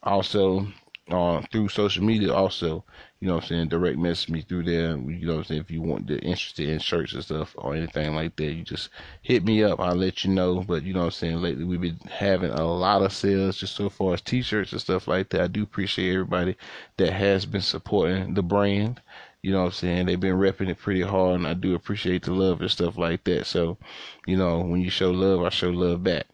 also, 0.03 0.67
uh, 1.11 1.43
through 1.53 1.69
social 1.69 2.03
media, 2.05 2.33
also, 2.33 2.85
you 3.21 3.29
know 3.29 3.37
I'm 3.37 3.43
saying, 3.43 3.69
direct 3.69 3.99
message 3.99 4.31
me 4.31 4.43
through 4.43 4.65
there. 4.65 4.97
You 4.97 5.27
know 5.27 5.37
I'm 5.39 5.45
saying, 5.45 5.61
if 5.61 5.71
you 5.71 5.83
want 5.83 6.07
the 6.07 6.19
interested 6.21 6.69
in 6.69 6.79
shirts 6.79 7.15
and 7.15 7.25
stuff 7.25 7.55
or 7.57 7.75
anything 7.75 8.15
like 8.15 8.37
that, 8.37 8.53
you 8.53 8.63
just 8.63 8.91
hit 9.23 9.45
me 9.45 9.63
up. 9.65 9.81
I'll 9.81 9.95
let 9.95 10.25
you 10.25 10.31
know. 10.31 10.63
But 10.63 10.83
you 10.83 10.93
know 10.95 11.05
I'm 11.05 11.11
saying, 11.11 11.41
lately 11.41 11.65
we've 11.65 11.81
been 11.81 11.99
having 12.11 12.51
a 12.51 12.65
lot 12.65 13.03
of 13.03 13.13
sales 13.13 13.57
just 13.57 13.77
so 13.77 13.89
far 13.89 14.15
as 14.15 14.21
t-shirts 14.21 14.73
and 14.73 14.81
stuff 14.81 15.09
like 15.09 15.31
that. 15.31 15.41
I 15.41 15.47
do 15.47 15.63
appreciate 15.63 16.13
everybody 16.13 16.57
that 16.97 17.13
has 17.13 17.47
been 17.47 17.63
supporting 17.63 18.35
the 18.35 18.43
brand. 18.43 19.01
You 19.45 19.53
know 19.53 19.61
what 19.61 19.67
I'm 19.67 19.73
saying? 19.73 20.07
They've 20.07 20.21
been 20.21 20.37
repping 20.37 20.71
it 20.71 20.79
pretty 20.79 21.03
hard 21.03 21.37
and 21.37 21.47
I 21.47 21.55
do 21.55 21.75
appreciate 21.75 22.25
the 22.25 22.33
love 22.33 22.61
and 22.63 22.71
stuff 22.71 22.97
like 22.97 23.25
that. 23.25 23.47
So, 23.47 23.79
you 24.27 24.37
know, 24.37 24.61
when 24.61 24.81
you 24.81 24.91
show 24.91 25.11
love, 25.11 25.43
I 25.43 25.51
show 25.51 25.71
love 25.71 26.03
back. 26.03 26.27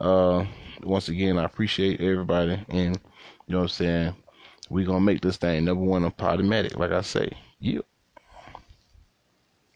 Uh, 0.00 0.46
once 0.82 1.08
again, 1.08 1.38
I 1.38 1.44
appreciate 1.44 2.00
everybody 2.00 2.64
and 2.68 2.96
you 3.46 3.52
know 3.52 3.58
what 3.58 3.62
I'm 3.64 3.68
saying? 3.68 4.16
we 4.70 4.84
gonna 4.84 5.00
make 5.00 5.20
this 5.20 5.36
thing 5.36 5.64
number 5.64 5.84
one 5.84 6.04
on 6.04 6.12
Podomatic, 6.12 6.76
like 6.78 6.92
I 6.92 7.02
say. 7.02 7.30
Yeah. 7.58 7.80